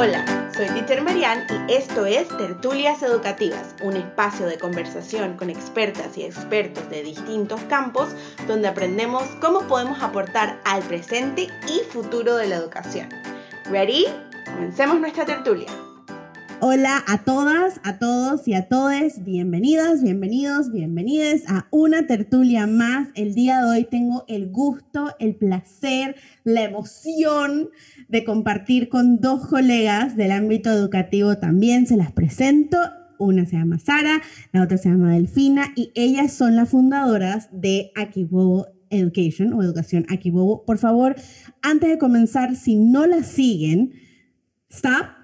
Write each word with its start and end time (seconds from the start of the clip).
Hola, 0.00 0.24
soy 0.54 0.66
Teacher 0.66 1.02
Marian 1.02 1.44
y 1.68 1.72
esto 1.72 2.06
es 2.06 2.28
Tertulias 2.28 3.02
Educativas, 3.02 3.74
un 3.82 3.96
espacio 3.96 4.46
de 4.46 4.56
conversación 4.56 5.36
con 5.36 5.50
expertas 5.50 6.16
y 6.16 6.22
expertos 6.22 6.88
de 6.88 7.02
distintos 7.02 7.60
campos 7.62 8.10
donde 8.46 8.68
aprendemos 8.68 9.24
cómo 9.40 9.66
podemos 9.66 10.00
aportar 10.00 10.60
al 10.64 10.84
presente 10.84 11.48
y 11.66 11.80
futuro 11.90 12.36
de 12.36 12.46
la 12.46 12.54
educación. 12.54 13.08
¿Ready? 13.64 14.06
Comencemos 14.44 15.00
nuestra 15.00 15.26
tertulia. 15.26 15.66
Hola 16.60 17.04
a 17.06 17.18
todas, 17.18 17.80
a 17.84 18.00
todos 18.00 18.48
y 18.48 18.54
a 18.54 18.66
todes. 18.66 19.22
Bienvenidas, 19.22 20.02
bienvenidos, 20.02 20.72
bienvenidas 20.72 21.42
a 21.46 21.68
una 21.70 22.08
tertulia 22.08 22.66
más. 22.66 23.10
El 23.14 23.34
día 23.34 23.60
de 23.60 23.70
hoy 23.70 23.84
tengo 23.84 24.24
el 24.26 24.50
gusto, 24.50 25.14
el 25.20 25.36
placer, 25.36 26.16
la 26.42 26.64
emoción 26.64 27.68
de 28.08 28.24
compartir 28.24 28.88
con 28.88 29.20
dos 29.20 29.46
colegas 29.46 30.16
del 30.16 30.32
ámbito 30.32 30.68
educativo 30.70 31.38
también. 31.38 31.86
Se 31.86 31.96
las 31.96 32.10
presento. 32.10 32.76
Una 33.20 33.46
se 33.46 33.56
llama 33.56 33.78
Sara, 33.78 34.20
la 34.52 34.62
otra 34.64 34.78
se 34.78 34.88
llama 34.88 35.12
Delfina 35.12 35.72
y 35.76 35.92
ellas 35.94 36.32
son 36.32 36.56
las 36.56 36.70
fundadoras 36.70 37.48
de 37.52 37.92
Akibobo 37.94 38.66
Education 38.90 39.52
o 39.52 39.62
Educación 39.62 40.06
Akibobo. 40.08 40.64
Por 40.64 40.78
favor, 40.78 41.14
antes 41.62 41.88
de 41.88 41.98
comenzar, 41.98 42.56
si 42.56 42.74
no 42.74 43.06
las 43.06 43.26
siguen, 43.26 43.92
stop 44.70 45.17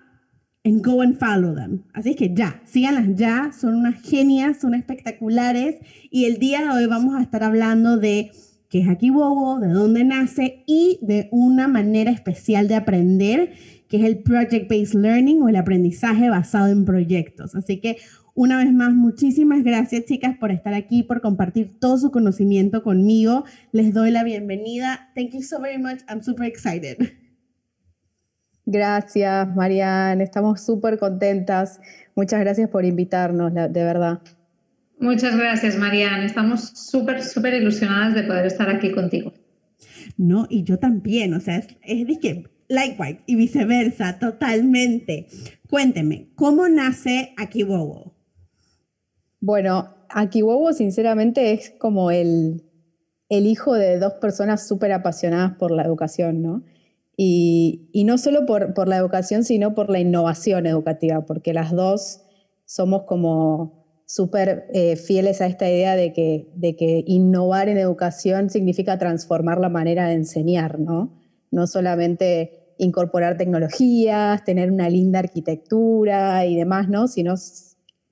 and 0.65 0.83
go 0.83 1.03
and 1.03 1.19
follow 1.19 1.55
them. 1.55 1.85
Así 1.93 2.15
que 2.15 2.35
ya, 2.35 2.63
síganlas 2.65 3.15
ya, 3.15 3.53
son 3.53 3.75
unas 3.77 4.01
genias, 4.03 4.61
son 4.61 4.75
espectaculares 4.75 5.77
y 6.11 6.25
el 6.25 6.39
día 6.39 6.63
de 6.63 6.71
hoy 6.71 6.87
vamos 6.87 7.15
a 7.15 7.23
estar 7.23 7.45
hablando 7.45 7.99
de 7.99 8.31
qué 8.71 8.81
es 8.81 8.89
aquí 8.89 9.11
Bobo, 9.11 9.61
de 9.61 9.69
dónde 9.69 10.05
nace 10.05 10.65
y 10.67 10.99
de 11.03 11.29
una 11.31 11.69
manera 11.69 12.11
especial 12.11 12.67
de 12.67 12.77
aprender, 12.77 13.53
que 13.89 13.99
es 13.99 14.05
el 14.05 14.19
Project 14.19 14.69
Based 14.69 14.95
Learning 14.95 15.43
o 15.43 15.49
el 15.49 15.57
aprendizaje 15.57 16.31
basado 16.31 16.69
en 16.69 16.85
proyectos. 16.85 17.55
Así 17.55 17.79
que 17.81 17.99
una 18.35 18.57
vez 18.57 18.73
más, 18.73 18.93
muchísimas 18.93 19.63
gracias 19.63 20.07
chicas 20.07 20.37
por 20.39 20.51
estar 20.51 20.75
aquí, 20.75 21.05
por 21.05 21.21
compartir 21.21 21.79
todo 21.79 21.99
su 21.99 22.11
conocimiento 22.11 22.83
conmigo. 22.83 23.45
Les 23.71 23.95
doy 23.95 24.11
la 24.11 24.25
bienvenida. 24.25 25.13
Thank 25.15 25.35
you 25.35 25.43
so 25.43 25.61
very 25.61 25.79
much. 25.79 26.01
I'm 26.09 26.21
super 26.21 26.45
excited. 26.45 27.24
Gracias, 28.67 29.55
Marianne. 29.55 30.25
Estamos 30.25 30.61
súper 30.63 30.99
contentas. 30.99 31.81
Muchas 32.15 32.41
gracias 32.41 32.71
por 32.71 32.85
invitarnos, 32.85 33.53
de 33.53 33.85
verdad. 33.85 34.21
Muchas 34.99 35.37
gracias, 35.37 35.77
Marianne. 35.77 36.25
Estamos 36.25 36.71
súper, 36.75 37.23
súper 37.23 37.55
ilusionadas 37.55 38.15
de 38.15 38.23
poder 38.23 38.47
estar 38.47 38.71
aquí 38.71 38.93
contigo. 38.93 39.33
No, 40.17 40.47
y 40.49 40.63
yo 40.63 40.79
también. 40.79 41.35
O 41.35 41.41
sea, 41.41 41.59
es, 41.59 42.07
de 42.07 42.19
que, 42.21 42.45
likewise, 42.69 43.21
y 43.27 43.37
viceversa, 43.37 44.19
totalmente. 44.19 45.27
Cuénteme, 45.69 46.31
¿cómo 46.35 46.69
nace 46.69 47.35
Akibobo? 47.37 48.15
Bueno, 49.41 49.95
Akibobo, 50.09 50.73
sinceramente, 50.73 51.53
es 51.53 51.71
como 51.79 52.11
el, 52.11 52.63
el 53.29 53.47
hijo 53.47 53.75
de 53.75 53.99
dos 53.99 54.15
personas 54.15 54.67
súper 54.67 54.93
apasionadas 54.93 55.57
por 55.57 55.71
la 55.71 55.83
educación, 55.83 56.41
¿no? 56.41 56.65
Y, 57.17 58.05
no 58.07 58.19
solo 58.19 58.45
por, 58.47 58.89
la 58.89 58.97
educación, 58.97 59.45
sino 59.45 59.75
por 59.75 59.91
la 59.91 60.01
innovación 60.01 60.67
educativa, 60.67 61.25
porque 61.27 61.53
las 61.53 61.71
dos 61.71 62.23
somos 62.65 63.03
como 63.05 63.85
súper 64.07 64.67
eh, 64.73 64.97
fieles 64.97 65.41
a 65.41 65.47
esta 65.47 65.69
idea 65.69 65.97
de 65.97 66.13
que, 66.13 66.51
de 66.55 66.77
que 66.77 67.05
innovar 67.07 67.69
en 67.69 67.79
educación 67.79 68.51
significa 68.51 68.99
transformar 68.99 69.59
la 69.59 69.69
manera 69.69 70.09
de 70.09 70.15
enseñar, 70.15 70.79
¿no? 70.79 71.13
No 71.51 71.67
solamente 71.67 72.75
incorporar 72.79 73.37
tecnologías, 73.37 74.45
tener 74.45 74.71
una 74.73 74.89
linda 74.89 75.21
arquitectura 75.21 76.45
y 76.47 76.57
demás, 76.57 76.89
¿no? 76.89 77.07
Sino 77.07 77.35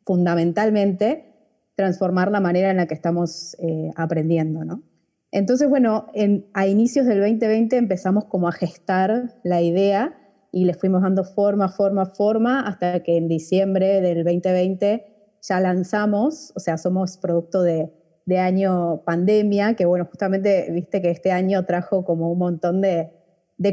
fundamentalmente 0.04 1.32
transformar 1.74 2.30
la 2.30 2.40
manera 2.40 2.70
en 2.70 2.76
la 2.76 2.86
que 2.86 2.94
estamos 2.94 3.56
eh, 3.58 3.90
aprendiendo, 3.96 4.64
¿no? 4.64 4.82
Entonces, 5.32 5.66
bueno, 5.66 6.08
a 6.52 6.66
inicios 6.66 7.06
del 7.06 7.20
2020 7.20 7.78
empezamos 7.78 8.26
como 8.26 8.48
a 8.48 8.52
gestar 8.52 9.34
la 9.42 9.62
idea 9.62 10.14
y 10.52 10.66
le 10.66 10.74
fuimos 10.74 11.00
dando 11.00 11.24
forma, 11.24 11.70
forma, 11.70 12.04
forma, 12.04 12.60
hasta 12.60 13.02
que 13.02 13.16
en 13.16 13.28
diciembre 13.28 14.02
del 14.02 14.24
2020 14.24 15.06
ya 15.40 15.58
lanzamos, 15.58 16.52
o 16.54 16.60
sea, 16.60 16.76
somos 16.76 17.16
producto 17.16 17.62
de, 17.62 17.90
año 18.38 19.02
pandemia, 19.04 19.74
que 19.74 19.84
bueno, 19.84 20.06
justamente 20.06 20.70
viste 20.70 21.02
que 21.02 21.10
este 21.10 21.32
año 21.32 21.64
trajo 21.66 22.04
como 22.04 22.30
un 22.30 22.38
montón 22.38 22.80
de, 22.82 23.10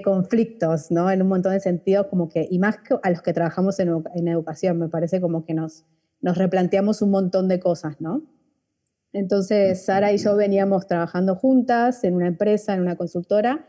conflictos, 0.03 0.91
¿no? 0.91 1.09
En 1.09 1.21
un 1.21 1.27
montón 1.27 1.53
de 1.53 1.59
sentidos, 1.59 2.07
como 2.07 2.29
que, 2.29 2.47
y 2.49 2.59
más 2.59 2.77
que 2.77 2.95
a 3.01 3.09
los 3.09 3.21
que 3.21 3.33
trabajamos 3.33 3.79
en, 3.79 4.03
en 4.13 4.27
educación, 4.27 4.77
me 4.77 4.87
parece 4.87 5.19
como 5.19 5.45
que 5.45 5.53
nos 5.53 5.83
replanteamos 6.21 7.01
un 7.01 7.11
montón 7.11 7.47
de 7.47 7.59
cosas, 7.59 7.99
¿no? 7.99 8.23
Entonces, 9.13 9.85
Sara 9.85 10.11
y 10.11 10.17
yo 10.17 10.35
veníamos 10.35 10.87
trabajando 10.87 11.35
juntas 11.35 12.03
en 12.03 12.15
una 12.15 12.27
empresa, 12.27 12.73
en 12.73 12.81
una 12.81 12.95
consultora, 12.95 13.65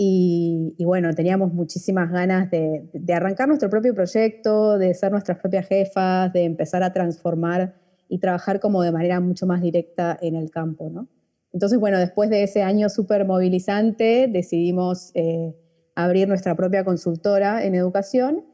y, 0.00 0.76
bueno, 0.84 1.12
teníamos 1.12 1.52
muchísimas 1.52 2.12
ganas 2.12 2.48
de, 2.52 2.88
arrancar 3.12 3.48
nuestro 3.48 3.68
propio 3.68 3.96
proyecto, 3.96 4.78
de 4.78 4.94
ser 4.94 5.10
nuestras 5.10 5.38
propias 5.38 5.66
jefas, 5.66 6.32
de 6.32 6.44
empezar 6.44 6.84
a 6.84 6.92
transformar 6.92 7.74
y 8.08 8.20
trabajar 8.20 8.60
como 8.60 8.80
de 8.82 8.92
manera 8.92 9.18
mucho 9.18 9.44
más 9.44 9.60
directa 9.60 10.16
en 10.22 10.36
el 10.36 10.52
campo, 10.52 10.88
¿no? 10.88 11.08
Entonces, 11.52 11.80
bueno, 11.80 11.98
después 11.98 12.30
de 12.30 12.44
ese 12.44 12.62
año 12.62 12.88
súper 12.88 13.24
movilizante, 13.24 14.28
decidimos 14.30 15.10
eh, 15.14 15.56
abrir 15.96 16.28
nuestra 16.28 16.54
propia 16.54 16.84
consultora 16.84 17.64
en 17.64 17.74
educación 17.74 18.44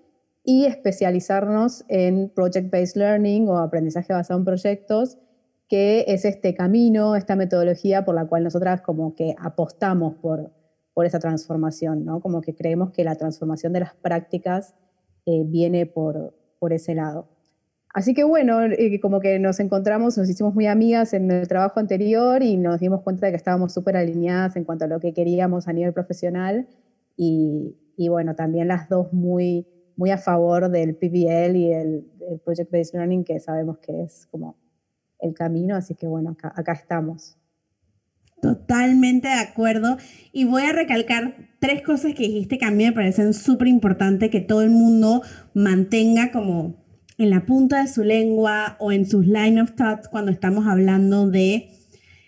y 0.44 0.64
especializarnos 0.64 1.84
en 1.88 2.31
Project-Based 2.31 2.96
Learning 2.96 3.50
o 3.50 3.58
aprendizaje 3.58 4.14
basado 4.14 4.38
en 4.38 4.46
proyectos, 4.46 5.19
que 5.69 6.04
es 6.08 6.25
este 6.25 6.54
camino, 6.54 7.16
esta 7.16 7.36
metodología 7.36 8.04
por 8.04 8.14
la 8.14 8.26
cual 8.26 8.44
nosotras 8.44 8.80
como 8.82 9.14
que 9.14 9.34
apostamos 9.38 10.14
por, 10.16 10.52
por 10.92 11.06
esa 11.06 11.19
transformación, 11.19 12.04
¿no? 12.04 12.20
Como 12.20 12.41
que 12.41 12.54
creemos 12.54 12.91
que 12.92 13.04
la 13.04 13.16
transformación 13.16 13.72
de 13.72 13.80
las 13.80 13.94
prácticas 13.94 14.75
eh, 15.26 15.42
viene 15.47 15.86
por, 15.86 16.34
por 16.58 16.72
ese 16.72 16.94
lado. 16.94 17.28
Así 17.94 18.12
que 18.12 18.25
bueno, 18.25 18.60
eh, 18.62 19.00
como 19.00 19.20
que 19.20 19.38
nos 19.38 19.60
encontramos, 19.60 20.19
nos 20.19 20.28
hicimos 20.28 20.54
muy 20.54 20.66
amigas 20.66 21.14
en 21.14 21.30
el 21.30 21.47
trabajo 21.47 21.78
anterior 21.78 22.42
y 22.42 22.56
nos 22.56 22.81
dimos 22.81 23.02
cuenta 23.02 23.26
de 23.26 23.32
que 23.32 23.36
estábamos 23.36 23.72
súper 23.72 23.96
alineadas 23.96 24.56
en 24.56 24.64
cuanto 24.64 24.84
a 24.84 24.88
lo 24.88 24.98
que 24.98 25.14
queríamos 25.14 25.69
a 25.69 25.72
nivel 25.72 25.92
profesional 25.92 26.66
y, 27.16 27.76
y, 27.96 28.08
bueno, 28.08 28.34
también 28.34 28.66
las 28.66 28.88
dos 28.88 29.12
muy, 29.12 29.69
muy 29.96 30.10
a 30.10 30.19
favor 30.19 30.70
del 30.70 30.96
PBL 30.96 31.56
y 31.56 31.72
el, 31.72 32.10
el 32.28 32.41
Project 32.41 32.72
Based 32.72 32.94
Learning, 32.94 33.22
que 33.22 33.38
sabemos 33.38 33.78
que 33.78 34.02
es 34.02 34.26
como 34.26 34.56
el 35.25 35.35
camino, 35.35 35.75
así 35.75 35.95
que 35.95 36.07
bueno, 36.07 36.37
acá, 36.41 36.73
estamos. 36.73 37.37
Totalmente 38.41 39.29
de 39.29 39.35
acuerdo. 39.35 39.97
Y 40.33 40.45
voy 40.45 40.62
a 40.62 40.73
recalcar 40.73 41.35
tres 41.61 41.83
cosas 41.83 42.15
que 42.15 42.25
dijiste 42.25 42.59
que 42.59 42.67
a 42.67 42.71
mí 42.71 42.85
me 42.85 42.93
parecen 42.93 43.33
súper 43.33 43.69
importantes 43.69 44.31
que 44.31 44.41
todo 44.41 44.62
el 44.62 44.71
mundo 44.71 45.23
mantenga 45.55 46.31
como 46.31 46.85
en 47.17 47.31
la 47.31 47.47
punta 47.47 47.81
de 47.83 47.89
su 47.89 48.05
lengua 48.05 48.77
o 48.81 48.93
en 48.93 49.07
sus 49.07 49.27
line 49.27 49.62
of 49.62 49.75
thoughts 49.77 50.09
cuando 50.09 50.31
estamos 50.31 50.67
hablando 50.67 51.31
de 51.31 51.71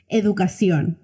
educación. 0.09 0.99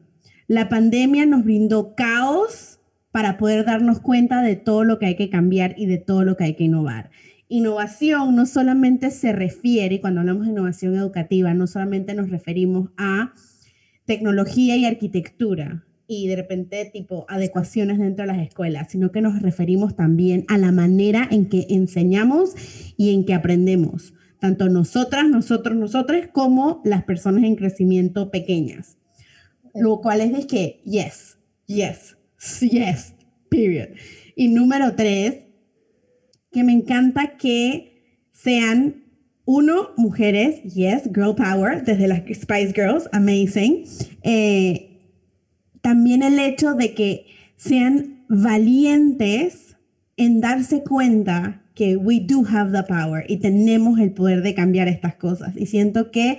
La 0.47 0.69
pandemia 0.69 1.27
nos 1.27 1.45
brindó 1.45 1.95
caos 1.95 2.81
para 3.11 3.37
poder 3.37 3.67
darnos 3.67 4.01
cuenta 4.01 4.41
de 4.41 4.57
todo 4.57 4.85
lo 4.85 4.99
que 4.99 5.07
hay 5.07 5.17
que 5.17 5.29
cambiar 5.29 5.75
y 5.77 5.87
de 5.87 5.99
todo 5.99 6.25
lo 6.25 6.37
que 6.37 6.45
hay 6.45 6.55
que 6.55 6.65
innovar 6.65 7.11
innovación 7.53 8.35
no 8.35 8.47
solamente 8.47 9.11
se 9.11 9.33
refiere, 9.33 10.01
cuando 10.01 10.21
hablamos 10.21 10.47
de 10.47 10.53
innovación 10.53 10.97
educativa, 10.97 11.53
no 11.53 11.67
solamente 11.67 12.15
nos 12.15 12.31
referimos 12.31 12.91
a 12.97 13.35
tecnología 14.07 14.77
y 14.77 14.87
arquitectura 14.87 15.85
y 16.07 16.29
de 16.29 16.37
repente 16.37 16.91
tipo 16.93 17.27
adecuaciones 17.29 17.99
dentro 17.99 18.25
de 18.25 18.33
las 18.33 18.47
escuelas, 18.47 18.91
sino 18.91 19.13
que 19.13 19.21
nos 19.21 19.41
referimos 19.41 19.97
también 19.97 20.45
a 20.49 20.57
la 20.57 20.73
manera 20.73 21.29
en 21.31 21.49
que 21.49 21.67
enseñamos 21.69 22.55
y 22.97 23.15
en 23.15 23.25
que 23.25 23.35
aprendemos, 23.35 24.15
tanto 24.41 24.69
nosotras, 24.69 25.29
nosotros, 25.29 25.77
nosotros, 25.77 26.29
como 26.33 26.81
las 26.85 27.05
personas 27.05 27.45
en 27.45 27.57
crecimiento 27.57 28.31
pequeñas. 28.31 28.97
Lo 29.75 30.01
cual 30.01 30.23
es 30.23 30.33
de 30.33 30.47
que, 30.47 30.83
yes, 30.85 31.39
yes, 31.67 32.17
yes, 32.61 33.15
period. 33.51 33.89
Y 34.37 34.49
número 34.49 34.95
tres, 34.97 35.52
que 36.53 36.65
me 36.65 36.73
encanta 36.73 37.37
que 37.37 37.93
sean, 38.33 39.03
uno, 39.45 39.89
mujeres, 39.97 40.63
yes, 40.63 41.11
girl 41.13 41.35
power, 41.35 41.85
desde 41.85 42.07
las 42.07 42.21
Spice 42.21 42.73
Girls, 42.75 43.09
amazing. 43.13 43.85
Eh, 44.23 45.01
también 45.81 46.23
el 46.23 46.39
hecho 46.39 46.75
de 46.75 46.95
que 46.95 47.27
sean 47.57 48.25
valientes 48.29 49.77
en 50.17 50.41
darse 50.41 50.83
cuenta 50.83 51.63
que 51.75 51.97
we 51.97 52.21
do 52.21 52.45
have 52.49 52.71
the 52.73 52.85
power 52.87 53.25
y 53.29 53.39
tenemos 53.39 53.99
el 53.99 54.13
poder 54.13 54.43
de 54.43 54.55
cambiar 54.55 54.89
estas 54.89 55.17
cosas. 55.17 55.57
Y 55.57 55.67
siento 55.67 56.11
que 56.11 56.39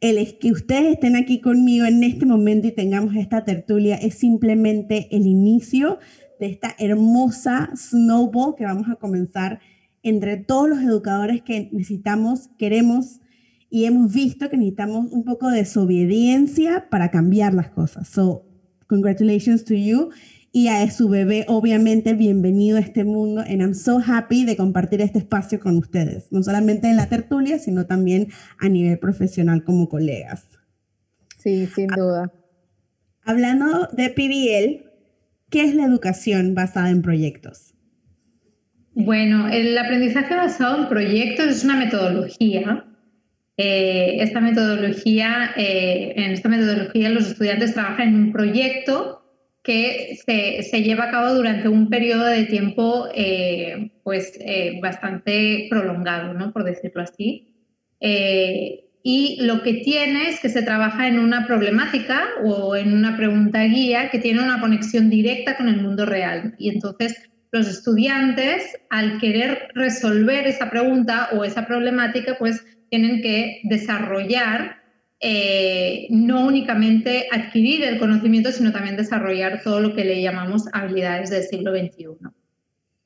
el 0.00 0.38
que 0.38 0.50
ustedes 0.50 0.94
estén 0.94 1.16
aquí 1.16 1.40
conmigo 1.40 1.86
en 1.86 2.02
este 2.02 2.26
momento 2.26 2.66
y 2.66 2.72
tengamos 2.72 3.14
esta 3.14 3.44
tertulia 3.44 3.94
es 3.94 4.14
simplemente 4.16 5.08
el 5.12 5.26
inicio 5.26 6.00
de 6.42 6.48
esta 6.48 6.74
hermosa 6.80 7.70
snowball 7.76 8.56
que 8.56 8.64
vamos 8.64 8.88
a 8.90 8.96
comenzar 8.96 9.60
entre 10.02 10.36
todos 10.36 10.68
los 10.68 10.80
educadores 10.80 11.40
que 11.40 11.68
necesitamos, 11.70 12.50
queremos 12.58 13.20
y 13.70 13.84
hemos 13.84 14.12
visto 14.12 14.50
que 14.50 14.56
necesitamos 14.56 15.12
un 15.12 15.24
poco 15.24 15.50
de 15.50 15.58
desobediencia 15.58 16.90
para 16.90 17.12
cambiar 17.12 17.54
las 17.54 17.70
cosas. 17.70 18.08
So, 18.08 18.44
congratulations 18.88 19.64
to 19.64 19.74
you 19.74 20.10
y 20.50 20.66
a 20.66 20.90
su 20.90 21.08
bebé, 21.08 21.44
obviamente, 21.46 22.12
bienvenido 22.14 22.76
a 22.76 22.80
este 22.80 23.04
mundo. 23.04 23.42
And 23.42 23.60
I'm 23.60 23.74
so 23.74 24.00
happy 24.04 24.44
de 24.44 24.56
compartir 24.56 25.00
este 25.00 25.20
espacio 25.20 25.60
con 25.60 25.78
ustedes, 25.78 26.26
no 26.32 26.42
solamente 26.42 26.90
en 26.90 26.96
la 26.96 27.08
tertulia, 27.08 27.60
sino 27.60 27.86
también 27.86 28.32
a 28.58 28.68
nivel 28.68 28.98
profesional 28.98 29.62
como 29.62 29.88
colegas. 29.88 30.44
Sí, 31.38 31.68
sin 31.68 31.86
duda. 31.86 32.32
Hablando 33.22 33.86
de 33.92 34.10
PBL, 34.10 34.91
¿qué 35.52 35.62
es 35.62 35.74
la 35.74 35.84
educación 35.84 36.54
basada 36.54 36.90
en 36.90 37.02
proyectos? 37.02 37.74
Bueno, 38.94 39.48
el 39.48 39.76
aprendizaje 39.78 40.34
basado 40.34 40.82
en 40.82 40.88
proyectos 40.88 41.46
es 41.46 41.64
una 41.64 41.76
metodología. 41.76 42.84
Eh, 43.58 44.16
esta 44.20 44.40
metodología, 44.40 45.52
eh, 45.56 46.14
en 46.16 46.32
esta 46.32 46.48
metodología 46.48 47.10
los 47.10 47.28
estudiantes 47.28 47.74
trabajan 47.74 48.08
en 48.08 48.14
un 48.16 48.32
proyecto 48.32 49.20
que 49.62 50.18
se, 50.26 50.82
lleva 50.82 51.04
a 51.04 51.10
cabo 51.10 51.34
durante 51.34 51.68
un 51.68 51.88
periodo 51.88 52.24
de 52.24 52.46
tiempo 52.46 53.06
eh, 53.14 53.92
pues, 54.02 54.38
bastante 54.82 55.68
prolongado, 55.70 56.34
¿no? 56.34 56.52
por 56.52 56.64
decirlo 56.64 57.02
así. 57.02 57.54
Y 59.02 59.38
lo 59.40 59.62
que 59.62 59.74
tiene 59.74 60.28
es 60.28 60.40
que 60.40 60.48
se 60.48 60.62
trabaja 60.62 61.08
en 61.08 61.18
una 61.18 61.46
problemática 61.46 62.24
o 62.44 62.76
en 62.76 62.92
una 62.92 63.16
pregunta 63.16 63.64
guía 63.64 64.10
que 64.10 64.18
tiene 64.18 64.42
una 64.42 64.60
conexión 64.60 65.10
directa 65.10 65.56
con 65.56 65.68
el 65.68 65.80
mundo 65.80 66.06
real. 66.06 66.54
Y 66.58 66.68
entonces 66.68 67.30
los 67.50 67.66
estudiantes, 67.66 68.76
al 68.90 69.18
querer 69.18 69.68
resolver 69.74 70.46
esa 70.46 70.70
pregunta 70.70 71.30
o 71.32 71.44
esa 71.44 71.66
problemática, 71.66 72.36
pues 72.38 72.64
tienen 72.90 73.22
que 73.22 73.60
desarrollar 73.64 74.82
eh, 75.20 76.06
no 76.10 76.46
únicamente 76.46 77.28
adquirir 77.30 77.84
el 77.84 77.98
conocimiento, 77.98 78.52
sino 78.52 78.72
también 78.72 78.96
desarrollar 78.96 79.62
todo 79.62 79.80
lo 79.80 79.94
que 79.94 80.04
le 80.04 80.22
llamamos 80.22 80.64
habilidades 80.72 81.30
del 81.30 81.42
siglo 81.42 81.72
XXI. 81.72 82.06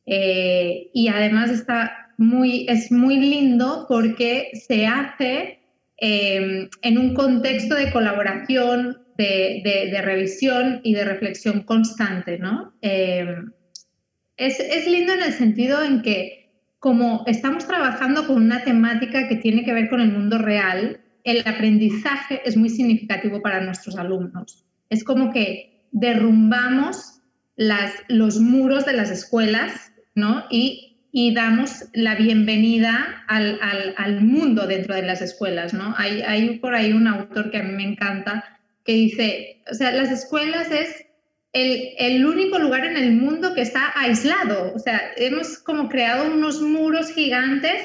Eh, 0.07 0.91
y 0.93 1.09
además 1.09 1.51
está 1.51 2.13
muy, 2.17 2.67
es 2.69 2.93
muy 2.93 3.19
lindo 3.19 3.87
porque 3.89 4.51
se 4.67 4.87
hace 4.87 5.59
eh, 5.99 6.69
en 6.83 6.99
un 6.99 7.15
contexto 7.15 7.75
de 7.75 7.91
colaboración, 7.91 8.99
de, 9.17 10.01
revisión 10.05 10.81
y 10.83 10.95
de 10.95 11.05
reflexión 11.05 11.63
constante. 11.63 12.39
¿no? 12.39 12.75
Es, 12.83 14.61
es 14.61 14.87
lindo 14.87 15.15
en 15.15 15.23
el 15.23 15.33
sentido 15.33 15.83
en 15.83 16.03
que 16.03 16.47
como 16.79 17.25
estamos 17.27 17.67
trabajando 17.67 18.27
con 18.27 18.37
una 18.37 18.63
temática 18.63 19.27
que 19.29 19.37
tiene 19.37 19.65
que 19.65 19.73
ver 19.73 19.89
con 19.89 20.01
el 20.01 20.13
mundo 20.13 20.39
real, 20.39 21.01
el 21.25 21.43
aprendizaje 21.45 22.41
es 22.45 22.57
muy 22.57 22.69
significativo 22.69 23.43
para 23.43 23.61
nuestros 23.61 23.97
alumnos. 23.97 24.65
Es 24.89 25.03
como 25.03 25.33
que 25.33 25.89
derrumbamos 25.91 27.23
las, 27.57 27.93
los 28.09 28.39
muros 28.39 28.87
de 28.87 28.93
las 28.93 29.11
escuelas 29.11 29.91
¿no? 30.15 30.45
y, 30.51 30.86
damos 31.35 31.85
la 31.95 32.15
bienvenida 32.15 33.25
al, 33.27 34.21
mundo 34.21 34.67
dentro 34.67 34.95
de 34.95 35.03
las 35.03 35.23
escuelas. 35.23 35.73
¿no? 35.73 35.95
Hay, 35.97 36.21
hay 36.21 36.59
por 36.59 36.75
ahí 36.75 36.93
un 36.93 37.07
autor 37.07 37.51
que 37.51 37.57
a 37.57 37.63
mí 37.63 37.73
me 37.73 37.85
encanta 37.85 38.45
que 38.85 38.93
dice, 38.93 39.63
o 39.71 39.75
sea, 39.75 39.93
las 39.93 40.11
escuelas 40.11 40.71
es 40.71 41.07
el, 41.55 41.95
el, 41.99 42.27
único 42.27 42.59
lugar 42.59 42.85
en 42.85 42.99
el 42.99 43.13
mundo 43.13 43.55
que 43.55 43.63
está 43.63 43.93
aislado. 43.95 44.75
O 44.75 44.79
sea, 44.79 45.01
hemos 45.17 45.59
como 45.59 45.89
creado 45.89 46.31
unos 46.31 46.61
muros 46.61 47.11
gigantes 47.11 47.83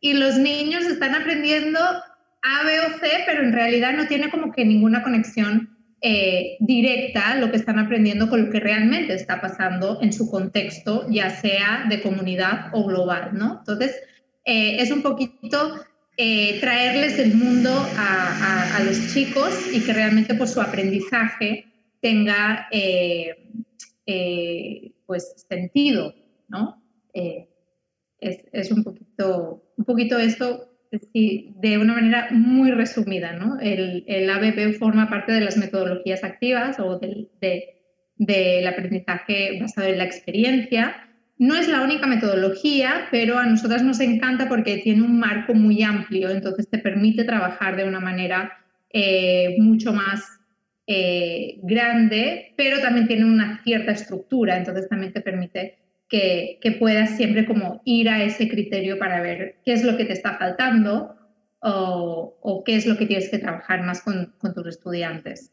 y 0.00 0.14
los 0.14 0.36
niños 0.36 0.84
están 0.84 1.14
aprendiendo 1.14 1.78
a, 1.78 2.64
B 2.64 2.80
o 2.80 2.98
C, 2.98 3.08
pero 3.26 3.44
en 3.44 3.52
realidad 3.52 3.92
no 3.92 4.08
tiene 4.08 4.28
como 4.28 4.52
que 4.52 4.64
ninguna 4.64 5.04
conexión 5.04 5.71
eh, 6.04 6.56
directa 6.58 7.36
lo 7.36 7.50
que 7.52 7.56
están 7.56 7.78
aprendiendo 7.78 8.28
con 8.28 8.46
lo 8.46 8.50
que 8.50 8.58
realmente 8.58 9.14
está 9.14 9.40
pasando 9.40 10.00
en 10.02 10.12
su 10.12 10.28
contexto, 10.28 11.06
ya 11.08 11.30
sea 11.30 11.86
de 11.88 12.02
comunidad 12.02 12.70
o 12.72 12.84
global, 12.84 13.30
¿no? 13.34 13.58
Entonces, 13.60 14.02
eh, 14.44 14.78
es 14.80 14.90
un 14.90 15.02
poquito 15.02 15.80
eh, 16.16 16.58
traerles 16.58 17.20
el 17.20 17.34
mundo 17.34 17.70
a, 17.96 18.82
los 18.84 19.14
chicos 19.14 19.54
y 19.72 19.80
que 19.84 19.92
realmente 19.92 20.34
pues, 20.34 20.50
su 20.50 20.60
aprendizaje 20.60 21.66
tenga 22.00 22.66
pues, 25.06 25.46
sentido, 25.48 26.16
¿no? 26.48 26.82
Es, 27.12 28.38
es, 28.52 28.72
un, 28.72 28.82
poquito, 28.82 29.62
un 29.76 29.84
poquito 29.84 30.18
esto 30.18 30.71
de 30.92 31.78
una 31.78 31.94
manera 31.94 32.28
muy 32.30 32.70
resumida, 32.70 33.32
¿no? 33.32 33.58
El, 33.60 34.04
el, 34.06 34.28
ABP 34.28 34.78
forma 34.78 35.08
parte 35.08 35.32
de 35.32 35.40
las 35.40 35.56
metodologías 35.56 36.22
activas 36.22 36.78
o 36.78 36.98
del, 36.98 37.28
aprendizaje 38.66 39.58
basado 39.60 39.88
en 39.88 39.98
la 39.98 40.04
experiencia. 40.04 41.08
No 41.38 41.54
es 41.54 41.66
la 41.66 41.82
única 41.82 42.06
metodología, 42.06 43.08
pero 43.10 43.38
a 43.38 43.46
nosotras 43.46 43.82
nos 43.82 44.00
encanta 44.00 44.48
porque 44.48 44.78
tiene 44.78 45.02
un 45.02 45.18
marco 45.18 45.54
muy 45.54 45.82
amplio, 45.82 46.28
entonces 46.28 46.68
te 46.68 46.78
permite 46.78 47.24
trabajar 47.24 47.74
de 47.76 47.84
una 47.84 47.98
manera 47.98 48.52
eh, 48.90 49.56
mucho 49.58 49.94
más 49.94 50.40
eh, 50.86 51.58
grande, 51.62 52.52
pero 52.56 52.80
también 52.80 53.08
tiene 53.08 53.24
una 53.24 53.62
cierta 53.64 53.92
estructura, 53.92 54.58
entonces 54.58 54.88
también 54.88 55.12
te 55.12 55.22
permite 55.22 55.81
que, 56.12 56.76
puedas 56.78 57.16
siempre 57.16 57.46
como 57.46 57.80
ir 57.86 58.10
a 58.10 58.22
ese 58.22 58.46
criterio 58.46 58.98
para 58.98 59.22
ver 59.22 59.56
qué 59.64 59.72
es 59.72 59.82
lo 59.82 59.96
que 59.96 60.04
te 60.04 60.12
está 60.12 60.36
faltando 60.36 61.16
o, 61.60 62.62
qué 62.66 62.76
es 62.76 62.86
lo 62.86 62.98
que 62.98 63.06
tienes 63.06 63.30
que 63.30 63.38
trabajar 63.38 63.82
más 63.82 64.02
con, 64.02 64.34
tus 64.54 64.66
estudiantes. 64.66 65.52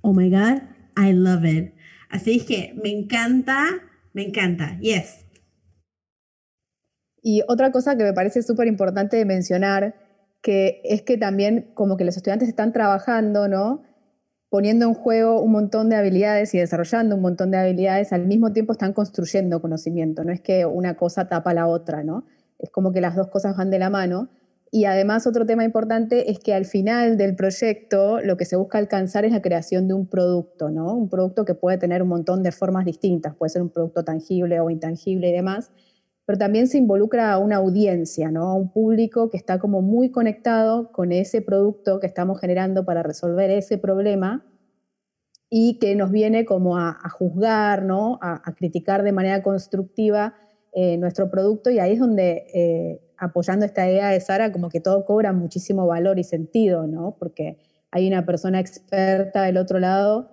Oh 0.00 0.12
my 0.12 0.28
God, 0.28 0.62
I 0.96 1.12
love 1.12 1.44
it. 1.44 1.74
Así 2.10 2.44
que 2.44 2.74
me 2.82 2.90
encanta, 2.90 3.66
me 4.14 4.24
encanta. 4.24 4.76
Yes. 4.80 5.24
Y 7.22 7.42
otra 7.46 7.70
cosa 7.70 7.96
que 7.96 8.04
me 8.04 8.14
parece 8.14 8.42
súper 8.42 8.66
importante 8.66 9.16
de 9.16 9.26
mencionar, 9.26 9.94
que 10.42 10.80
es 10.82 11.02
que 11.02 11.18
también 11.18 11.70
como 11.74 11.96
que 11.96 12.04
los 12.04 12.16
estudiantes 12.16 12.48
están 12.48 12.72
trabajando, 12.72 13.46
¿no? 13.46 13.84
Poniendo 14.50 14.86
en 14.86 14.94
juego 14.94 15.42
un 15.42 15.52
montón 15.52 15.88
de 15.88 15.96
habilidades 15.96 16.54
y 16.54 16.58
desarrollando 16.58 17.16
un 17.16 17.22
montón 17.22 17.50
de 17.50 17.58
habilidades, 17.58 18.12
al 18.12 18.26
mismo 18.26 18.52
tiempo 18.52 18.72
están 18.72 18.92
construyendo 18.92 19.60
conocimiento. 19.60 20.24
No 20.24 20.32
es 20.32 20.40
que 20.40 20.64
una 20.64 20.96
cosa 20.96 21.28
tapa 21.28 21.52
la 21.52 21.66
otra, 21.66 22.02
¿no? 22.02 22.24
Es 22.58 22.70
como 22.70 22.92
que 22.92 23.00
las 23.00 23.14
dos 23.14 23.28
cosas 23.28 23.56
van 23.56 23.70
de 23.70 23.78
la 23.78 23.90
mano. 23.90 24.28
Y 24.70 24.84
además 24.84 25.26
otro 25.26 25.46
tema 25.46 25.64
importante 25.64 26.30
es 26.30 26.40
que 26.40 26.52
al 26.52 26.66
final 26.66 27.16
del 27.16 27.34
proyecto 27.36 28.20
lo 28.20 28.36
que 28.36 28.44
se 28.44 28.56
busca 28.56 28.78
alcanzar 28.78 29.24
es 29.24 29.32
la 29.32 29.40
creación 29.40 29.88
de 29.88 29.94
un 29.94 30.06
producto, 30.06 30.70
¿no? 30.70 30.94
Un 30.94 31.08
producto 31.08 31.44
que 31.44 31.54
puede 31.54 31.78
tener 31.78 32.02
un 32.02 32.08
montón 32.08 32.42
de 32.42 32.52
formas 32.52 32.84
distintas, 32.84 33.34
puede 33.34 33.50
ser 33.50 33.62
un 33.62 33.70
producto 33.70 34.04
tangible 34.04 34.60
o 34.60 34.68
intangible 34.68 35.30
y 35.30 35.32
demás, 35.32 35.70
pero 36.28 36.36
también 36.36 36.68
se 36.68 36.76
involucra 36.76 37.32
a 37.32 37.38
una 37.38 37.56
audiencia, 37.56 38.30
¿no? 38.30 38.50
a 38.50 38.54
un 38.54 38.70
público 38.70 39.30
que 39.30 39.38
está 39.38 39.58
como 39.58 39.80
muy 39.80 40.10
conectado 40.10 40.92
con 40.92 41.10
ese 41.10 41.40
producto 41.40 42.00
que 42.00 42.06
estamos 42.06 42.38
generando 42.38 42.84
para 42.84 43.02
resolver 43.02 43.50
ese 43.50 43.78
problema 43.78 44.44
y 45.48 45.78
que 45.78 45.94
nos 45.94 46.10
viene 46.10 46.44
como 46.44 46.76
a, 46.76 46.98
juzgar, 47.08 47.82
¿no? 47.82 48.18
a, 48.20 48.42
criticar 48.54 49.04
de 49.04 49.12
manera 49.12 49.42
constructiva 49.42 50.34
eh, 50.74 50.98
nuestro 50.98 51.30
producto 51.30 51.70
y 51.70 51.78
ahí 51.78 51.94
es 51.94 51.98
donde, 51.98 52.44
eh, 52.52 53.00
apoyando 53.16 53.64
esta 53.64 53.88
idea 53.88 54.10
de 54.10 54.20
Sara, 54.20 54.52
como 54.52 54.68
que 54.68 54.80
todo 54.80 55.06
cobra 55.06 55.32
muchísimo 55.32 55.86
valor 55.86 56.18
y 56.18 56.24
sentido, 56.24 56.86
¿no? 56.86 57.16
porque 57.18 57.56
hay 57.90 58.06
una 58.06 58.26
persona 58.26 58.60
experta 58.60 59.44
del 59.44 59.56
otro 59.56 59.78
lado 59.78 60.28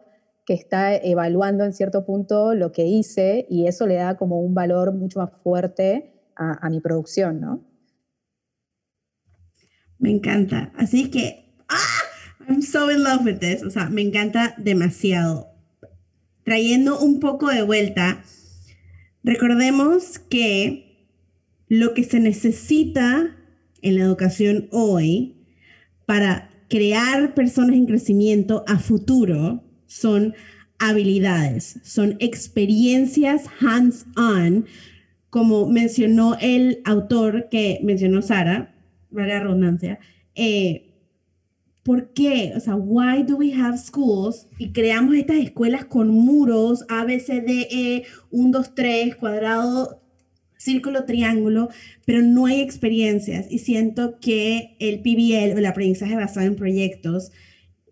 que 0.45 0.53
está 0.53 0.95
evaluando 0.95 1.63
en 1.63 1.73
cierto 1.73 2.05
punto 2.05 2.53
lo 2.53 2.71
que 2.71 2.85
hice 2.85 3.47
y 3.49 3.67
eso 3.67 3.87
le 3.87 3.95
da 3.95 4.15
como 4.15 4.39
un 4.39 4.53
valor 4.53 4.93
mucho 4.93 5.19
más 5.19 5.31
fuerte 5.43 6.11
a, 6.35 6.69
mi 6.69 6.81
producción, 6.81 7.39
¿no? 7.39 7.65
Me 9.97 10.11
encanta. 10.11 10.73
Así 10.75 11.09
que, 11.09 11.55
¡ah! 11.69 12.45
I'm 12.47 12.61
so 12.61 12.91
in 12.91 13.03
love 13.03 13.25
with 13.25 13.39
this. 13.39 13.63
O 13.63 13.69
sea, 13.69 13.89
me 13.89 14.01
encanta 14.01 14.53
demasiado. 14.57 15.47
Trayendo 16.43 16.99
un 16.99 17.19
poco 17.19 17.49
de 17.49 17.63
vuelta, 17.63 18.21
recordemos 19.23 20.19
que 20.19 21.09
lo 21.69 21.93
que 21.93 22.03
se 22.03 22.19
necesita 22.19 23.35
en 23.81 23.97
la 23.97 24.03
educación 24.03 24.67
hoy 24.71 25.47
para 26.05 26.49
crear 26.69 27.33
personas 27.33 27.75
en 27.75 27.85
crecimiento 27.85 28.63
a 28.67 28.77
futuro 28.77 29.64
son 29.95 30.33
habilidades, 30.77 31.79
son 31.83 32.17
experiencias 32.19 33.45
hands-on, 33.61 34.65
como 35.29 35.69
mencionó 35.69 36.35
el 36.41 36.81
autor 36.83 37.47
que 37.49 37.79
mencionó 37.81 38.21
Sara, 38.21 38.75
la 39.09 39.39
redundancia, 39.39 39.99
eh, 40.35 40.93
¿por 41.83 42.11
qué? 42.11 42.51
O 42.57 42.59
sea, 42.59 42.75
why 42.75 43.23
do 43.23 43.37
we 43.37 43.53
have 43.53 43.77
schools? 43.77 44.47
Y 44.57 44.73
creamos 44.73 45.15
estas 45.15 45.37
escuelas 45.37 45.85
con 45.85 46.09
muros, 46.09 46.83
A, 46.89 47.05
B, 47.05 47.21
C, 47.21 47.39
D, 47.39 47.67
E, 47.71 48.03
1, 48.31 48.51
2, 48.51 48.75
3, 48.75 49.15
cuadrado, 49.15 50.01
círculo, 50.57 51.05
triángulo, 51.05 51.69
pero 52.05 52.21
no 52.21 52.47
hay 52.47 52.59
experiencias. 52.59 53.49
Y 53.49 53.59
siento 53.59 54.19
que 54.19 54.75
el 54.79 54.99
PBL 54.99 55.55
o 55.55 55.59
el 55.59 55.65
aprendizaje 55.65 56.15
basado 56.15 56.47
en 56.47 56.57
proyectos 56.57 57.31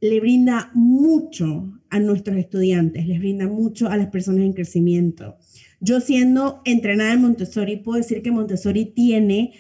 le 0.04 0.20
brinda 0.20 0.70
mucho 0.74 1.80
a 1.94 2.00
nuestros 2.00 2.38
estudiantes, 2.38 3.08
les 3.08 3.20
brinda 3.20 3.48
mucho 3.48 3.88
a 3.88 3.98
las 3.98 4.08
personas 4.08 4.42
en 4.42 4.54
crecimiento. 4.54 5.38
Yo 5.80 6.02
siendo 6.02 6.64
entrenada 6.66 7.14
en 7.14 7.22
Montessori, 7.22 7.78
puedo 7.78 8.00
decir 8.00 8.24
que 8.24 8.32
Montessori 8.32 8.86
tiene 8.86 9.54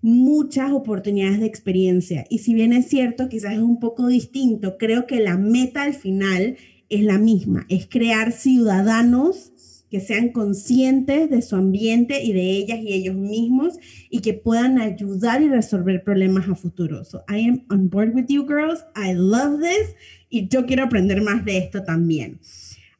muchas 0.00 0.72
oportunidades 0.72 1.38
de 1.38 1.46
experiencia. 1.46 2.24
Y 2.28 2.38
si 2.38 2.54
bien 2.54 2.72
es 2.72 2.88
cierto, 2.88 3.28
quizás 3.28 3.52
es 3.52 3.60
un 3.60 3.78
poco 3.78 4.08
distinto, 4.08 4.78
creo 4.78 5.06
que 5.06 5.20
la 5.20 5.36
meta 5.38 5.84
al 5.84 5.94
final 5.94 6.56
es 6.88 7.04
la 7.04 7.18
misma, 7.18 7.66
es 7.68 7.86
crear 7.86 8.32
ciudadanos 8.32 9.52
que 9.90 10.00
sean 10.00 10.30
conscientes 10.30 11.30
de 11.30 11.42
su 11.42 11.56
ambiente 11.56 12.22
y 12.22 12.32
de 12.32 12.50
ellas 12.50 12.80
y 12.80 12.92
ellos 12.92 13.14
mismos 13.14 13.78
y 14.10 14.20
que 14.20 14.34
puedan 14.34 14.80
ayudar 14.80 15.42
y 15.42 15.48
resolver 15.48 16.02
problemas 16.02 16.48
a 16.48 16.54
futuro. 16.54 17.04
So 17.04 17.22
I 17.28 17.48
am 17.48 17.64
on 17.70 17.88
board 17.88 18.14
with 18.14 18.26
you 18.28 18.46
girls. 18.46 18.84
I 18.96 19.14
love 19.14 19.60
this 19.60 19.94
y 20.28 20.48
yo 20.48 20.66
quiero 20.66 20.84
aprender 20.84 21.22
más 21.22 21.44
de 21.44 21.58
esto 21.58 21.84
también. 21.84 22.40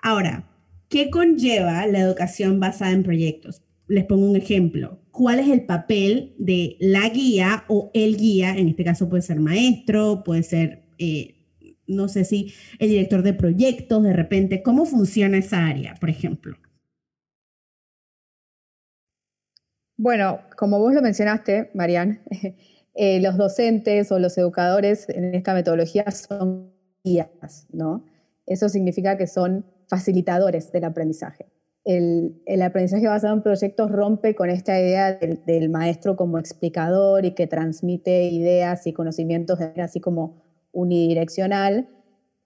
Ahora, 0.01 0.49
¿qué 0.89 1.11
conlleva 1.11 1.87
la 1.87 2.01
educación 2.01 2.61
basada 2.61 2.93
en 2.93 3.03
proyectos? 3.03 3.63
Les 3.89 4.05
pongo 4.05 4.29
un 4.31 4.37
ejemplo. 4.37 5.01
¿Cuál 5.11 5.41
es 5.41 5.49
el 5.49 5.65
papel 5.65 6.35
de 6.39 6.77
la 6.81 7.09
guía 7.09 7.65
o 7.69 7.91
el 7.95 8.17
guía? 8.17 8.57
En 8.57 8.69
este 8.69 8.85
caso 8.85 9.09
puede 9.09 9.23
ser 9.23 9.41
maestro, 9.41 10.23
puede 10.25 10.43
ser, 10.43 10.85
eh, 10.99 11.37
no 11.87 12.09
sé 12.09 12.25
si 12.25 12.53
el 12.79 12.91
director 12.91 13.23
de 13.23 13.33
proyectos, 13.33 14.03
de 14.03 14.13
repente. 14.13 14.63
¿Cómo 14.63 14.87
funciona 14.87 15.39
esa 15.39 15.67
área, 15.67 15.95
por 15.95 16.11
ejemplo? 16.11 16.57
Bueno, 19.97 20.41
como 20.57 20.79
vos 20.79 20.93
lo 20.93 21.03
mencionaste, 21.03 21.71
Marian, 21.75 22.21
eh, 22.95 23.21
los 23.21 23.37
docentes 23.37 24.13
o 24.13 24.19
los 24.19 24.37
educadores 24.37 25.09
en 25.09 25.35
esta 25.35 25.55
metodología 25.55 26.11
son 26.11 26.73
guías, 27.03 27.67
¿no? 27.73 28.05
Eso 28.47 28.69
significa 28.69 29.17
que 29.17 29.27
son 29.27 29.65
facilitadores 29.89 30.71
del 30.73 30.85
aprendizaje. 30.85 31.47
El, 31.85 32.63
aprendizaje 32.63 33.07
basado 33.07 33.35
en 33.35 33.43
proyectos 33.43 33.93
rompe 33.93 34.35
con 34.35 34.51
esta 34.51 34.79
idea 34.79 35.13
del, 35.15 35.71
maestro 35.71 36.17
como 36.17 36.39
explicador 36.39 37.25
y 37.25 37.31
que 37.35 37.47
transmite 37.47 38.25
ideas 38.25 38.89
y 38.89 38.93
conocimientos 38.93 39.61
así 39.61 40.01
como 40.01 40.43
unidireccional 40.73 41.89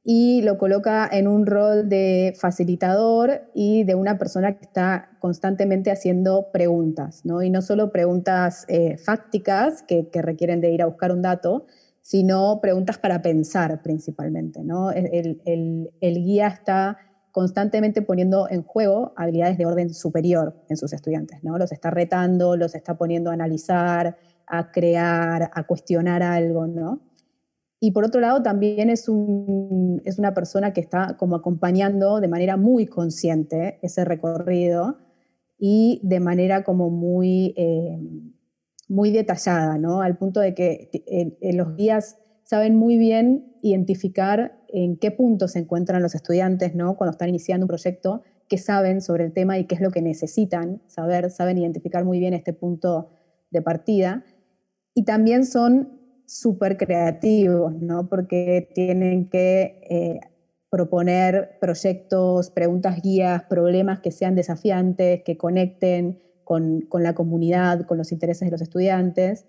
y 0.03 0.41
lo 0.43 0.57
coloca 0.57 1.09
en 1.11 1.29
un 1.29 1.45
rol 1.45 1.89
de 1.89 2.35
facilitador 2.39 3.43
y 3.55 3.85
de 3.85 3.95
una 3.95 4.17
persona 4.17 4.57
que 4.57 4.65
está 4.65 5.11
constantemente 5.19 5.91
haciendo 5.91 6.51
preguntas, 6.53 7.21
¿no? 7.25 7.43
Y 7.43 7.51
no 7.51 7.61
solo 7.61 7.93
preguntas 7.93 8.65
eh, 8.69 8.97
fácticas 8.97 9.83
que, 9.83 10.09
requieren 10.15 10.61
de 10.61 10.71
ir 10.71 10.83
a 10.83 10.87
buscar 10.87 11.13
un 11.13 11.23
dato, 11.23 11.67
sino 12.01 12.61
preguntas 12.63 12.99
para 12.99 13.21
pensar 13.21 13.83
principalmente, 13.83 14.65
¿no? 14.65 14.91
El, 14.91 15.91
guía 16.01 16.49
está 16.49 16.97
constantemente 17.31 18.01
poniendo 18.03 18.49
en 18.51 18.63
juego 18.63 19.13
habilidades 19.17 19.59
de 19.59 19.67
orden 19.67 19.93
superior 19.93 20.57
en 20.69 20.77
sus 20.79 20.95
estudiantes, 20.95 21.45
¿no? 21.45 21.59
Los 21.59 21.73
está 21.73 21.91
retando, 21.91 22.57
los 22.57 22.75
está 22.75 22.97
poniendo 22.97 23.31
a 23.31 23.35
analizar, 23.35 24.17
a 24.47 24.73
crear, 24.73 25.51
a 25.55 25.63
cuestionar 25.65 26.23
algo, 26.23 26.67
¿no? 26.67 27.01
Y 27.83 27.93
por 27.93 28.05
otro 28.05 28.21
lado, 28.21 28.43
también 28.43 28.91
es, 28.91 29.09
un, 29.09 30.03
es 30.05 30.19
una 30.19 30.35
persona 30.35 30.75
que 30.75 30.83
está 30.83 31.17
como 31.17 31.35
acompañando 31.35 32.21
de 32.21 32.29
manera 32.29 32.59
muy 32.59 32.87
consciente 32.87 33.79
ese 33.81 34.05
recorrido 34.05 34.99
y 35.59 36.01
de 36.05 36.21
manera 36.21 36.63
como 36.63 36.91
muy, 36.91 37.55
eh, 37.57 37.99
muy 38.89 39.11
detallada, 39.11 39.79
¿no? 39.79 40.03
Al 40.03 40.19
punto 40.19 40.41
de 40.41 40.55
que 40.55 40.91
los 41.55 41.75
guías 41.77 42.19
saben 42.45 42.77
muy 42.77 42.99
bien 42.99 43.57
identificar 43.63 44.61
en 44.69 44.97
qué 44.97 45.11
punto 45.11 45.49
se 45.49 45.61
encuentran 45.61 46.03
los 46.03 46.15
estudiantes, 46.15 46.75
¿no? 46.75 46.97
Cuando 46.97 47.13
están 47.13 47.29
iniciando 47.31 47.65
un 47.65 47.69
proyecto, 47.69 48.23
qué 48.49 48.59
saben 48.59 49.01
sobre 49.01 49.25
el 49.25 49.33
tema 49.33 49.59
y 49.59 49.65
qué 49.65 49.77
es 49.77 49.81
lo 49.81 49.91
que 49.91 50.03
necesitan 50.03 50.83
saber, 50.87 51.31
saben 51.31 51.57
identificar 51.57 52.05
muy 52.05 52.19
bien 52.19 52.35
este 52.35 52.53
punto 52.53 53.11
de 53.51 53.63
partida. 53.63 54.25
Y 54.93 55.05
también 55.05 55.47
son 55.47 56.00
súper 56.31 56.77
creativos, 56.77 57.75
¿no? 57.83 58.09
Porque 58.09 58.71
tienen 58.73 59.29
que 59.29 59.81
eh, 59.91 60.21
proponer 60.71 61.59
proyectos, 61.61 62.51
preguntas 62.51 63.03
guías, 63.03 63.43
problemas 63.51 63.99
que 63.99 64.13
sean 64.13 64.37
desafiantes, 64.37 65.23
que 65.25 65.37
conecten 65.37 66.21
con, 66.45 66.83
con, 66.83 67.03
la 67.03 67.15
comunidad, 67.17 67.85
con 67.85 67.99
los 67.99 68.13
intereses 68.13 68.47
de 68.47 68.53
los 68.53 68.63
estudiantes. 68.63 69.45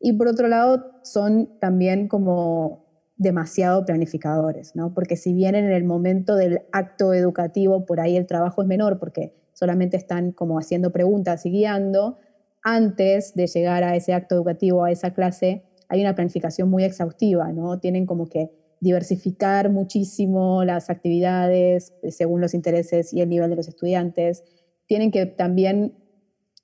Y 0.00 0.14
por 0.14 0.26
otro 0.26 0.48
lado, 0.48 0.92
son 1.02 1.58
también 1.60 2.08
como 2.08 2.86
demasiado 3.16 3.84
planificadores, 3.84 4.74
¿no? 4.74 4.94
Porque 4.94 5.16
si 5.16 5.34
bien 5.34 5.54
en 5.54 5.70
el 5.70 5.84
momento 5.84 6.34
del 6.34 6.62
acto 6.72 7.12
educativo 7.12 7.84
por 7.84 8.00
ahí 8.00 8.16
el 8.16 8.26
trabajo 8.26 8.62
es 8.62 8.68
menor 8.68 8.98
porque 8.98 9.34
solamente 9.52 9.98
están 9.98 10.32
como 10.32 10.58
haciendo 10.58 10.92
preguntas 10.92 11.44
y 11.44 11.50
guiando, 11.50 12.18
antes 12.62 13.34
de 13.34 13.46
llegar 13.48 13.84
a 13.84 13.96
ese 13.96 14.14
acto 14.14 14.34
educativo, 14.34 14.82
a 14.82 14.90
esa 14.90 15.12
clase, 15.12 15.64
hay 15.92 16.00
una 16.00 16.14
planificación 16.14 16.70
muy 16.70 16.84
exhaustiva, 16.84 17.52
¿no? 17.52 17.78
Tienen 17.78 18.06
como 18.06 18.26
que 18.26 18.50
diversificar 18.80 19.68
muchísimo 19.68 20.64
las 20.64 20.88
actividades 20.88 21.92
eh, 22.02 22.10
según 22.10 22.40
los 22.40 22.54
intereses 22.54 23.12
y 23.12 23.20
el 23.20 23.28
nivel 23.28 23.50
de 23.50 23.56
los 23.56 23.68
estudiantes. 23.68 24.42
Tienen 24.86 25.10
que 25.10 25.26
también 25.26 25.92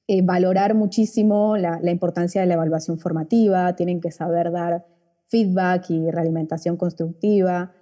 eh, 0.06 0.22
valorar 0.22 0.74
muchísimo 0.74 1.58
la, 1.58 1.78
importancia 1.90 2.40
de 2.40 2.46
la 2.46 2.54
evaluación 2.54 2.98
formativa, 2.98 3.76
tienen 3.76 4.00
que 4.00 4.12
saber 4.12 4.50
dar 4.50 4.86
feedback 5.26 5.90
y 5.90 6.10
realimentación 6.10 6.78
constructiva. 6.78 7.74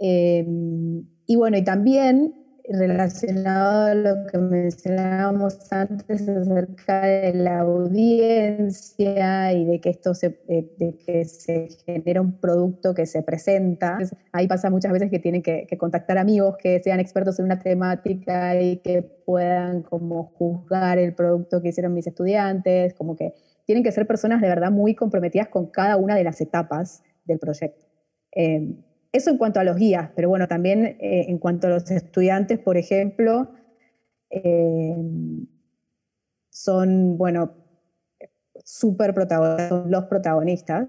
Eh, 0.00 0.44
y 1.26 1.36
bueno, 1.36 1.58
y 1.58 1.62
también 1.62 2.34
relacionado 2.68 3.86
a 3.86 3.94
lo 3.94 4.26
que 4.26 4.38
mencionábamos 4.38 5.72
antes 5.72 6.28
acerca 6.28 7.00
de 7.00 7.32
la 7.34 7.60
audiencia 7.60 9.52
y 9.52 9.64
de 9.64 9.80
que 9.80 9.90
esto 9.90 10.14
se, 10.14 10.38
de, 10.46 10.94
que 11.04 11.24
se 11.24 11.68
genera 11.86 12.20
un 12.20 12.38
producto 12.38 12.94
que 12.94 13.06
se 13.06 13.22
presenta. 13.22 13.98
Ahí 14.32 14.46
pasa 14.46 14.68
muchas 14.70 14.92
veces 14.92 15.10
que 15.10 15.18
tienen 15.18 15.42
que, 15.42 15.66
contactar 15.78 16.18
amigos 16.18 16.56
que 16.58 16.82
sean 16.82 17.00
expertos 17.00 17.38
en 17.38 17.46
una 17.46 17.58
temática 17.58 18.60
y 18.60 18.78
que 18.78 19.02
puedan 19.02 19.82
como 19.82 20.24
juzgar 20.24 20.98
el 20.98 21.14
producto 21.14 21.62
que 21.62 21.68
hicieron 21.68 21.94
mis 21.94 22.06
estudiantes, 22.06 22.92
como 22.94 23.16
que 23.16 23.32
tienen 23.64 23.82
que 23.84 23.92
ser 23.92 24.06
personas 24.06 24.40
de 24.40 24.48
verdad 24.48 24.70
muy 24.70 24.94
comprometidas 24.94 25.48
con 25.48 25.66
cada 25.66 25.96
una 25.96 26.16
de 26.16 26.24
las 26.24 26.40
etapas 26.40 27.02
del 27.24 27.38
proyecto. 27.38 27.86
Eh, 28.32 28.74
eso 29.12 29.30
en 29.30 29.38
cuanto 29.38 29.60
a 29.60 29.64
los 29.64 29.76
guías, 29.76 30.10
pero 30.14 30.28
bueno, 30.28 30.48
también 30.48 30.84
eh, 30.84 31.26
en 31.28 31.38
cuanto 31.38 31.66
a 31.66 31.70
los 31.70 31.90
estudiantes, 31.90 32.58
por 32.58 32.76
ejemplo, 32.76 33.50
eh, 34.30 34.96
son, 36.50 37.16
bueno, 37.16 37.54
súper 38.64 39.14
protagonistas, 39.14 39.86
los 39.86 40.04
protagonistas, 40.04 40.88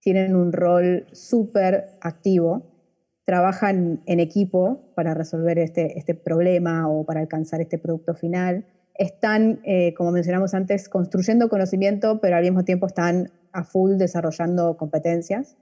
tienen 0.00 0.36
un 0.36 0.52
rol 0.52 1.06
súper 1.12 1.98
activo, 2.00 2.76
trabajan 3.24 4.02
en 4.06 4.20
equipo 4.20 4.92
para 4.94 5.14
resolver 5.14 5.58
este, 5.58 5.98
este, 5.98 6.14
problema 6.14 6.88
o 6.88 7.04
para 7.04 7.20
alcanzar 7.20 7.60
este 7.60 7.76
producto 7.76 8.14
final. 8.14 8.64
Están, 8.94 9.60
eh, 9.64 9.92
como 9.94 10.12
mencionamos 10.12 10.54
antes, 10.54 10.88
construyendo 10.88 11.48
conocimiento, 11.48 12.20
pero 12.20 12.36
al 12.36 12.44
mismo 12.44 12.64
tiempo 12.64 12.86
están 12.86 13.32
a 13.52 13.64
full 13.64 13.96
desarrollando 13.96 14.76
competencias. 14.76 15.56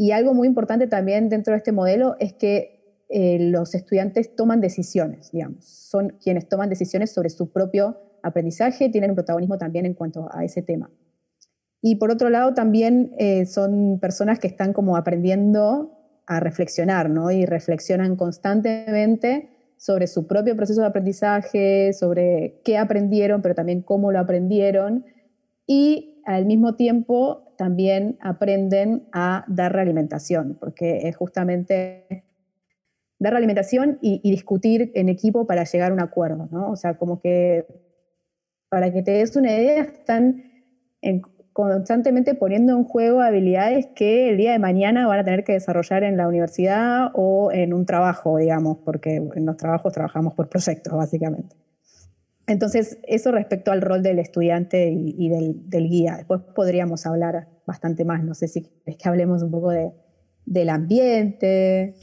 Y 0.00 0.12
algo 0.12 0.32
muy 0.32 0.46
importante 0.46 0.86
también 0.86 1.28
dentro 1.28 1.52
de 1.52 1.58
este 1.58 1.72
modelo 1.72 2.14
es 2.20 2.32
que 2.32 3.02
eh, 3.08 3.38
los 3.40 3.74
estudiantes 3.74 4.36
toman 4.36 4.60
decisiones, 4.60 5.32
digamos, 5.32 5.64
son 5.64 6.16
quienes 6.22 6.48
toman 6.48 6.70
decisiones 6.70 7.10
sobre 7.10 7.30
su 7.30 7.50
propio 7.50 7.96
aprendizaje, 8.22 8.90
tienen 8.90 9.10
un 9.10 9.16
protagonismo 9.16 9.58
también 9.58 9.86
en 9.86 9.94
cuanto 9.94 10.28
a 10.32 10.44
ese 10.44 10.62
tema. 10.62 10.88
Y 11.82 11.96
por 11.96 12.12
otro 12.12 12.30
lado, 12.30 12.54
también 12.54 13.12
eh, 13.18 13.44
son 13.44 13.98
personas 13.98 14.38
que 14.38 14.46
están 14.46 14.72
como 14.72 14.96
aprendiendo 14.96 15.90
a 16.28 16.38
reflexionar, 16.38 17.10
¿no? 17.10 17.32
Y 17.32 17.44
reflexionan 17.44 18.14
constantemente 18.14 19.50
sobre 19.78 20.06
su 20.06 20.28
propio 20.28 20.54
proceso 20.54 20.80
de 20.82 20.86
aprendizaje, 20.86 21.92
sobre 21.92 22.60
qué 22.64 22.78
aprendieron, 22.78 23.42
pero 23.42 23.56
también 23.56 23.82
cómo 23.82 24.12
lo 24.12 24.20
aprendieron. 24.20 25.04
Y 25.66 26.22
al 26.24 26.46
mismo 26.46 26.76
tiempo 26.76 27.47
también 27.58 28.16
aprenden 28.20 29.08
a 29.12 29.44
dar 29.48 29.72
realimentación, 29.72 30.56
porque 30.60 31.08
es 31.08 31.16
justamente 31.16 32.24
dar 33.18 33.32
realimentación 33.32 33.98
y, 34.00 34.20
y 34.22 34.30
discutir 34.30 34.92
en 34.94 35.08
equipo 35.08 35.44
para 35.44 35.64
llegar 35.64 35.90
a 35.90 35.94
un 35.94 36.00
acuerdo, 36.00 36.48
¿no? 36.52 36.70
O 36.70 36.76
sea, 36.76 36.96
como 36.96 37.20
que, 37.20 37.66
para 38.68 38.92
que 38.92 39.02
te 39.02 39.10
des 39.10 39.34
una 39.34 39.52
idea, 39.52 39.82
están 39.82 40.44
constantemente 41.52 42.36
poniendo 42.36 42.76
en 42.76 42.84
juego 42.84 43.22
habilidades 43.22 43.88
que 43.88 44.30
el 44.30 44.36
día 44.36 44.52
de 44.52 44.60
mañana 44.60 45.08
van 45.08 45.18
a 45.18 45.24
tener 45.24 45.42
que 45.42 45.54
desarrollar 45.54 46.04
en 46.04 46.16
la 46.16 46.28
universidad 46.28 47.10
o 47.14 47.50
en 47.50 47.74
un 47.74 47.86
trabajo, 47.86 48.38
digamos, 48.38 48.78
porque 48.84 49.16
en 49.16 49.46
los 49.46 49.56
trabajos 49.56 49.92
trabajamos 49.92 50.34
por 50.34 50.48
proyectos, 50.48 50.92
básicamente. 50.94 51.56
Entonces, 52.48 52.98
eso 53.06 53.30
respecto 53.30 53.70
al 53.70 53.82
rol 53.82 54.02
del 54.02 54.18
estudiante 54.18 54.90
y, 54.90 55.28
del, 55.28 55.88
guía. 55.88 56.16
Después 56.16 56.40
podríamos 56.54 57.04
hablar 57.04 57.46
bastante 57.66 58.06
más, 58.06 58.24
no 58.24 58.34
sé 58.34 58.48
si 58.48 58.66
es 58.86 58.96
que 58.96 59.08
hablemos 59.08 59.42
un 59.42 59.50
poco 59.50 59.70
de, 59.70 59.92
del 60.46 60.70
ambiente. 60.70 61.94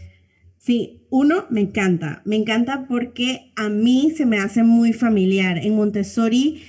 Sí, 0.59 1.07
uno, 1.09 1.45
me 1.49 1.61
encanta. 1.61 2.21
Me 2.25 2.35
encanta 2.35 2.85
porque 2.87 3.51
a 3.55 3.69
mí 3.69 4.13
se 4.15 4.27
me 4.27 4.37
hace 4.37 4.61
muy 4.61 4.93
familiar. 4.93 5.57
En 5.57 5.75
Montessori, 5.75 6.61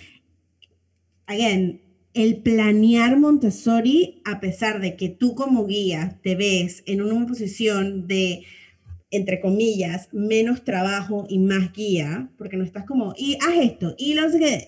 again, 1.26 1.82
el 2.14 2.38
planear 2.38 3.18
Montessori, 3.18 4.22
a 4.24 4.40
pesar 4.40 4.80
de 4.80 4.96
que 4.96 5.10
tú 5.10 5.34
como 5.34 5.66
guía 5.66 6.18
te 6.22 6.34
ves 6.34 6.82
en 6.86 7.02
una 7.02 7.26
posición 7.26 8.06
de, 8.06 8.42
entre 9.10 9.40
comillas, 9.40 10.08
menos 10.12 10.64
trabajo 10.64 11.26
y 11.28 11.38
más 11.38 11.72
guía, 11.72 12.30
porque 12.38 12.56
no 12.56 12.64
estás 12.64 12.84
como, 12.84 13.14
y 13.16 13.36
haz 13.36 13.56
esto, 13.60 13.94
y 13.98 14.14
lo 14.14 14.30
sé 14.30 14.38
qué, 14.38 14.66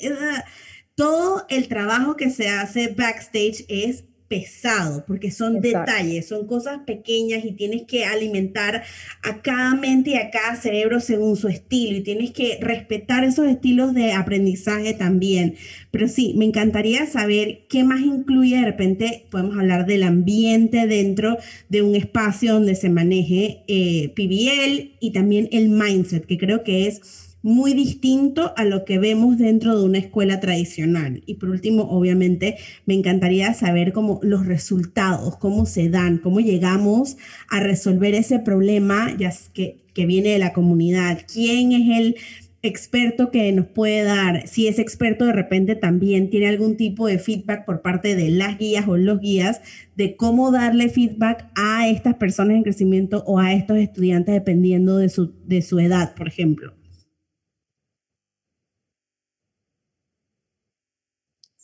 todo 0.95 1.47
el 1.49 1.69
trabajo 1.69 2.17
que 2.17 2.31
se 2.31 2.49
hace 2.49 2.89
backstage 2.89 3.65
es 3.69 4.05
pesado, 4.29 5.05
porque 5.07 5.31
son 5.31 5.61
detalles, 5.61 6.29
son 6.29 6.47
cosas 6.47 6.81
pequeñas 6.87 7.45
y 7.45 7.53
tienes 7.53 7.83
que 7.85 8.05
alimentar 8.05 8.83
a 9.23 9.41
cada 9.41 9.75
mente 9.75 10.11
y 10.11 10.15
a 10.15 10.31
cada 10.31 10.55
cerebro 10.57 11.01
según 11.01 11.37
su 11.37 11.49
estilo 11.49 11.97
y 11.97 12.03
tienes 12.03 12.31
que 12.33 12.59
respetar 12.61 13.25
esos 13.25 13.47
estilos 13.47 13.95
de 13.95 14.13
aprendizaje 14.13 14.93
también. 14.93 15.55
Pero 15.91 16.09
sí, 16.09 16.35
me 16.37 16.45
encantaría 16.45 17.07
saber 17.07 17.67
qué 17.69 17.85
más 17.85 18.01
incluye 18.01 18.57
de 18.57 18.65
repente, 18.65 19.27
podemos 19.31 19.57
hablar 19.57 19.87
del 19.87 20.03
ambiente 20.03 20.87
dentro 20.87 21.39
de 21.69 21.83
un 21.83 21.95
espacio 21.95 22.55
donde 22.55 22.75
se 22.75 22.91
maneje 22.91 23.63
eh, 23.67 24.13
PBL 24.15 24.97
y 25.01 25.13
también 25.13 25.49
el 25.53 25.71
mindset, 25.71 26.27
que 26.27 26.37
creo 26.37 26.65
que 26.65 26.87
es 26.87 27.28
muy 27.43 27.75
distinto 27.75 28.53
a 28.57 28.65
lo 28.65 28.85
que 28.85 28.99
vemos 28.99 29.39
dentro 29.39 29.79
de 29.79 29.85
una 29.85 29.99
escuela 29.99 30.41
tradicional. 30.41 31.23
Y 31.27 31.35
por 31.35 31.51
último, 31.51 31.85
obviamente, 31.85 32.57
me 32.87 32.95
encantaría 32.95 33.55
saber 33.55 33.93
cómo 33.93 34.21
los 34.23 34.47
resultados, 34.47 35.37
cómo 35.37 35.67
se 35.67 35.89
dan, 35.89 36.19
cómo 36.19 36.41
llegamos 36.41 37.17
a 37.49 37.61
resolver 37.61 38.15
ese 38.15 38.39
problema 38.39 39.15
ya 39.17 39.33
que, 39.53 39.79
que 39.95 40.07
viene 40.07 40.31
de 40.31 40.39
la 40.39 40.53
comunidad. 40.53 41.21
¿Quién 41.33 41.73
es 41.73 41.99
el 41.99 42.17
experto 42.63 43.31
que 43.31 43.53
nos 43.53 43.67
puede 43.67 44.03
dar, 44.03 44.49
si 44.49 44.67
ese 44.67 44.83
experto 44.83 45.25
de 45.25 45.33
repente 45.33 45.77
también 45.77 46.29
tiene 46.29 46.49
algún 46.49 46.77
tipo 46.77 47.07
de 47.07 47.19
feedback 47.19 47.65
por 47.65 47.83
parte 47.83 48.17
de 48.17 48.31
las 48.31 48.59
guías 48.59 48.89
o 48.89 48.97
los 48.97 49.21
guías 49.21 49.61
de 49.97 50.17
cómo 50.17 50.51
darle 50.51 50.89
feedback 50.89 51.47
a 51.55 51.89
estas 51.89 52.15
personas 52.15 52.57
en 52.57 52.65
crecimiento 52.65 53.23
o 53.27 53.39
a 53.39 53.53
estos 53.55 53.79
estudiantes 53.79 54.35
dependiendo 54.35 54.97
de 54.97 55.09
su, 55.09 55.33
de 55.47 55.63
su 55.63 55.79
edad, 55.79 56.15
por 56.15 56.27
ejemplo. 56.27 56.78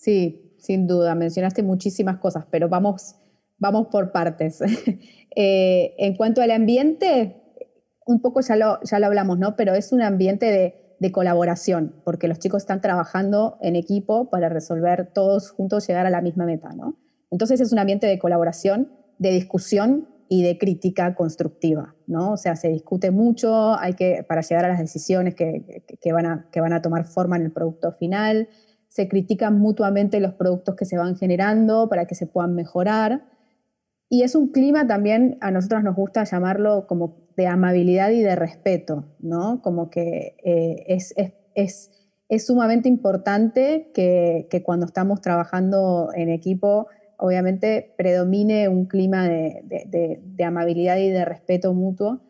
Sí, 0.04 0.54
sin 0.58 0.86
duda, 0.86 1.14
mencionaste 1.14 1.62
muchísimas 1.62 2.18
cosas, 2.18 2.44
pero 2.50 2.68
vamos, 2.68 3.16
vamos 3.58 3.88
por 3.88 4.12
partes. 4.12 4.60
Eh, 5.36 5.96
en 5.98 6.14
cuanto 6.14 6.42
al 6.42 6.52
ambiente, 6.52 7.42
un 8.06 8.20
poco 8.22 8.40
ya 8.40 8.54
lo, 8.54 8.78
ya 8.84 9.00
lo 9.00 9.06
hablamos, 9.06 9.36
¿no? 9.36 9.56
Pero 9.56 9.74
es 9.74 9.90
un 9.90 10.00
ambiente 10.00 10.46
de, 10.46 10.94
de, 11.00 11.10
colaboración, 11.10 11.92
porque 12.04 12.28
los 12.28 12.38
chicos 12.38 12.62
están 12.62 12.80
trabajando 12.80 13.58
en 13.60 13.74
equipo 13.74 14.30
para 14.30 14.48
resolver 14.48 15.10
todos 15.12 15.50
juntos, 15.50 15.88
llegar 15.88 16.06
a 16.06 16.10
la 16.10 16.20
misma 16.20 16.46
meta, 16.46 16.68
¿no? 16.72 17.00
Entonces 17.32 17.60
es 17.60 17.72
un 17.72 17.80
ambiente 17.80 18.06
de 18.06 18.16
colaboración, 18.16 18.92
de 19.18 19.32
discusión 19.32 20.08
y 20.28 20.44
de 20.44 20.56
crítica 20.56 21.16
constructiva, 21.16 21.96
¿no? 22.06 22.34
O 22.34 22.36
sea, 22.36 22.54
se 22.54 22.68
discute 22.68 23.10
mucho, 23.10 23.76
hay 23.76 23.94
que, 23.94 24.24
para 24.28 24.42
llegar 24.42 24.64
a 24.66 24.68
las 24.68 24.78
decisiones 24.78 25.34
que, 25.34 25.82
que, 26.00 26.12
van, 26.12 26.26
a, 26.26 26.48
que 26.52 26.60
van 26.60 26.74
a 26.74 26.80
tomar 26.80 27.06
forma 27.06 27.34
en 27.34 27.42
el 27.42 27.50
producto 27.50 27.90
final, 27.90 28.48
se 28.94 29.08
critican 29.08 29.58
mutuamente 29.58 30.20
los 30.20 30.34
productos 30.34 30.76
que 30.76 30.84
se 30.84 30.96
van 30.96 31.16
generando 31.16 31.88
para 31.88 32.06
que 32.06 32.14
se 32.14 32.28
puedan 32.28 32.54
mejorar. 32.54 33.24
Y 34.08 34.22
es 34.22 34.36
un 34.36 34.52
clima 34.52 34.86
también, 34.86 35.36
a 35.40 35.50
nosotros 35.50 35.82
nos 35.82 35.96
gusta 35.96 36.22
llamarlo 36.22 36.86
como 36.86 37.16
de 37.36 37.48
amabilidad 37.48 38.10
y 38.10 38.22
de 38.22 38.36
respeto, 38.36 39.06
¿no? 39.18 39.60
Como 39.62 39.90
que 39.90 40.36
eh, 40.44 40.84
es, 40.86 41.12
es, 41.16 41.90
es, 42.28 42.46
sumamente 42.46 42.88
importante 42.88 43.90
que, 43.92 44.46
que, 44.48 44.62
cuando 44.62 44.86
estamos 44.86 45.20
trabajando 45.20 46.10
en 46.14 46.28
equipo, 46.28 46.86
obviamente 47.16 47.94
predomine 47.98 48.68
un 48.68 48.86
clima 48.86 49.28
de, 49.28 50.20
de 50.24 50.44
amabilidad 50.44 50.98
y 50.98 51.10
de 51.10 51.24
respeto 51.24 51.74
mutuo 51.74 52.20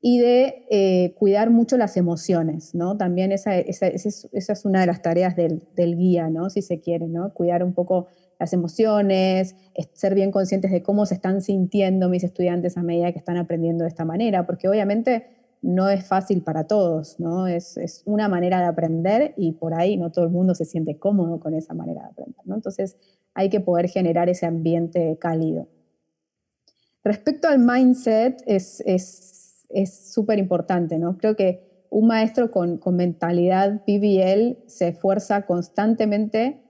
y 0.00 0.20
de 0.20 0.66
eh, 0.70 1.14
cuidar 1.18 1.50
mucho 1.50 1.76
las 1.76 1.96
emociones, 1.96 2.74
¿no? 2.74 2.96
También 2.96 3.32
esa, 3.32 3.56
esa, 3.56 3.86
es 3.88 4.64
una 4.64 4.80
de 4.80 4.86
las 4.86 5.02
tareas 5.02 5.34
del, 5.34 5.62
del, 5.74 5.96
guía, 5.96 6.30
¿no? 6.30 6.50
Si 6.50 6.62
se 6.62 6.80
quiere, 6.80 7.08
¿no? 7.08 7.34
Cuidar 7.34 7.64
un 7.64 7.74
poco 7.74 8.06
las 8.38 8.52
emociones, 8.52 9.56
ser 9.94 10.14
bien 10.14 10.30
conscientes 10.30 10.70
de 10.70 10.82
cómo 10.82 11.04
se 11.06 11.14
están 11.14 11.42
sintiendo 11.42 12.08
mis 12.08 12.22
estudiantes 12.22 12.76
a 12.76 12.82
medida 12.82 13.10
que 13.10 13.18
están 13.18 13.36
aprendiendo 13.36 13.82
de 13.82 13.88
esta 13.88 14.04
manera, 14.04 14.46
porque 14.46 14.68
obviamente 14.68 15.26
no 15.62 15.88
es 15.88 16.06
fácil 16.06 16.42
para 16.44 16.68
todos, 16.68 17.18
¿no? 17.18 17.48
Es, 17.48 17.76
es 17.76 18.02
una 18.06 18.28
manera 18.28 18.60
de 18.60 18.66
aprender 18.66 19.34
y 19.36 19.52
por 19.52 19.74
ahí 19.74 19.96
no 19.96 20.12
todo 20.12 20.24
el 20.24 20.30
mundo 20.30 20.54
se 20.54 20.64
siente 20.64 20.98
cómodo 20.98 21.40
con 21.40 21.54
esa 21.54 21.74
manera 21.74 22.02
de 22.02 22.08
aprender, 22.10 22.46
¿no? 22.46 22.54
Entonces 22.54 22.96
hay 23.34 23.48
que 23.50 23.58
poder 23.58 23.88
generar 23.88 24.28
ese 24.28 24.46
ambiente 24.46 25.18
cálido. 25.20 25.66
Respecto 27.02 27.48
al 27.48 27.58
mindset, 27.58 28.42
es, 28.46 28.82
es 28.86 29.37
es 29.68 30.12
súper 30.12 30.38
importante, 30.38 30.98
¿no? 30.98 31.18
Creo 31.18 31.36
que 31.36 31.86
un 31.90 32.06
maestro 32.06 32.50
con, 32.50 32.80
mentalidad 32.96 33.82
PBL 33.84 34.58
se 34.66 34.88
esfuerza 34.88 35.46
constantemente 35.46 36.60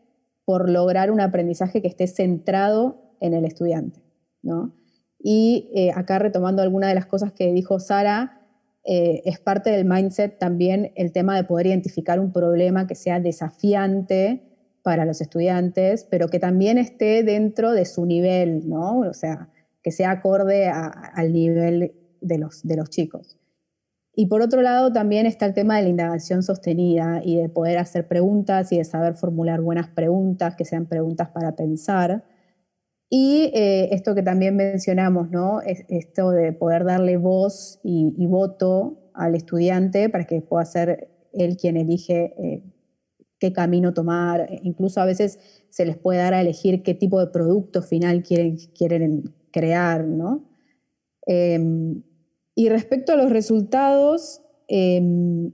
por 0.45 0.71
lograr 0.71 1.11
un 1.11 1.21
aprendizaje 1.21 1.83
que 1.83 1.89
esté 1.89 2.07
centrado 2.07 3.15
en 3.21 3.35
el 3.35 3.45
estudiante, 3.45 4.01
¿no? 4.43 4.75
Y 5.19 5.71
eh, 5.75 5.91
acá 5.95 6.19
retomando 6.19 6.63
alguna 6.63 6.89
de 6.89 6.95
las 6.95 7.07
cosas 7.07 7.33
que 7.33 7.53
dijo 7.53 7.81
Sara, 7.81 8.41
eh, 8.85 9.23
es 9.25 9.41
parte 9.41 9.71
del 9.71 9.85
mindset 9.85 10.39
también 10.39 10.93
el 10.95 11.13
tema 11.13 11.37
de 11.37 11.45
poder 11.45 11.67
identificar 11.67 12.21
un 12.21 12.33
problema 12.33 12.87
que 12.87 12.95
sea 12.95 13.21
desafiante 13.21 14.49
para 14.83 15.05
los 15.05 15.21
estudiantes, 15.21 16.07
pero 16.09 16.29
que 16.29 16.39
también 16.39 16.79
esté 16.79 17.25
dentro 17.25 17.73
de 17.73 17.85
su 17.85 18.07
nivel, 18.07 18.69
¿no? 18.69 19.01
O 19.01 19.13
sea, 19.13 19.51
que 19.83 19.91
sea 19.91 20.13
acorde 20.13 20.69
al 20.69 21.33
nivel 21.33 21.93
de 22.21 22.39
los, 22.39 22.63
de 22.63 22.77
los 22.77 22.91
chicos. 22.91 23.37
Y 24.15 24.27
por 24.27 24.43
otro 24.43 24.63
lado, 24.63 24.93
también 24.93 25.27
está 25.27 25.47
el 25.47 25.55
tema 25.55 25.77
de 25.77 25.85
la 25.85 25.91
indagación 25.91 26.43
sostenida 26.43 27.23
y 27.25 27.37
de 27.37 27.49
poder 27.49 27.79
hacer 27.79 28.09
preguntas 28.09 28.73
y 28.73 28.79
de 28.79 28.85
saber 28.85 29.15
formular 29.15 29.61
buenas 29.61 29.91
preguntas, 29.91 30.57
que 30.57 30.65
sean 30.65 30.87
preguntas 30.87 31.29
para 31.29 31.55
pensar. 31.55 32.25
Y 33.09 33.53
eh, 33.55 33.91
esto 33.93 34.15
que 34.15 34.23
también 34.23 34.57
mencionamos, 34.57 35.31
¿no? 35.31 35.61
Es 35.63 35.85
esto 35.89 36.31
de 36.31 36.53
poder 36.53 36.85
darle 36.85 37.17
voz 37.17 37.81
y, 37.85 38.27
voto 38.27 39.11
al 39.15 39.35
estudiante 39.35 40.09
para 40.09 40.25
que 40.25 40.41
pueda 40.43 40.65
ser 40.65 41.11
él 41.33 41.57
quien 41.57 41.77
elige 41.77 42.35
eh, 42.39 42.65
qué 43.39 43.53
camino 43.53 43.95
tomar. 43.95 44.49
Incluso 44.63 45.01
a 45.01 45.07
veces 45.07 45.39
se 45.71 45.87
les 45.87 45.97
puede 45.97 46.19
dar 46.19 46.35
a 46.35 46.41
elegir 46.41 46.83
qué 46.83 46.95
tipo 46.95 47.21
de 47.21 47.29
producto 47.29 47.83
final 47.83 48.23
quieren, 48.23 48.57
quieren 48.77 49.35
crear, 49.53 50.05
¿no? 50.05 50.45
Em, 51.25 52.03
y 52.59 52.71
respecto 52.71 53.13
a 53.13 53.17
los 53.17 53.31
resultados, 53.31 54.43
em, 54.67 55.53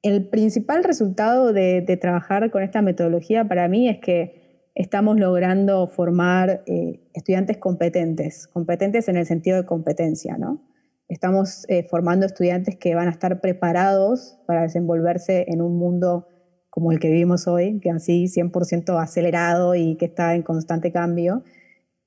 el 0.00 0.26
principal 0.30 0.84
resultado 0.84 1.52
de, 1.52 1.82
trabajar 2.00 2.50
con 2.50 2.62
esta 2.62 2.80
metodología 2.80 3.46
para 3.46 3.68
mí 3.68 3.90
es 3.90 3.98
que 3.98 4.70
estamos 4.74 5.20
logrando 5.20 5.86
formar 5.86 6.62
eh, 6.66 7.10
estudiantes 7.12 7.58
competentes, 7.58 8.46
competentes 8.46 9.06
en 9.08 9.18
el 9.18 9.26
sentido 9.26 9.58
de 9.58 9.66
competencia, 9.66 10.38
¿no? 10.38 10.62
Estamos 11.08 11.66
eh, 11.68 11.86
formando 11.90 12.24
estudiantes 12.24 12.76
que 12.76 12.94
van 12.94 13.08
a 13.08 13.10
estar 13.10 13.42
preparados 13.42 14.38
para 14.46 14.62
desenvolverse 14.62 15.44
en 15.48 15.60
un 15.60 15.76
mundo 15.76 16.26
como 16.70 16.90
el 16.90 17.00
que 17.00 17.08
vivimos 17.08 17.46
hoy, 17.48 17.80
que 17.80 17.90
así 17.90 18.28
100% 18.28 18.98
acelerado 18.98 19.74
y 19.74 19.96
que 19.96 20.06
está 20.06 20.34
en 20.34 20.42
constante 20.42 20.90
cambio 20.90 21.44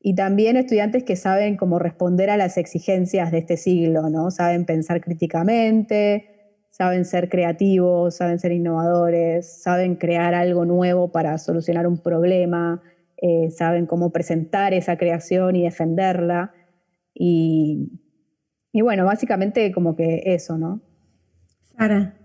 y 0.02 0.16
también 0.16 0.56
estudiantes 0.56 1.04
que 1.04 1.16
saben 1.16 1.58
cómo 1.58 1.78
responder 1.78 2.30
a 2.30 2.38
las 2.38 2.58
exigencias 2.58 3.32
de 3.32 3.40
este 3.40 3.58
siglo, 3.58 4.10
¿no? 4.10 4.32
Saben 4.32 4.66
pensar 4.66 5.02
críticamente, 5.02 6.56
saben 6.70 7.04
ser 7.04 7.28
creativos, 7.28 8.16
saben 8.16 8.40
ser 8.40 8.54
innovadores, 8.54 9.62
saben 9.62 9.96
crear 9.96 10.34
algo 10.34 10.64
nuevo 10.64 11.12
para 11.12 11.38
solucionar 11.38 11.86
un 11.86 12.02
problema, 12.02 12.82
eh, 13.18 13.52
saben 13.52 13.86
cómo 13.86 14.12
presentar 14.12 14.74
esa 14.74 14.98
creación 14.98 15.58
y 15.58 15.64
defenderla. 15.64 16.54
Y, 17.14 17.90
bueno, 18.74 19.04
básicamente 19.04 19.72
como 19.74 19.98
que 19.98 20.24
eso, 20.26 20.58
¿no? 20.58 20.82
Sara. 21.78 22.16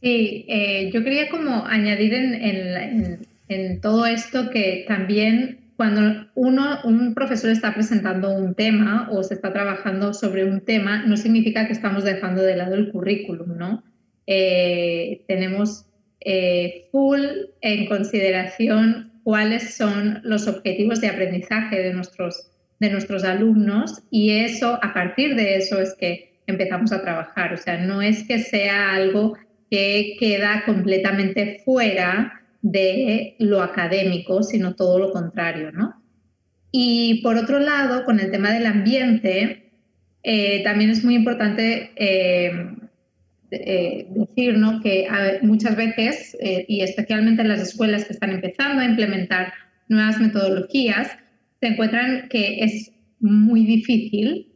Sí, 0.00 0.46
eh, 0.48 0.90
yo 0.92 1.04
quería 1.04 1.28
como 1.28 1.66
añadir 1.66 2.14
en 2.14 3.26
en 3.48 3.80
todo 3.80 4.06
esto 4.06 4.50
que 4.50 4.84
también 4.88 5.65
cuando 5.76 6.26
uno, 6.34 6.78
un 6.84 7.14
profesor 7.14 7.50
está 7.50 7.74
presentando 7.74 8.32
un 8.32 8.54
tema 8.54 9.08
o 9.12 9.22
se 9.22 9.34
está 9.34 9.52
trabajando 9.52 10.14
sobre 10.14 10.44
un 10.44 10.62
tema, 10.62 11.04
no 11.04 11.16
significa 11.16 11.66
que 11.66 11.74
estamos 11.74 12.04
dejando 12.04 12.42
de 12.42 12.56
lado 12.56 12.74
el 12.74 12.90
currículum, 12.90 13.56
¿no? 13.56 13.84
Eh, 14.26 15.22
tenemos 15.28 15.84
eh, 16.20 16.88
full 16.90 17.20
en 17.60 17.86
consideración 17.86 19.12
cuáles 19.22 19.74
son 19.74 20.20
los 20.24 20.48
objetivos 20.48 21.00
de 21.00 21.08
aprendizaje 21.08 21.82
de 21.82 21.92
nuestros, 21.92 22.50
de 22.80 22.90
nuestros 22.90 23.24
alumnos 23.24 24.02
y 24.10 24.30
eso, 24.30 24.78
a 24.82 24.94
partir 24.94 25.36
de 25.36 25.56
eso 25.56 25.80
es 25.80 25.94
que 25.94 26.40
empezamos 26.46 26.92
a 26.92 27.02
trabajar. 27.02 27.52
O 27.52 27.56
sea, 27.56 27.78
no 27.78 28.00
es 28.00 28.22
que 28.24 28.38
sea 28.38 28.92
algo 28.94 29.36
que 29.70 30.16
queda 30.18 30.62
completamente 30.64 31.60
fuera 31.64 32.35
de 32.70 33.36
lo 33.38 33.62
académico, 33.62 34.42
sino 34.42 34.74
todo 34.74 34.98
lo 34.98 35.12
contrario, 35.12 35.70
¿no? 35.70 36.02
Y 36.72 37.22
por 37.22 37.36
otro 37.36 37.60
lado, 37.60 38.04
con 38.04 38.18
el 38.18 38.30
tema 38.30 38.52
del 38.52 38.66
ambiente, 38.66 39.72
eh, 40.22 40.62
también 40.64 40.90
es 40.90 41.04
muy 41.04 41.14
importante 41.14 41.92
eh, 41.94 42.50
eh, 43.52 44.06
decir 44.10 44.58
¿no? 44.58 44.82
que 44.82 45.06
muchas 45.42 45.76
veces, 45.76 46.36
y 46.66 46.80
especialmente 46.80 47.42
en 47.42 47.48
las 47.48 47.60
escuelas 47.60 48.04
que 48.04 48.12
están 48.12 48.30
empezando 48.30 48.82
a 48.82 48.86
implementar 48.86 49.52
nuevas 49.88 50.20
metodologías, 50.20 51.16
se 51.60 51.68
encuentran 51.68 52.28
que 52.28 52.64
es 52.64 52.90
muy 53.20 53.64
difícil 53.64 54.52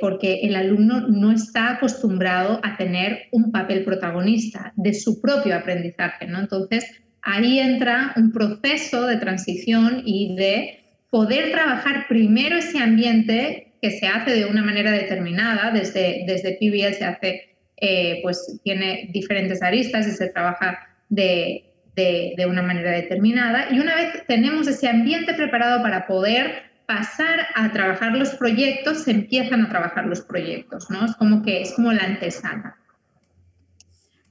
porque 0.00 0.40
el 0.42 0.56
alumno 0.56 1.08
no 1.08 1.32
está 1.32 1.76
acostumbrado 1.76 2.60
a 2.62 2.76
tener 2.76 3.28
un 3.32 3.52
papel 3.52 3.84
protagonista 3.84 4.74
de 4.76 4.92
su 4.92 5.20
propio 5.22 5.56
aprendizaje. 5.56 6.26
¿no? 6.26 6.40
Entonces, 6.40 7.00
ahí 7.22 7.58
entra 7.58 8.12
un 8.16 8.32
proceso 8.32 9.06
de 9.06 9.16
transición 9.16 10.02
y 10.04 10.34
de 10.36 10.80
poder 11.10 11.50
trabajar 11.52 12.06
primero 12.08 12.56
ese 12.56 12.78
ambiente 12.78 13.72
que 13.82 13.90
se 13.90 14.06
hace 14.06 14.32
de 14.32 14.44
una 14.44 14.62
manera 14.62 14.92
determinada, 14.92 15.70
desde, 15.70 16.24
desde 16.26 16.56
PBL 16.60 16.94
se 16.94 17.04
hace, 17.04 17.56
eh, 17.78 18.20
pues 18.22 18.60
tiene 18.62 19.08
diferentes 19.12 19.62
aristas 19.62 20.06
y 20.06 20.10
se 20.12 20.28
trabaja 20.28 20.78
de, 21.08 21.64
de, 21.96 22.46
una 22.46 22.62
manera 22.62 22.92
determinada. 22.92 23.68
Y 23.70 23.78
una 23.78 23.94
vez 23.94 24.26
tenemos 24.26 24.66
ese 24.68 24.88
ambiente 24.88 25.34
preparado 25.34 25.82
para 25.82 26.06
poder 26.06 26.70
pasar 26.86 27.46
a 27.54 27.72
trabajar 27.72 28.16
los 28.16 28.30
proyectos, 28.30 29.04
se 29.04 29.12
empiezan 29.12 29.62
a 29.62 29.68
trabajar 29.68 30.06
los 30.06 30.20
proyectos, 30.22 30.90
¿no? 30.90 31.04
Es 31.04 31.14
como 31.16 31.42
que 31.42 31.62
es 31.62 31.72
como 31.72 31.92
la 31.92 32.02
antesana. 32.02 32.76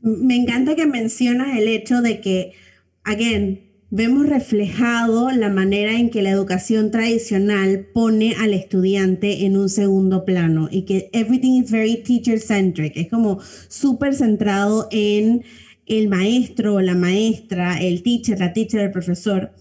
Me 0.02 0.36
encanta 0.36 0.76
que 0.76 0.86
mencionas 0.86 1.58
el 1.58 1.68
hecho 1.68 2.02
de 2.02 2.22
que 2.22 2.54
again, 3.04 3.70
vemos 3.92 4.28
reflejado 4.28 5.32
la 5.32 5.50
manera 5.50 5.98
en 5.98 6.10
que 6.10 6.22
la 6.22 6.30
educación 6.30 6.92
tradicional 6.92 7.88
pone 7.94 8.36
al 8.40 8.54
estudiante 8.54 9.46
en 9.46 9.58
un 9.58 9.70
segundo 9.70 10.26
plano 10.26 10.70
y 10.72 10.84
que 10.84 11.10
everything 11.14 11.64
is 11.64 11.72
very 11.72 12.04
teacher 12.04 12.40
centric, 12.40 12.96
es 12.98 13.10
como 13.10 13.40
súper 13.68 14.14
centrado 14.14 14.88
en 14.92 15.44
el 15.88 16.08
maestro 16.08 16.76
o 16.76 16.82
la 16.82 16.94
maestra, 16.94 17.82
el 17.82 18.04
teacher, 18.04 18.40
la 18.40 18.54
teacher, 18.54 18.82
el 18.82 18.92
profesor, 18.92 19.54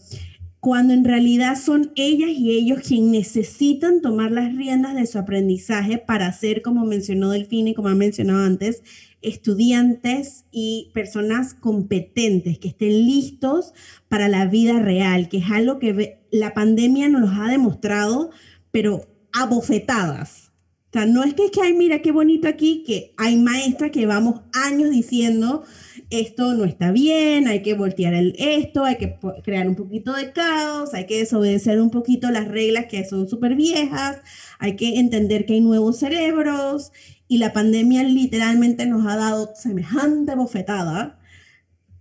cuando 0.61 0.93
en 0.93 1.05
realidad 1.05 1.57
son 1.59 1.93
ellas 1.97 2.31
y 2.31 2.51
ellos 2.51 2.81
quienes 2.87 3.11
necesitan 3.11 4.03
tomar 4.03 4.31
las 4.33 4.55
riendas 4.55 4.95
de 4.95 5.07
su 5.07 5.19
aprendizaje 5.19 5.99
para 5.99 6.31
ser, 6.33 6.61
como 6.61 6.85
mencionó 6.85 7.31
Delfine 7.31 7.71
y 7.71 7.75
como 7.75 7.89
ha 7.89 7.95
mencionado 7.95 8.45
antes, 8.45 8.83
estudiantes 9.23 10.45
y 10.51 10.91
personas 10.95 11.55
competentes 11.55 12.59
que 12.59 12.69
estén 12.69 13.07
listos 13.07 13.73
para 14.09 14.29
la 14.29 14.47
vida 14.47 14.79
real, 14.79 15.29
que 15.29 15.39
es 15.39 15.51
algo 15.51 15.79
que 15.79 16.19
la 16.31 16.55
pandemia 16.55 17.09
nos 17.09 17.39
ha 17.39 17.49
demostrado, 17.49 18.31
pero 18.71 19.07
a 19.33 19.47
bofetadas. 19.47 20.53
O 20.89 20.93
sea, 20.93 21.05
no 21.05 21.23
es 21.23 21.35
que 21.35 21.45
es 21.45 21.51
que, 21.51 21.61
ay, 21.61 21.75
mira 21.75 22.01
qué 22.01 22.13
bonito 22.13 22.49
aquí, 22.49 22.83
que 22.87 23.13
hay 23.19 23.37
maestras 23.37 23.91
que 23.91 24.07
vamos 24.07 24.41
años 24.55 24.91
diciendo, 24.91 25.63
esto 26.09 26.55
no 26.55 26.65
está 26.65 26.93
bien, 26.93 27.47
hay 27.47 27.61
que 27.61 27.75
voltear 27.75 28.15
el 28.15 28.35
esto, 28.39 28.85
hay 28.85 28.97
que 28.97 29.19
crear 29.45 29.69
un 29.69 29.75
poquito 29.75 30.15
de 30.15 30.33
caos, 30.33 30.95
hay 30.95 31.05
que 31.05 31.19
desobedecer 31.19 31.83
un 31.83 31.91
poquito 31.91 32.31
las 32.31 32.49
reglas 32.49 32.87
que 32.87 33.05
son 33.05 33.29
súper 33.29 33.55
viejas, 33.55 34.23
hay 34.59 34.77
que 34.77 34.99
entender 34.99 35.45
que 35.45 35.55
hay 35.55 35.61
nuevos 35.61 35.99
cerebros 35.99 36.91
y 37.29 37.39
la 37.39 37.53
pandemia 37.53 38.03
literalmente 38.03 38.87
nos 38.87 39.07
ha 39.07 39.17
dado 39.17 39.51
semejante 39.55 40.35
bofetada. 40.35 41.21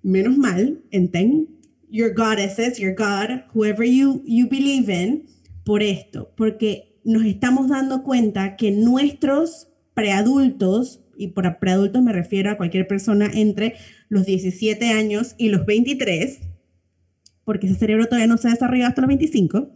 Menos 0.02 0.38
mal, 0.38 0.82
enten, 0.90 1.50
your 1.90 2.13
goddesses, 2.13 2.80
your 2.80 2.96
God, 2.96 3.44
whoever 3.54 3.86
you, 3.86 4.24
you 4.26 4.48
believe 4.48 4.90
in, 4.90 5.26
por 5.66 5.84
esto, 5.84 6.34
porque 6.38 6.98
nos 7.04 7.26
estamos 7.26 7.68
dando 7.68 8.04
cuenta 8.04 8.56
que 8.56 8.72
nuestros 8.72 9.68
preadultos, 9.94 11.02
y 11.18 11.30
por 11.30 11.60
preadultos 11.60 12.02
me 12.02 12.13
refiero 12.13 12.52
a 12.52 12.58
cualquier 12.58 12.88
persona 12.88 13.30
entre 13.34 13.76
los 14.08 14.26
17 14.26 14.90
años 14.92 15.36
y 15.38 15.50
los 15.50 15.66
23, 15.66 16.40
porque 17.44 17.68
ese 17.68 17.76
cerebro 17.76 18.06
todavía 18.06 18.28
no 18.28 18.38
se 18.38 18.48
ha 18.48 18.52
desarrollado 18.52 18.90
hasta 18.90 19.02
los 19.02 19.08
25, 19.10 19.72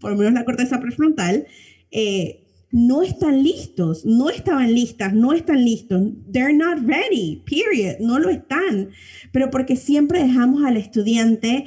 por 0.00 0.10
lo 0.10 0.18
menos 0.18 0.34
la 0.34 0.44
corteza 0.44 0.80
prefrontal, 0.80 1.46
eh, 1.90 2.39
no 2.72 3.02
están 3.02 3.42
listos, 3.42 4.04
no 4.04 4.30
estaban 4.30 4.72
listas, 4.72 5.12
no 5.12 5.32
están 5.32 5.64
listos. 5.64 6.02
They're 6.30 6.54
not 6.54 6.78
ready, 6.86 7.42
period. 7.44 7.98
No 8.00 8.18
lo 8.18 8.30
están. 8.30 8.90
Pero 9.32 9.50
porque 9.50 9.76
siempre 9.76 10.22
dejamos 10.22 10.64
al 10.64 10.76
estudiante 10.76 11.66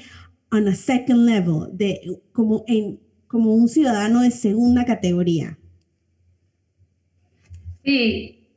on 0.52 0.68
a 0.68 0.76
second 0.76 1.26
level, 1.26 1.70
de, 1.74 2.20
como, 2.32 2.64
en, 2.68 3.00
como 3.28 3.54
un 3.56 3.68
ciudadano 3.68 4.22
de 4.22 4.32
segunda 4.32 4.86
categoría. 4.86 5.58
Sí. 7.84 8.48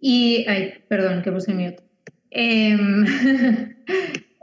Y, 0.00 0.44
ay, 0.46 0.74
perdón, 0.88 1.22
que 1.22 1.32
puse 1.32 1.52
mute. 1.52 1.82
Em, 2.30 3.04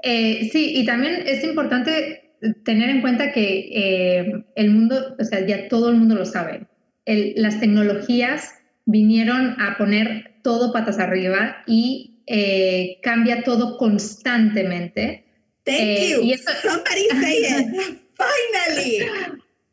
eh, 0.04 0.50
sí, 0.52 0.74
y 0.76 0.86
también 0.86 1.24
es 1.26 1.44
importante 1.44 2.25
tener 2.64 2.90
en 2.90 3.02
cuenta 3.02 3.32
que 3.32 3.70
eh, 3.72 4.46
el 4.56 4.72
mundo, 4.72 5.16
o 5.20 5.24
sea, 5.24 5.46
ya 5.46 5.68
todo 5.68 5.90
el 5.90 5.98
mundo 5.98 6.16
lo 6.16 6.26
sabe. 6.26 6.68
las 7.06 7.60
tecnologías 7.60 8.56
vinieron 8.86 9.60
a 9.62 9.78
poner 9.78 10.36
todo 10.44 10.74
patas 10.74 11.00
arriba 11.00 11.64
y 11.68 12.22
eh, 12.28 13.00
cambia 13.02 13.44
todo 13.44 13.78
constantemente. 13.78 15.26
Thank 15.64 15.80
eh, 15.80 16.20
you. 16.22 16.38
Somebody 16.62 17.08
say 17.20 17.38
it. 17.40 18.02
Finally. 18.16 19.08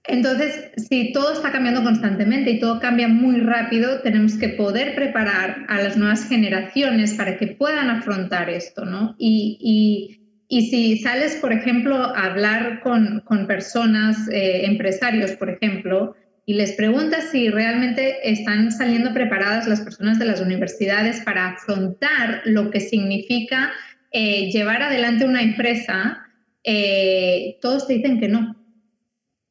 Entonces, 0.05 0.71
si 0.89 1.13
todo 1.13 1.33
está 1.33 1.53
cambiando 1.53 1.85
constantemente 1.85 2.51
y 2.51 2.59
todo 2.59 2.81
cambia 2.81 3.07
muy 3.07 3.39
rápido, 3.41 4.01
tenemos 4.01 4.35
que 4.35 4.49
poder 4.49 4.97
preparar 4.97 5.65
a 5.69 5.81
las 5.81 5.97
nuevas 5.97 6.29
generaciones 6.29 7.15
para 7.15 7.39
que 7.39 7.47
puedan 7.47 7.89
afrontar 7.89 8.51
esto, 8.51 8.85
¿no? 8.85 9.15
y 9.17 9.59
y 9.61 10.22
si 10.61 10.99
sales, 10.99 11.37
por 11.37 11.51
ejemplo, 11.51 11.97
a 11.97 12.27
hablar 12.27 12.81
con, 12.83 13.23
personas, 13.47 14.29
eh, 14.29 14.67
empresarios, 14.67 15.31
por 15.33 15.49
ejemplo, 15.49 16.15
y 16.45 16.53
les 16.53 16.73
preguntas 16.73 17.31
si 17.31 17.49
realmente 17.49 18.31
están 18.31 18.71
saliendo 18.71 19.15
preparadas 19.15 19.67
las 19.67 19.81
personas 19.81 20.19
de 20.19 20.27
las 20.27 20.43
universidades 20.43 21.23
para 21.23 21.53
afrontar 21.53 22.43
lo 22.45 22.71
que 22.71 22.81
significa 22.81 23.73
eh, 24.11 24.51
llevar 24.51 24.83
adelante 24.83 25.25
una 25.25 25.41
empresa, 25.41 26.27
eh, 26.65 27.57
todos 27.63 27.87
te 27.87 27.95
dicen 27.95 28.21
que 28.21 28.29
no, 28.29 28.55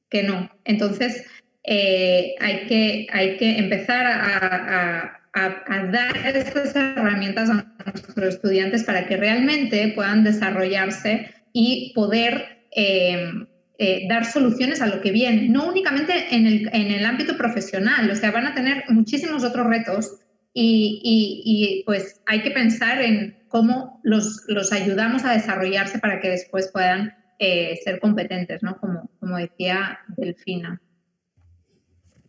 que 0.08 0.22
no. 0.22 0.52
Entonces, 0.66 1.26
hay, 1.66 2.68
que, 2.68 3.08
hay 3.12 3.38
que 3.38 3.58
empezar 3.58 4.06
a, 4.06 5.21
dar 5.34 6.18
estas 6.36 6.76
herramientas 6.76 7.50
a 7.50 7.74
nuestros 7.86 8.36
estudiantes 8.36 8.84
para 8.84 9.08
que 9.08 9.18
realmente 9.18 9.94
puedan 9.96 10.24
desarrollarse 10.24 11.30
y 11.54 11.94
poder 11.96 12.66
eh, 12.76 13.32
eh, 13.78 14.08
dar 14.08 14.26
soluciones 14.26 14.82
a 14.82 14.88
lo 14.88 15.02
que 15.02 15.12
viene, 15.12 15.50
no 15.50 15.68
únicamente 15.68 16.14
en 16.36 16.46
el, 16.46 16.70
en 16.74 16.92
el, 16.92 17.06
ámbito 17.06 17.38
profesional, 17.38 18.10
o 18.10 18.16
sea, 18.16 18.32
van 18.32 18.48
a 18.48 18.54
tener 18.54 18.84
muchísimos 18.90 19.44
otros 19.44 19.68
retos 19.68 20.20
y, 20.54 21.02
y, 21.04 21.84
pues 21.86 22.22
hay 22.26 22.42
que 22.42 22.52
pensar 22.52 23.02
en 23.02 23.38
cómo 23.48 24.00
los, 24.04 24.44
los, 24.48 24.72
ayudamos 24.72 25.24
a 25.24 25.34
desarrollarse 25.34 26.00
para 26.00 26.20
que 26.20 26.30
después 26.30 26.70
puedan 26.72 27.14
eh, 27.40 27.80
ser 27.84 28.00
competentes, 28.00 28.62
¿no? 28.62 28.78
Como, 28.78 29.10
como 29.20 29.38
decía 29.38 30.00
Delfina. 30.18 30.82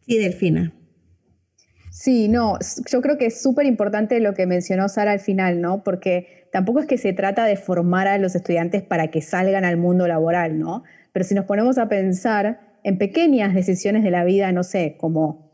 Sí, 0.06 0.18
Delfina. 0.18 0.72
Sí, 2.02 2.26
no, 2.26 2.58
yo 2.90 3.00
creo 3.00 3.16
que 3.16 3.26
es 3.26 3.40
súper 3.40 3.64
importante 3.64 4.18
lo 4.18 4.34
que 4.34 4.44
mencionó 4.44 4.88
Sara 4.88 5.12
al 5.12 5.20
final, 5.20 5.60
¿no? 5.60 5.84
Porque 5.84 6.48
tampoco 6.50 6.80
es 6.80 6.86
que 6.86 6.98
se 6.98 7.12
trata 7.12 7.44
de 7.44 7.54
formar 7.54 8.08
a 8.08 8.18
los 8.18 8.34
estudiantes 8.34 8.82
para 8.82 9.06
que 9.12 9.22
salgan 9.22 9.64
al 9.64 9.76
mundo 9.76 10.08
laboral, 10.08 10.58
¿no? 10.58 10.82
Pero 11.12 11.24
si 11.24 11.36
nos 11.36 11.44
ponemos 11.44 11.78
a 11.78 11.88
pensar 11.88 12.58
en 12.82 12.98
pequeñas 12.98 13.54
decisiones 13.54 14.02
de 14.02 14.10
la 14.10 14.24
vida, 14.24 14.50
no 14.50 14.64
sé, 14.64 14.96
como 14.98 15.52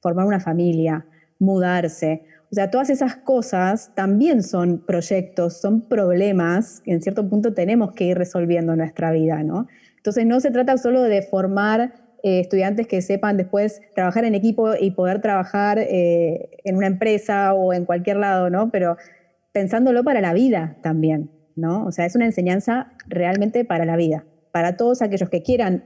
formar 0.00 0.24
una 0.24 0.40
familia, 0.40 1.04
mudarse, 1.38 2.22
O 2.50 2.54
sea, 2.54 2.70
todas 2.70 2.88
esas 2.88 3.16
cosas 3.16 3.92
también 3.94 4.42
son 4.42 4.78
proyectos, 4.86 5.60
son 5.60 5.82
problemas 5.82 6.80
que 6.80 6.92
en 6.92 7.02
cierto 7.02 7.28
punto 7.28 7.52
tenemos 7.52 7.92
que 7.92 8.04
ir 8.04 8.16
resolviendo 8.16 8.72
en 8.72 8.78
nuestra 8.78 9.12
vida, 9.12 9.42
¿no? 9.42 9.68
Entonces 9.98 10.24
no 10.24 10.40
se 10.40 10.50
trata 10.50 10.78
solo 10.78 11.02
de 11.02 11.20
formar 11.20 11.92
eh, 12.22 12.40
estudiantes 12.40 12.86
que 12.86 13.02
sepan 13.02 13.36
después 13.36 13.80
trabajar 13.94 14.24
en 14.24 14.34
equipo 14.34 14.74
y 14.78 14.90
poder 14.90 15.20
trabajar 15.20 15.78
eh, 15.78 16.50
en 16.64 16.76
una 16.76 16.86
empresa 16.86 17.54
o 17.54 17.72
en 17.72 17.84
cualquier 17.84 18.16
lado, 18.16 18.50
¿no? 18.50 18.70
Pero 18.70 18.96
pensándolo 19.52 20.04
para 20.04 20.20
la 20.20 20.32
vida 20.32 20.76
también, 20.82 21.30
¿no? 21.56 21.84
O 21.86 21.92
sea, 21.92 22.06
es 22.06 22.14
una 22.14 22.26
enseñanza 22.26 22.92
realmente 23.06 23.64
para 23.64 23.84
la 23.84 23.96
vida, 23.96 24.24
para 24.52 24.76
todos 24.76 25.02
aquellos 25.02 25.30
que 25.30 25.42
quieran 25.42 25.84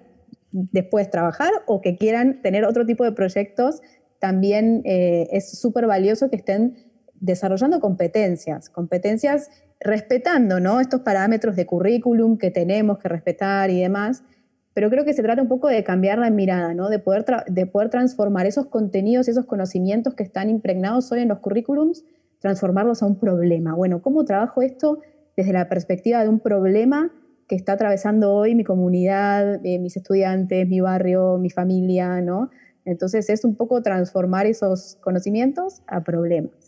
después 0.51 1.11
trabajar 1.11 1.51
o 1.67 1.81
que 1.81 1.97
quieran 1.97 2.41
tener 2.43 2.65
otro 2.65 2.87
tipo 2.87 3.05
de 3.05 3.13
proyectos, 3.13 3.81
también 4.21 4.83
eh, 4.85 5.29
es 5.33 5.59
súper 5.59 5.87
valioso 5.87 6.31
que 6.31 6.37
estén 6.37 6.77
desarrollando 7.15 7.81
competencias, 7.81 8.71
competencias 8.71 9.51
respetando 9.81 10.61
¿no? 10.61 10.81
estos 10.81 11.01
parámetros 11.01 11.57
de 11.57 11.67
currículum 11.67 12.39
que 12.39 12.51
tenemos 12.51 12.99
que 12.99 13.09
respetar 13.09 13.71
y 13.71 13.81
demás, 13.81 14.23
pero 14.75 14.91
creo 14.91 15.05
que 15.05 15.15
se 15.15 15.23
trata 15.23 15.41
un 15.41 15.49
poco 15.49 15.69
de 15.69 15.85
cambiar 15.85 16.19
la 16.19 16.31
mirada, 16.31 16.75
¿no? 16.75 16.89
de, 16.89 16.99
poder 16.99 17.25
de 17.47 17.67
poder 17.67 17.91
transformar 17.91 18.47
esos 18.47 18.67
contenidos, 18.67 19.29
esos 19.29 19.47
conocimientos 19.47 20.15
que 20.15 20.25
están 20.25 20.51
impregnados 20.51 21.11
hoy 21.13 21.21
en 21.21 21.29
los 21.29 21.39
currículums, 21.39 22.05
transformarlos 22.41 23.03
a 23.03 23.07
un 23.07 23.19
problema. 23.19 23.75
Bueno, 23.75 24.03
¿cómo 24.03 24.25
trabajo 24.25 24.63
esto 24.63 24.99
desde 25.37 25.53
la 25.53 25.69
perspectiva 25.69 26.23
de 26.23 26.29
un 26.29 26.41
problema 26.41 27.13
que 27.49 27.55
está 27.55 27.73
atravesando 27.73 28.33
hoy 28.33 28.55
mi 28.55 28.65
comunidad, 28.65 29.65
eh, 29.65 29.79
mis 29.79 29.97
estudiantes, 29.97 30.69
mi 30.69 30.81
barrio, 30.81 31.39
mi 31.39 31.51
familia? 31.51 32.21
¿no? 32.21 32.51
Entonces 32.85 33.31
es 33.31 33.45
un 33.45 33.55
poco 33.55 33.81
transformar 33.83 34.47
esos 34.47 34.97
conocimientos 35.01 35.83
a 35.87 36.03
problemas. 36.03 36.64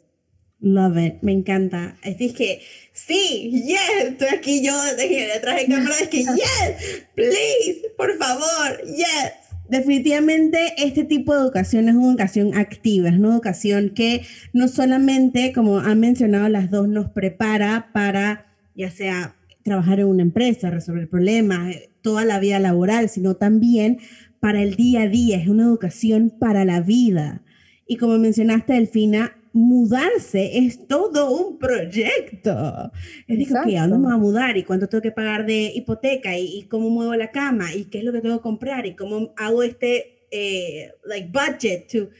Love 0.60 0.98
it, 0.98 1.14
me 1.22 1.32
encanta. 1.32 1.96
Es 2.02 2.32
que, 2.32 2.62
sí, 2.92 3.62
yes, 3.66 4.08
estoy 4.08 4.28
aquí 4.28 4.64
yo 4.64 4.72
detrás 4.96 5.56
de 5.56 5.66
cámara, 5.66 5.94
es 6.00 6.08
que, 6.08 6.24
yes, 6.24 7.04
please, 7.14 7.82
por 7.96 8.16
favor, 8.16 8.82
yes. 8.86 9.46
Definitivamente 9.68 10.74
este 10.78 11.04
tipo 11.04 11.34
de 11.34 11.40
educación 11.40 11.88
es 11.88 11.96
una 11.96 12.10
educación 12.10 12.56
activa, 12.56 13.08
es 13.08 13.16
una 13.16 13.30
educación 13.30 13.90
que 13.90 14.22
no 14.52 14.68
solamente, 14.68 15.52
como 15.52 15.78
han 15.78 15.98
mencionado 15.98 16.48
las 16.48 16.70
dos, 16.70 16.88
nos 16.88 17.10
prepara 17.10 17.90
para 17.92 18.46
ya 18.76 18.90
sea 18.90 19.34
trabajar 19.64 19.98
en 19.98 20.06
una 20.06 20.22
empresa, 20.22 20.70
resolver 20.70 21.08
problemas, 21.08 21.74
eh, 21.74 21.90
toda 22.00 22.24
la 22.24 22.38
vida 22.38 22.60
laboral, 22.60 23.08
sino 23.08 23.34
también 23.34 23.98
para 24.38 24.62
el 24.62 24.76
día 24.76 25.02
a 25.02 25.08
día, 25.08 25.38
es 25.38 25.48
una 25.48 25.64
educación 25.64 26.30
para 26.30 26.64
la 26.64 26.80
vida. 26.80 27.42
Y 27.88 27.96
como 27.96 28.18
mencionaste, 28.18 28.74
Delfina, 28.74 29.36
mudarse 29.56 30.58
es 30.58 30.86
todo 30.86 31.30
un 31.30 31.58
proyecto. 31.58 32.92
Es 33.26 33.38
decir, 33.38 33.78
¿a 33.78 33.86
dónde 33.86 33.98
me 33.98 34.04
voy 34.04 34.12
a 34.12 34.18
mudar? 34.18 34.56
¿Y 34.56 34.64
cuánto 34.64 34.86
tengo 34.86 35.00
que 35.00 35.12
pagar 35.12 35.46
de 35.46 35.72
hipoteca? 35.74 36.36
¿Y, 36.36 36.66
cómo 36.68 36.90
muevo 36.90 37.14
la 37.14 37.30
cama? 37.30 37.74
¿Y 37.74 37.86
qué 37.86 37.98
es 37.98 38.04
lo 38.04 38.12
que 38.12 38.20
tengo 38.20 38.36
que 38.36 38.42
comprar? 38.42 38.84
¿Y 38.84 38.94
cómo 38.94 39.32
hago 39.38 39.62
este, 39.62 40.26
eh, 40.30 40.92
like, 41.06 41.30
budget? 41.32 41.90
To, 41.90 42.10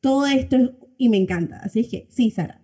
todo 0.00 0.26
esto, 0.26 0.78
y 0.98 1.08
me 1.08 1.16
encanta. 1.16 1.60
Así 1.64 1.88
que, 1.88 2.06
sí, 2.10 2.30
Sara. 2.30 2.60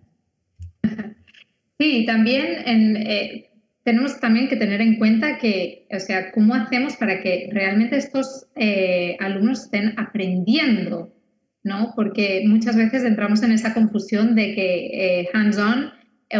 Sí, 1.79 2.05
también 2.05 2.45
en, 2.65 2.97
eh, 2.97 3.49
tenemos 3.83 4.19
también 4.19 4.47
que 4.47 4.57
tener 4.57 4.81
en 4.81 4.97
cuenta 4.97 5.39
que, 5.39 5.87
o 5.91 5.99
sea, 5.99 6.31
cómo 6.33 6.53
hacemos 6.53 6.97
para 6.97 7.21
que 7.21 7.49
realmente 7.51 7.97
estos 7.97 8.47
eh, 8.55 9.17
alumnos 9.19 9.63
estén 9.63 9.97
aprendiendo 9.97 11.18
¿no? 11.63 11.93
Porque 11.95 12.43
muchas 12.45 12.75
veces 12.75 13.03
entramos 13.03 13.43
en 13.43 13.51
esa 13.51 13.73
confusión 13.73 14.35
de 14.35 14.55
que 14.55 15.19
eh, 15.21 15.29
hands-on 15.33 15.91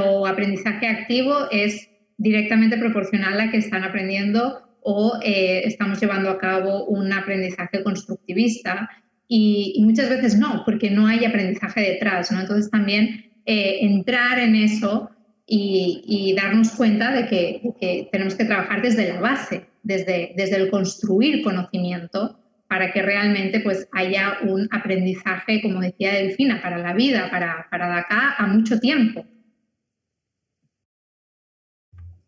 o 0.06 0.28
aprendizaje 0.28 0.88
activo 0.88 1.50
es 1.52 1.90
directamente 2.18 2.78
proporcional 2.78 3.40
a 3.40 3.50
que 3.50 3.58
están 3.58 3.84
aprendiendo 3.84 4.70
o 4.82 5.20
eh, 5.24 5.62
estamos 5.66 6.00
llevando 6.00 6.30
a 6.30 6.38
cabo 6.38 6.86
un 6.86 7.12
aprendizaje 7.12 7.84
constructivista 7.84 8.90
y, 9.28 9.80
muchas 9.84 10.10
veces 10.10 10.38
no, 10.38 10.64
porque 10.66 10.90
no 10.90 11.06
hay 11.06 11.24
aprendizaje 11.24 11.82
detrás, 11.82 12.32
¿no? 12.32 12.42
Entonces 12.42 12.72
también 12.72 13.32
eh, 13.46 13.78
entrar 13.82 14.40
en 14.40 14.56
eso 14.56 15.12
y, 15.46 16.34
darnos 16.36 16.72
cuenta 16.72 17.14
de 17.14 17.28
que, 17.28 17.62
de 17.64 17.74
que, 17.80 18.10
tenemos 18.12 18.36
que 18.36 18.46
trabajar 18.46 18.82
desde 18.82 19.14
la 19.14 19.20
base, 19.20 19.66
desde, 19.84 20.34
desde 20.36 20.58
el 20.58 20.70
construir 20.70 21.44
conocimiento 21.44 22.39
para 22.70 22.94
que 22.94 23.02
realmente 23.02 23.60
pues, 23.62 23.90
haya 23.92 24.38
un 24.44 24.70
aprendizaje, 24.72 25.60
como 25.62 25.82
decía 25.82 26.14
Delfina, 26.14 26.62
para 26.62 26.78
la 26.78 26.94
vida, 26.94 27.30
para, 27.32 27.68
para 27.72 27.88
de 27.90 28.00
acá 28.00 28.36
a 28.38 28.46
mucho 28.46 28.80
tiempo. 28.80 29.26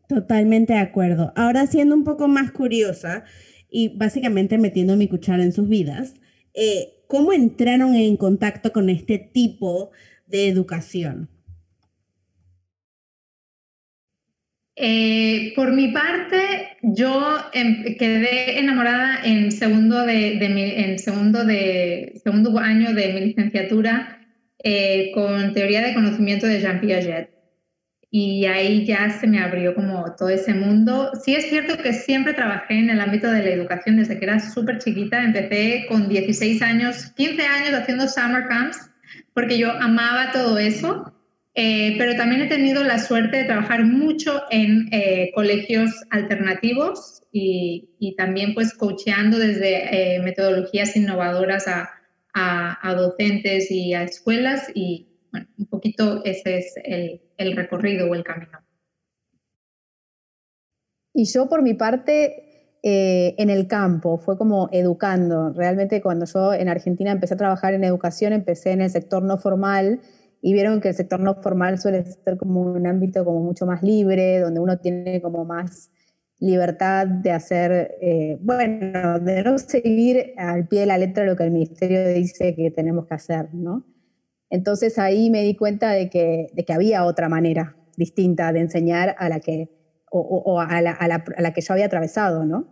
Totalmente 0.10 0.74
de 0.74 0.80
acuerdo. 0.80 1.32
Ahora 1.36 1.68
siendo 1.68 1.96
un 1.96 2.04
poco 2.04 2.28
más 2.28 2.52
curiosa 2.52 3.24
y 3.70 3.96
básicamente 3.96 4.58
metiendo 4.58 4.98
mi 4.98 5.08
cuchara 5.08 5.44
en 5.44 5.54
sus 5.54 5.70
vidas, 5.70 6.16
eh, 6.56 7.04
¿cómo 7.08 7.34
entraron 7.34 7.94
en 7.94 8.18
contacto 8.18 8.74
con 8.74 8.90
este 8.90 9.20
tipo 9.20 9.92
de 10.26 10.50
educación? 10.50 11.30
Eh, 14.84 15.54
por 15.56 15.74
mi 15.74 15.90
parte, 15.90 16.76
yo 16.82 17.38
em, 17.54 17.96
quedé 17.98 18.58
enamorada 18.58 19.20
en 19.24 19.52
segundo, 19.52 20.04
de, 20.08 20.44
en 20.44 20.98
segundo, 20.98 21.46
de, 21.46 22.20
segundo 22.24 22.58
año 22.58 22.92
de 22.92 23.14
mi 23.14 23.20
licenciatura 23.28 24.20
eh, 24.64 25.12
con 25.14 25.54
teoría 25.54 25.82
de 25.82 25.94
conocimiento 25.94 26.48
de 26.48 26.62
Jean 26.62 26.82
Piaget. 26.82 27.30
Y 28.10 28.46
ahí 28.48 28.84
ya 28.84 29.12
se 29.12 29.28
me 29.28 29.38
abrió 29.38 29.76
como 29.76 30.16
todo 30.18 30.30
ese 30.30 30.56
mundo. 30.56 31.12
Sí 31.24 31.36
es 31.36 31.48
cierto 31.52 31.78
que 31.78 31.94
siempre 31.94 32.34
trabajé 32.34 32.80
en 32.80 32.90
el 32.90 33.02
ámbito 33.02 33.30
de 33.30 33.44
la 33.44 33.52
educación 33.52 33.98
desde 33.98 34.18
que 34.18 34.26
era 34.26 34.40
súper 34.40 34.80
chiquita. 34.80 35.24
Empecé 35.24 35.86
con 35.90 36.10
16 36.10 36.60
años, 36.64 37.14
15 37.16 37.46
años 37.46 37.74
haciendo 37.80 38.08
summer 38.08 38.48
camps, 38.48 38.90
porque 39.36 39.60
yo 39.60 39.72
amaba 39.74 40.32
todo 40.32 40.58
eso. 40.58 41.21
Eh, 41.54 41.96
pero 41.98 42.16
también 42.16 42.42
he 42.42 42.48
tenido 42.48 42.82
la 42.84 42.98
suerte 42.98 43.38
de 43.38 43.44
trabajar 43.44 43.84
mucho 43.84 44.42
en 44.52 44.88
eh, 44.94 45.32
colegios 45.36 45.92
alternativos 46.10 47.24
y, 47.34 48.16
también 48.18 48.54
pues 48.54 48.74
coacheando 48.74 49.38
desde 49.38 50.16
eh, 50.16 50.20
metodologías 50.20 50.96
innovadoras 50.96 51.66
a, 51.68 51.98
docentes 52.96 53.70
y 53.72 53.94
a 53.94 54.04
escuelas 54.04 54.70
y 54.74 55.08
bueno, 55.32 55.48
un 55.58 55.66
poquito 55.66 56.24
ese 56.24 56.58
es 56.58 56.74
el, 56.84 57.22
el 57.38 57.56
recorrido 57.56 58.10
o 58.10 58.16
el 58.16 58.24
camino. 58.24 58.60
Y 61.14 61.26
yo 61.26 61.50
por 61.50 61.62
mi 61.62 61.74
parte 61.74 62.48
en 62.84 63.52
el 63.52 63.68
campo, 63.68 64.18
fue 64.18 64.40
como 64.40 64.68
educando. 64.72 65.54
Realmente 65.54 66.02
cuando 66.02 66.26
yo 66.26 66.52
en 66.54 66.68
Argentina 66.68 67.12
empecé 67.12 67.36
a 67.36 67.38
trabajar 67.38 67.76
en 67.76 67.84
educación, 67.84 68.34
empecé 68.34 68.72
en 68.72 68.82
el 68.82 68.90
sector 68.90 69.22
no 69.22 69.38
formal 69.38 70.02
y 70.42 70.54
vieron 70.54 70.82
que 70.82 70.90
el 70.90 70.96
sector 70.96 71.20
no 71.20 71.36
formal 71.36 71.80
suele 71.80 72.04
ser 72.04 72.38
como 72.38 72.62
un 72.62 72.88
ámbito 72.88 73.24
como 73.24 73.42
mucho 73.42 73.66
más 73.66 73.84
libre, 73.84 74.40
donde 74.40 74.60
uno 74.60 74.80
tiene 74.80 75.22
como 75.22 75.46
más 75.46 75.92
libertad 76.40 77.06
de 77.06 77.32
hacer, 77.32 77.98
eh, 78.02 78.38
bueno, 78.42 79.20
de 79.20 79.44
no 79.44 79.58
seguir 79.60 80.34
al 80.38 80.68
pie 80.68 80.82
de 80.82 80.86
la 80.88 80.98
letra 80.98 81.24
lo 81.24 81.36
que 81.36 81.44
el 81.44 81.52
ministerio 81.52 82.08
dice 82.08 82.56
que 82.56 82.72
tenemos 82.72 83.06
que 83.06 83.14
hacer, 83.14 83.54
¿no? 83.54 83.86
Entonces 84.50 84.98
ahí 84.98 85.30
me 85.30 85.44
di 85.44 85.56
cuenta 85.56 85.92
de 85.92 86.10
que, 86.10 86.48
de 86.54 86.66
que 86.66 86.74
había 86.74 87.06
otra 87.06 87.30
manera 87.30 87.78
distinta 87.96 88.52
de 88.52 88.62
enseñar 88.62 89.16
a 89.20 89.30
la 89.30 89.40
que, 89.40 89.70
o, 90.10 90.60
a, 90.60 90.82
la, 90.82 90.92
a, 90.92 91.08
la, 91.08 91.24
a, 91.38 91.42
la, 91.42 91.54
que 91.54 91.62
yo 91.62 91.74
había 91.74 91.86
atravesado, 91.86 92.44
¿no? 92.46 92.68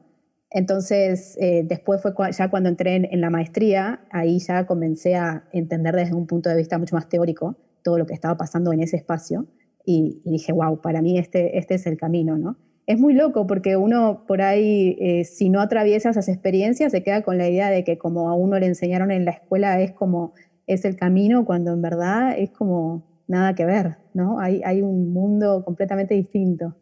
Entonces, 0.51 1.38
eh, 1.39 1.63
después 1.63 2.01
fue 2.01 2.13
ya 2.31 2.49
cuando 2.49 2.69
entré 2.69 2.95
en, 2.95 3.21
la 3.21 3.29
maestría, 3.29 4.01
ahí 4.09 4.39
ya 4.39 4.65
comencé 4.65 5.15
a 5.15 5.43
entender 5.51 5.95
desde 5.95 6.15
un 6.15 6.25
punto 6.25 6.49
de 6.49 6.55
vista 6.55 6.79
mucho 6.79 6.95
más 6.95 7.07
teórico 7.07 7.55
todo 7.83 7.97
lo 7.97 8.05
que 8.05 8.13
estaba 8.13 8.35
pasando 8.35 8.73
en 8.73 8.81
ese 8.81 8.97
espacio 8.97 9.45
y, 9.85 10.21
dije, 10.25 10.51
wow, 10.51 10.81
para 10.81 11.01
mí 11.01 11.17
este, 11.17 11.57
este 11.57 11.75
es 11.75 11.85
el 11.85 11.97
camino, 11.97 12.38
¿no? 12.38 12.57
Es 12.88 12.99
muy 12.99 13.13
loco 13.13 13.45
porque 13.45 13.77
uno 13.77 14.25
por 14.27 14.41
ahí, 14.41 14.97
eh, 14.99 15.23
si 15.23 15.49
no 15.49 15.62
atraviesa 15.62 16.09
esas 16.09 16.27
experiencias, 16.27 16.91
se 16.91 17.03
queda 17.03 17.21
con 17.21 17.38
la 17.38 17.47
idea 17.47 17.69
de 17.69 17.83
que 17.83 17.99
como 17.99 18.29
a 18.29 18.33
uno 18.33 18.57
le 18.57 18.65
enseñaron 18.65 19.12
en 19.12 19.25
la 19.25 19.31
escuela 19.31 19.79
es 19.79 19.91
como 19.91 20.33
es 20.65 20.85
el 20.85 20.95
camino, 20.95 21.45
cuando 21.45 21.71
en 21.71 21.81
verdad 21.81 22.38
es 22.38 22.49
como 22.49 23.03
nada 23.27 23.53
que 23.53 23.65
ver, 23.65 23.97
¿no? 24.15 24.39
Hay, 24.39 24.62
hay 24.65 24.81
un 24.81 25.13
mundo 25.13 25.63
completamente 25.63 26.15
distinto. 26.15 26.75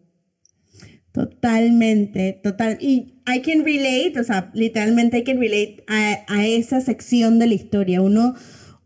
Totalmente, 1.17 2.39
total. 2.43 2.77
Y 2.80 3.15
I 3.25 3.41
can 3.41 3.65
relate, 3.65 4.19
o 4.19 4.23
sea, 4.23 4.51
literalmente 4.53 5.17
I 5.17 5.23
can 5.23 5.39
relate 5.39 5.84
a, 5.88 6.45
esa 6.45 6.80
sección 6.80 7.39
de 7.39 7.47
la 7.47 7.56
historia. 7.56 8.03
Uno, 8.03 8.36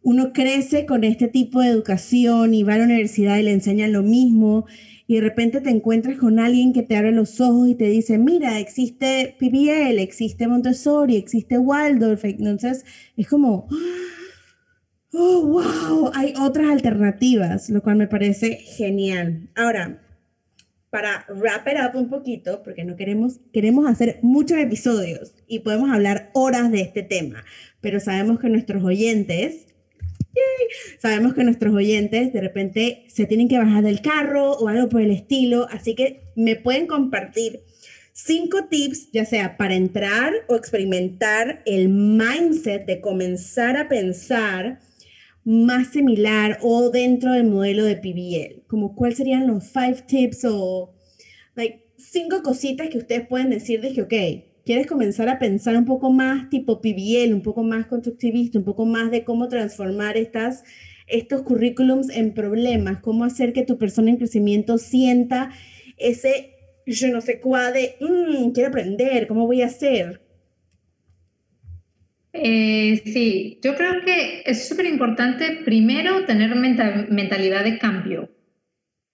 uno 0.01 0.31
crece 0.31 0.85
con 0.85 1.03
este 1.03 1.27
tipo 1.27 1.59
de 1.59 1.67
educación 1.67 2.53
y 2.53 2.63
va 2.63 2.75
a 2.75 2.77
la 2.77 2.85
universidad 2.85 3.37
y 3.37 3.43
le 3.43 3.51
enseñan 3.51 3.91
lo 3.91 4.01
mismo 4.01 4.65
y 5.07 5.15
de 5.15 5.21
repente 5.21 5.59
te 5.59 5.71
encuentras 5.71 6.17
con 6.17 6.39
alguien 6.39 6.71
que 6.71 6.83
te 6.83 6.95
abre 6.95 7.11
los 7.11 7.41
ojos 7.41 7.67
y 7.67 7.75
te 7.75 7.89
dice, 7.89 8.17
mira, 8.17 8.59
existe 8.59 9.35
PBL, 9.37 9.99
existe 9.99 10.47
Montessori, 10.47 11.17
existe 11.17 11.57
Waldorf. 11.57 12.23
Entonces 12.23 12.85
es 13.17 13.27
como, 13.27 13.67
oh, 15.11 15.45
wow, 15.47 16.11
hay 16.15 16.33
otras 16.39 16.69
alternativas, 16.69 17.69
lo 17.69 17.81
cual 17.81 17.97
me 17.97 18.07
parece 18.07 18.55
genial. 18.55 19.49
Ahora, 19.53 20.01
para 20.91 21.25
wrap 21.29 21.67
it 21.67 21.77
up 21.81 21.97
un 21.97 22.09
poquito, 22.09 22.61
porque 22.63 22.83
no 22.83 22.95
queremos, 22.95 23.39
queremos 23.53 23.89
hacer 23.89 24.19
muchos 24.21 24.59
episodios 24.59 25.33
y 25.47 25.59
podemos 25.59 25.89
hablar 25.89 26.29
horas 26.33 26.69
de 26.69 26.81
este 26.81 27.01
tema, 27.01 27.43
pero 27.79 27.99
sabemos 27.99 28.39
que 28.39 28.49
nuestros 28.49 28.83
oyentes, 28.83 29.67
sabemos 30.99 31.33
que 31.33 31.45
nuestros 31.45 31.73
oyentes 31.73 32.33
de 32.33 32.41
repente 32.41 33.05
se 33.07 33.25
tienen 33.25 33.47
que 33.47 33.57
bajar 33.57 33.83
del 33.83 34.01
carro 34.01 34.51
o 34.51 34.67
algo 34.67 34.89
por 34.89 35.01
el 35.01 35.11
estilo, 35.11 35.65
así 35.71 35.95
que 35.95 36.23
me 36.35 36.57
pueden 36.57 36.87
compartir 36.87 37.61
cinco 38.11 38.65
tips, 38.69 39.11
ya 39.13 39.23
sea 39.23 39.55
para 39.55 39.75
entrar 39.75 40.33
o 40.49 40.55
experimentar 40.55 41.61
el 41.65 41.87
mindset 41.87 42.85
de 42.85 42.99
comenzar 42.99 43.77
a 43.77 43.87
pensar 43.87 44.79
más 45.43 45.87
similar 45.87 46.59
o 46.61 46.89
dentro 46.89 47.33
del 47.33 47.45
modelo 47.45 47.83
de 47.83 47.97
PBL? 47.97 48.63
Como 48.67 48.95
cuáles 48.95 49.17
serían 49.17 49.47
los 49.47 49.65
five 49.65 50.03
tips 50.07 50.45
o 50.45 50.93
like, 51.55 51.85
cinco 51.97 52.41
cositas 52.43 52.89
que 52.89 52.97
ustedes 52.97 53.27
pueden 53.27 53.49
decir 53.49 53.81
de 53.81 53.93
que, 53.93 54.01
ok, 54.01 54.13
quieres 54.65 54.87
comenzar 54.87 55.29
a 55.29 55.39
pensar 55.39 55.75
un 55.75 55.85
poco 55.85 56.11
más 56.11 56.49
tipo 56.49 56.81
PBL, 56.81 57.33
un 57.33 57.41
poco 57.41 57.63
más 57.63 57.87
constructivista, 57.87 58.59
un 58.59 58.65
poco 58.65 58.85
más 58.85 59.11
de 59.11 59.23
cómo 59.23 59.47
transformar 59.47 60.17
estas, 60.17 60.63
estos 61.07 61.41
currículums 61.41 62.09
en 62.09 62.33
problemas, 62.33 62.99
cómo 63.01 63.23
hacer 63.23 63.53
que 63.53 63.63
tu 63.63 63.77
persona 63.77 64.09
en 64.09 64.17
crecimiento 64.17 64.77
sienta 64.77 65.51
ese, 65.97 66.55
yo 66.85 67.09
no 67.09 67.21
sé 67.21 67.39
cuál 67.39 67.73
de, 67.73 67.95
mm, 67.99 68.51
quiero 68.51 68.69
aprender, 68.69 69.27
¿cómo 69.27 69.45
voy 69.45 69.61
a 69.61 69.67
hacer? 69.67 70.21
Eh, 72.33 73.01
sí, 73.05 73.59
yo 73.61 73.75
creo 73.75 74.03
que 74.05 74.43
es 74.45 74.67
súper 74.67 74.85
importante 74.85 75.61
primero 75.65 76.25
tener 76.25 76.55
mentalidad 76.55 77.63
de 77.63 77.77
cambio. 77.77 78.29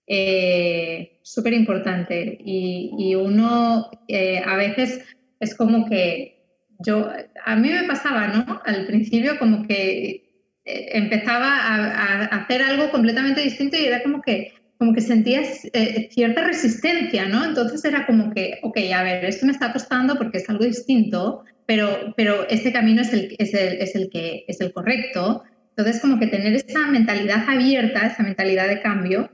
Eh, 0.06 1.18
súper 1.22 1.52
importante. 1.52 2.38
Y, 2.44 3.14
uno 3.14 3.90
eh, 4.08 4.40
a 4.44 4.56
veces 4.56 5.04
es 5.40 5.54
como 5.54 5.88
que 5.88 6.36
yo, 6.80 7.10
a 7.44 7.56
mí 7.56 7.70
me 7.70 7.84
pasaba, 7.84 8.28
¿no? 8.28 8.62
Al 8.64 8.86
principio 8.86 9.38
como 9.38 9.66
que 9.66 10.24
empezaba 10.64 11.56
a, 11.58 12.24
hacer 12.26 12.62
algo 12.62 12.90
completamente 12.90 13.40
distinto 13.40 13.76
y 13.76 13.86
era 13.86 14.02
como 14.02 14.20
que 14.22 14.52
como 14.78 14.94
que 14.94 15.00
sentías 15.00 15.66
cierta 16.10 16.44
resistencia, 16.44 17.26
¿no? 17.26 17.44
Entonces 17.44 17.84
era 17.84 18.06
como 18.06 18.32
que, 18.32 18.60
ok, 18.62 18.78
a 18.94 19.02
ver, 19.02 19.24
esto 19.24 19.44
me 19.44 19.52
está 19.52 19.72
costando 19.72 20.16
porque 20.16 20.38
es 20.38 20.48
algo 20.48 20.64
distinto, 20.64 21.44
pero, 21.66 22.14
pero 22.16 22.48
este 22.48 22.72
camino 22.72 23.02
es 23.02 23.12
el, 23.12 23.34
es, 23.38 23.52
es 23.52 23.94
el 23.96 24.08
que 24.08 24.44
es 24.46 24.60
el 24.60 24.72
correcto. 24.72 25.42
Entonces, 25.76 26.00
como 26.00 26.18
que 26.18 26.28
tener 26.28 26.54
esa 26.54 26.86
mentalidad 26.86 27.44
abierta, 27.48 28.06
esa 28.06 28.22
mentalidad 28.22 28.68
de 28.68 28.80
cambio, 28.80 29.30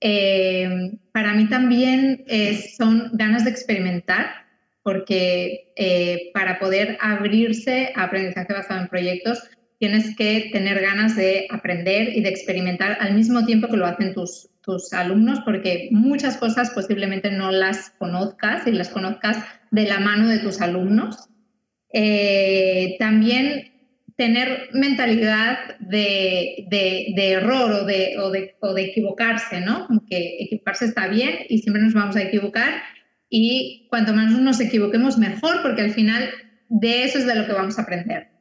eh, 0.00 0.92
para 1.12 1.32
mí 1.34 1.48
también 1.48 2.24
son 2.76 3.10
ganas 3.12 3.44
de 3.44 3.50
experimentar, 3.50 4.26
porque 4.82 5.72
eh, 5.76 6.30
para 6.34 6.58
poder 6.58 6.98
abrirse 7.00 7.92
a 7.94 8.04
aprendizaje 8.04 8.52
basado 8.52 8.80
en 8.80 8.88
proyectos, 8.88 9.48
tienes 9.82 10.14
que 10.14 10.50
tener 10.52 10.80
ganas 10.80 11.16
de 11.16 11.48
aprender 11.50 12.16
y 12.16 12.22
de 12.22 12.28
experimentar 12.28 12.98
al 13.00 13.14
mismo 13.14 13.44
tiempo 13.44 13.66
que 13.66 13.76
lo 13.76 13.84
hacen 13.84 14.14
tus, 14.14 14.48
tus 14.62 14.92
alumnos, 14.92 15.40
porque 15.44 15.88
muchas 15.90 16.36
cosas 16.36 16.70
posiblemente 16.70 17.32
no 17.32 17.50
las 17.50 17.90
conozcas 17.98 18.64
y 18.68 18.70
las 18.70 18.90
conozcas 18.90 19.38
de 19.72 19.86
la 19.86 19.98
mano 19.98 20.28
de 20.28 20.38
tus 20.38 20.60
alumnos. 20.60 21.28
Eh, 21.92 22.94
también 23.00 23.72
tener 24.16 24.68
mentalidad 24.72 25.58
de, 25.80 26.64
error 27.16 27.72
o 27.72 27.84
de, 27.84 28.14
o, 28.60 28.74
de, 28.74 28.82
equivocarse, 28.84 29.62
¿no? 29.62 29.88
que 30.08 30.36
equivocarse 30.44 30.84
está 30.84 31.08
bien 31.08 31.40
y 31.48 31.58
siempre 31.58 31.82
nos 31.82 31.94
vamos 31.94 32.14
a 32.14 32.22
equivocar 32.22 32.84
y 33.28 33.88
cuanto 33.90 34.14
más 34.14 34.30
nos 34.30 34.60
equivoquemos 34.60 35.18
mejor 35.18 35.60
porque 35.60 35.82
al 35.82 35.90
final 35.90 36.30
de 36.68 37.02
eso 37.02 37.18
es 37.18 37.26
de 37.26 37.34
lo 37.34 37.46
que 37.48 37.52
vamos 37.52 37.80
a 37.80 37.82
aprender. 37.82 38.31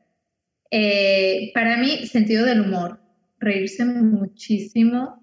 Eh, 0.71 1.51
para 1.53 1.77
mí, 1.77 2.07
sentido 2.07 2.45
del 2.45 2.61
humor, 2.61 2.99
reírse 3.39 3.85
muchísimo, 3.85 5.21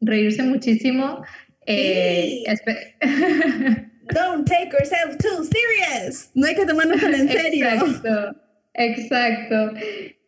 reírse 0.00 0.42
muchísimo. 0.44 1.24
Eh, 1.66 2.44
Don't 4.12 4.46
take 4.46 4.70
yourself 4.70 5.16
too 5.18 5.44
serious. 5.44 6.30
No 6.34 6.46
hay 6.46 6.54
que 6.54 6.66
tomarnos 6.66 7.00
tan 7.00 7.14
en 7.14 7.28
serio. 7.28 7.66
Exacto, 7.66 8.36
exacto. 8.74 9.72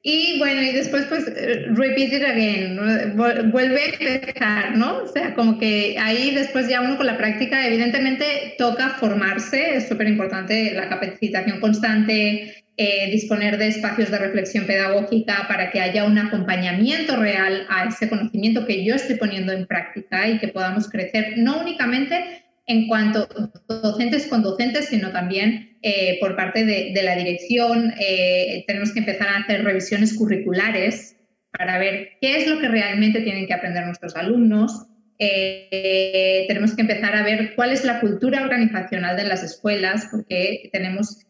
Y 0.09 0.39
bueno, 0.39 0.63
y 0.63 0.73
después 0.73 1.05
pues 1.07 1.27
repeat 1.75 2.13
it 2.13 2.23
again, 2.23 3.17
vuelve 3.17 3.81
a 3.81 4.15
empezar, 4.15 4.77
¿no? 4.77 4.99
O 4.99 5.09
sea, 5.09 5.35
como 5.35 5.59
que 5.59 5.97
ahí 5.99 6.33
después 6.33 6.69
ya 6.69 6.81
uno 6.81 6.97
con 6.97 7.07
la 7.07 7.19
práctica 7.19 7.67
evidentemente 7.67 8.55
toca 8.57 8.91
formarse, 8.91 9.75
es 9.75 9.89
súper 9.89 10.07
importante 10.07 10.73
la 10.75 10.89
capacitación 10.89 11.59
constante, 11.59 12.66
eh, 12.79 13.11
disponer 13.11 13.57
de 13.57 13.69
espacios 13.69 14.11
de 14.11 14.19
reflexión 14.19 14.67
pedagógica 14.67 15.47
para 15.49 15.71
que 15.71 15.81
haya 15.81 16.05
un 16.05 16.19
acompañamiento 16.19 17.17
real 17.17 17.67
a 17.71 17.87
ese 17.89 18.07
conocimiento 18.07 18.67
que 18.67 18.85
yo 18.85 18.95
estoy 18.95 19.17
poniendo 19.17 19.53
en 19.53 19.65
práctica 19.65 20.29
y 20.29 20.39
que 20.39 20.49
podamos 20.49 20.87
crecer 20.91 21.39
no 21.39 21.59
únicamente 21.63 22.45
en 22.67 22.87
cuanto 22.87 23.27
docentes 23.67 24.27
con 24.27 24.43
docentes, 24.43 24.89
sino 24.89 25.11
también 25.11 25.79
eh, 25.81 26.19
por 26.21 26.37
parte 26.37 26.67
de, 26.67 27.03
la 27.03 27.17
dirección. 27.17 27.95
Eh, 27.99 28.65
tenemos 28.67 28.93
que 28.93 28.99
empezar 28.99 29.29
a 29.29 29.39
hacer 29.39 29.65
revisiones 29.65 30.13
curriculares 30.13 31.17
para 31.53 31.79
ver 31.79 32.11
qué 32.21 32.37
es 32.37 32.47
lo 32.47 32.61
que 32.61 32.69
realmente 32.69 33.23
tienen 33.23 33.47
que 33.47 33.55
aprender 33.55 33.87
nuestros 33.87 34.17
alumnos. 34.17 34.87
Tenemos 35.19 36.75
que 36.75 36.83
empezar 36.83 37.17
a 37.17 37.23
ver 37.23 37.55
cuál 37.55 37.73
es 37.73 37.87
la 37.87 38.01
cultura 38.01 38.43
organizacional 38.43 39.17
de 39.17 39.25
las 39.25 39.43
escuelas, 39.43 40.09
porque 40.11 40.69
tenemos, 40.73 41.25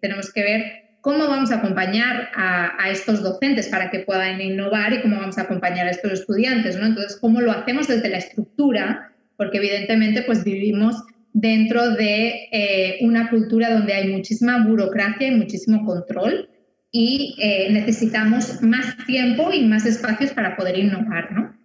tenemos 0.00 0.32
que 0.32 0.42
ver 0.42 0.82
cómo 1.02 1.28
vamos 1.28 1.50
a 1.52 1.56
acompañar 1.56 2.30
a, 2.34 2.82
a, 2.82 2.90
estos 2.90 3.22
docentes 3.22 3.68
para 3.68 3.90
que 3.90 4.00
puedan 4.00 4.40
innovar 4.40 4.92
y 4.92 5.02
cómo 5.02 5.18
vamos 5.18 5.36
a 5.36 5.42
acompañar 5.42 5.86
a 5.86 5.90
estos 5.90 6.12
estudiantes. 6.12 6.76
¿no? 6.76 6.86
Entonces, 6.86 7.18
cómo 7.20 7.40
lo 7.40 7.52
hacemos 7.52 7.88
desde 7.88 8.08
la 8.08 8.18
estructura 8.18 9.12
porque 9.36 9.58
evidentemente 9.58 10.22
pues 10.22 10.44
vivimos 10.44 11.02
dentro 11.32 11.90
de 11.90 12.48
eh, 12.52 12.98
una 13.00 13.28
cultura 13.30 13.72
donde 13.72 13.92
hay 13.92 14.08
muchísima 14.08 14.64
burocracia 14.64 15.28
y 15.28 15.32
muchísimo 15.32 15.84
control 15.84 16.48
y 16.92 17.34
eh, 17.40 17.68
necesitamos 17.72 18.62
más 18.62 18.96
tiempo 19.06 19.50
y 19.52 19.64
más 19.64 19.84
espacios 19.86 20.30
para 20.32 20.56
poder 20.56 20.78
innovar, 20.78 21.32
¿no? 21.32 21.56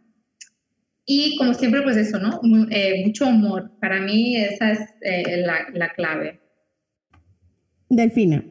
Y 1.06 1.38
como 1.38 1.54
siempre, 1.54 1.84
pues 1.84 1.98
eso, 1.98 2.18
¿no? 2.18 2.42
Eh, 2.72 3.04
mucho 3.06 3.28
humor. 3.28 3.72
Para 3.80 4.02
mí 4.02 4.36
esa 4.38 4.72
es 4.72 4.80
la, 5.46 5.68
la 5.74 5.90
clave. 5.94 6.40
Delfina. 7.90 8.46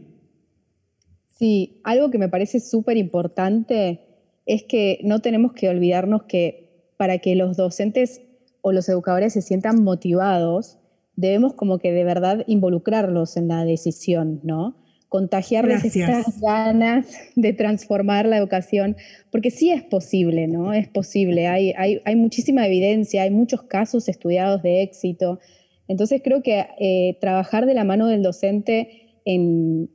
Sí, 1.38 1.80
algo 1.84 2.10
que 2.10 2.18
me 2.18 2.28
parece 2.28 2.60
súper 2.60 2.96
importante 2.96 4.00
es 4.46 4.62
que 4.62 5.00
no 5.02 5.20
tenemos 5.20 5.52
que 5.52 5.68
olvidarnos 5.68 6.22
que 6.22 6.92
para 6.96 7.18
que 7.18 7.34
los 7.34 7.56
docentes 7.56 8.22
o 8.62 8.72
los 8.72 8.88
educadores 8.88 9.34
se 9.34 9.42
sientan 9.42 9.84
motivados, 9.84 10.78
debemos 11.14 11.54
como 11.54 11.78
que 11.78 11.92
de 11.92 12.04
verdad 12.04 12.44
involucrarlos 12.46 13.36
en 13.36 13.48
la 13.48 13.64
decisión, 13.64 14.40
¿no? 14.44 14.76
Contagiarles 15.08 15.84
estas 15.84 16.40
ganas 16.40 17.06
de 17.36 17.52
transformar 17.52 18.26
la 18.26 18.38
educación, 18.38 18.96
porque 19.30 19.50
sí 19.50 19.70
es 19.70 19.82
posible, 19.82 20.46
¿no? 20.48 20.72
Es 20.72 20.88
posible, 20.88 21.46
hay, 21.46 21.72
hay, 21.76 22.16
muchísima 22.16 22.66
evidencia, 22.66 23.22
hay 23.22 23.30
muchos 23.30 23.62
casos 23.62 24.08
estudiados 24.08 24.62
de 24.62 24.82
éxito. 24.82 25.38
Entonces 25.86 26.20
creo 26.24 26.42
que 26.42 26.66
eh, 26.80 27.18
trabajar 27.20 27.66
de 27.66 27.74
la 27.74 27.84
mano 27.84 28.08
del 28.08 28.22
docente 28.22 29.05
en, 29.26 29.90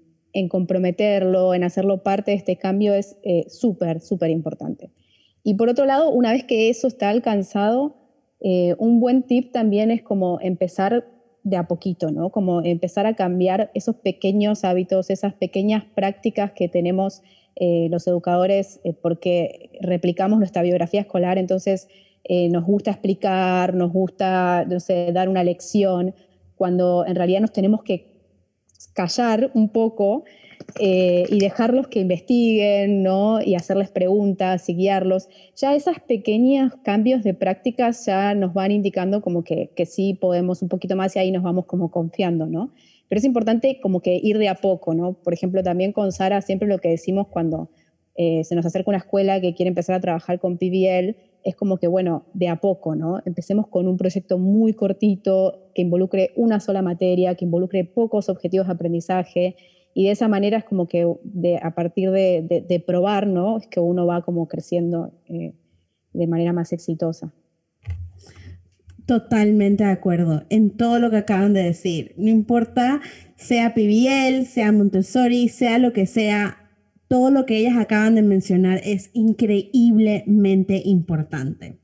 comprometerlo, 0.50 1.54
en 1.54 1.63
hacerlo 1.63 2.04
parte 2.04 2.32
de 2.32 2.38
este 2.38 2.58
cambio 2.58 2.94
es 2.94 3.17
eh, 3.24 3.46
súper, 3.50 4.00
súper 4.00 4.30
importante. 4.30 4.91
Y 5.44 5.56
por 5.56 5.70
otro 5.70 5.86
lado, 5.86 6.12
una 6.12 6.32
vez 6.32 6.44
que 6.44 6.70
eso 6.70 6.88
está 6.88 7.10
alcanzado, 7.10 7.96
eh, 8.41 8.76
un 8.78 9.00
buen 9.00 9.24
tip 9.24 9.52
también 9.52 9.91
es 9.91 10.02
como 10.02 10.39
empezar 10.41 11.08
de 11.44 11.58
a 11.58 11.67
poquito, 11.67 12.12
¿no? 12.12 12.30
Como 12.30 12.62
empezar 12.62 13.06
a 13.06 13.15
cambiar 13.15 13.72
esos 13.74 13.96
pequeños 13.96 14.63
hábitos, 14.63 15.10
esas 15.10 15.34
pequeñas 15.34 15.86
prácticas 15.96 16.52
que 16.52 16.67
tenemos 16.67 17.23
eh, 17.56 17.88
los 17.90 18.08
educadores 18.08 18.79
eh, 18.84 18.94
porque 18.94 19.71
replicamos 19.82 20.40
nuestra 20.40 20.62
biografía 20.62 21.02
escolar, 21.02 21.38
entonces 21.38 21.88
nos 22.52 22.63
gusta 22.63 22.92
explicar, 22.92 23.73
nos 23.73 23.92
gusta, 23.92 24.63
no 24.69 24.79
sé, 24.79 25.12
dar 25.12 25.27
una 25.27 25.44
lección, 25.44 26.13
cuando 26.56 27.04
en 27.06 27.15
realidad 27.15 27.42
nos 27.42 27.52
tenemos 27.52 27.84
que 27.84 28.10
callar 28.94 29.52
un 29.54 29.69
poco 29.69 30.23
eh, 30.79 31.25
y 31.29 31.39
dejarlos 31.39 31.87
que 31.87 32.00
investiguen, 32.00 33.04
¿no? 33.04 33.42
Y 33.42 33.56
hacerles 33.56 33.89
preguntas 33.89 34.69
y 34.69 34.75
guiarlos. 34.75 35.27
Ya 35.56 35.75
esos 35.75 36.00
pequeños 36.00 36.73
cambios 36.83 37.23
de 37.23 37.33
prácticas 37.33 38.06
ya 38.06 38.33
nos 38.35 38.54
van 38.54 38.71
indicando 38.71 39.21
como 39.21 39.44
que, 39.44 39.71
que 39.75 39.85
sí 39.85 40.13
podemos 40.13 40.62
un 40.62 40.69
poquito 40.69 40.96
más 40.96 41.15
y 41.15 41.19
ahí 41.19 41.31
nos 41.31 41.44
vamos 41.44 41.65
como 41.65 41.92
confiando, 41.92 42.46
¿no? 42.46 42.71
Pero 43.10 43.19
es 43.19 43.25
importante 43.25 43.79
como 43.81 44.02
que 44.02 44.19
ir 44.21 44.37
de 44.37 44.48
a 44.48 44.56
poco, 44.56 44.94
¿no? 44.94 45.13
Por 45.13 45.33
ejemplo, 45.33 45.63
también 45.63 45.92
con 45.92 46.12
Sara 46.12 46.42
siempre 46.42 46.67
lo 46.67 46.79
que 46.79 46.89
decimos 46.89 47.27
cuando, 47.27 47.69
eh, 48.15 48.44
se 48.44 48.56
nos 48.56 48.65
acerca 48.65 48.92
una 48.92 48.98
escuela 49.00 49.39
que 49.42 49.54
quiere 49.54 49.69
empezar 49.69 49.96
a 49.96 50.00
trabajar 50.00 50.39
con 50.39 50.58
PBL, 50.58 51.15
es 51.44 51.56
como 51.56 51.77
que, 51.77 51.87
bueno, 51.87 52.25
de 52.33 52.48
a 52.48 52.58
poco, 52.58 52.96
¿no? 52.96 53.19
Empecemos 53.25 53.67
con 53.67 53.87
un 53.87 53.98
proyecto 53.98 54.37
muy 54.37 54.73
cortito, 54.73 55.69
que 55.73 55.81
involucre 55.81 56.31
una 56.35 56.60
sola 56.60 56.81
materia, 56.81 57.35
que 57.35 57.46
involucre 57.46 57.83
pocos 57.85 58.29
objetivos 58.29 58.67
de 58.67 58.73
aprendizaje, 58.73 59.56
y 59.94 60.06
de 60.06 60.12
esa 60.12 60.27
manera 60.27 60.58
es 60.58 60.63
como 60.63 60.87
que 60.87 61.06
a 61.62 61.75
partir 61.75 62.12
de, 62.12 62.83
probar, 62.85 63.27
¿no? 63.27 63.58
Es 63.58 63.67
que 63.67 63.79
uno 63.79 64.06
va 64.06 64.21
como 64.21 64.48
creciendo 64.48 65.12
eh, 65.27 65.54
de 66.13 66.27
manera 66.27 66.54
más 66.54 66.71
exitosa. 66.71 67.33
Totalmente 69.06 69.83
de 69.83 69.92
acuerdo 69.92 70.44
en 70.50 70.69
todo 70.77 71.00
lo 71.00 71.10
que 71.10 71.17
acaban 71.17 71.54
de 71.54 71.63
decir. 71.63 72.13
No 72.17 72.29
importa 72.29 73.02
sea 73.35 73.73
PBL, 73.73 74.46
sea 74.46 74.71
Montessori, 74.71 75.50
sea 75.50 75.79
lo 75.79 75.92
que 75.92 76.06
sea, 76.06 76.60
todo 77.12 77.29
lo 77.29 77.45
que 77.45 77.57
ellas 77.57 77.75
acaban 77.75 78.15
de 78.15 78.21
mencionar 78.21 78.79
es 78.85 79.09
increíblemente 79.12 80.81
importante. 80.85 81.77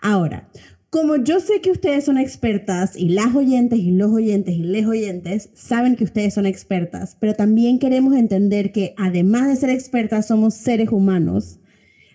Ahora, 0.00 0.48
como 0.90 1.14
yo 1.18 1.38
sé 1.38 1.60
que 1.60 1.70
ustedes 1.70 2.04
son 2.04 2.18
expertas 2.18 2.96
y 2.96 3.10
las 3.10 3.32
oyentes 3.32 3.78
y 3.78 3.92
los 3.92 4.10
oyentes 4.10 4.56
y 4.56 4.64
les 4.64 4.84
oyentes 4.84 5.50
saben 5.54 5.94
que 5.94 6.02
ustedes 6.02 6.34
son 6.34 6.46
expertas, 6.46 7.16
pero 7.20 7.34
también 7.34 7.78
queremos 7.78 8.16
entender 8.16 8.72
que 8.72 8.96
además 8.98 9.46
de 9.46 9.54
ser 9.54 9.70
expertas 9.70 10.26
somos 10.26 10.54
seres 10.54 10.88
humanos, 10.90 11.60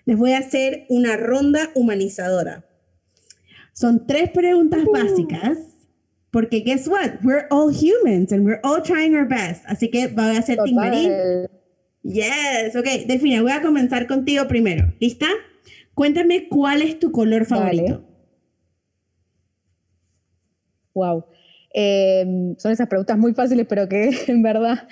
les 0.04 0.18
voy 0.18 0.32
a 0.32 0.40
hacer 0.40 0.84
una 0.90 1.16
ronda 1.16 1.70
humanizadora. 1.74 2.66
Son 3.72 4.06
tres 4.06 4.28
preguntas 4.28 4.84
básicas 4.92 5.56
porque 6.30 6.60
guess 6.60 6.86
what? 6.86 7.24
We're 7.24 7.46
all 7.50 7.72
humans 7.72 8.30
and 8.30 8.44
we're 8.44 8.60
all 8.62 8.82
trying 8.82 9.16
our 9.16 9.26
best. 9.26 9.64
Así 9.64 9.90
que 9.90 10.08
va 10.08 10.36
a 10.36 10.42
ser 10.42 10.58
Timberín 10.62 11.48
Yes, 12.02 12.76
ok. 12.76 13.06
Delfina, 13.06 13.42
voy 13.42 13.52
a 13.52 13.62
comenzar 13.62 14.06
contigo 14.06 14.46
primero. 14.48 14.92
¿Lista? 15.00 15.26
Cuéntame 15.94 16.48
cuál 16.48 16.82
es 16.82 16.98
tu 16.98 17.10
color 17.10 17.44
favorito. 17.44 18.04
Wow. 20.94 21.24
Em, 21.72 22.56
son 22.56 22.72
esas 22.72 22.88
preguntas 22.88 23.18
muy 23.18 23.34
fáciles, 23.34 23.66
pero 23.68 23.88
que 23.88 24.10
en 24.28 24.42
verdad. 24.42 24.88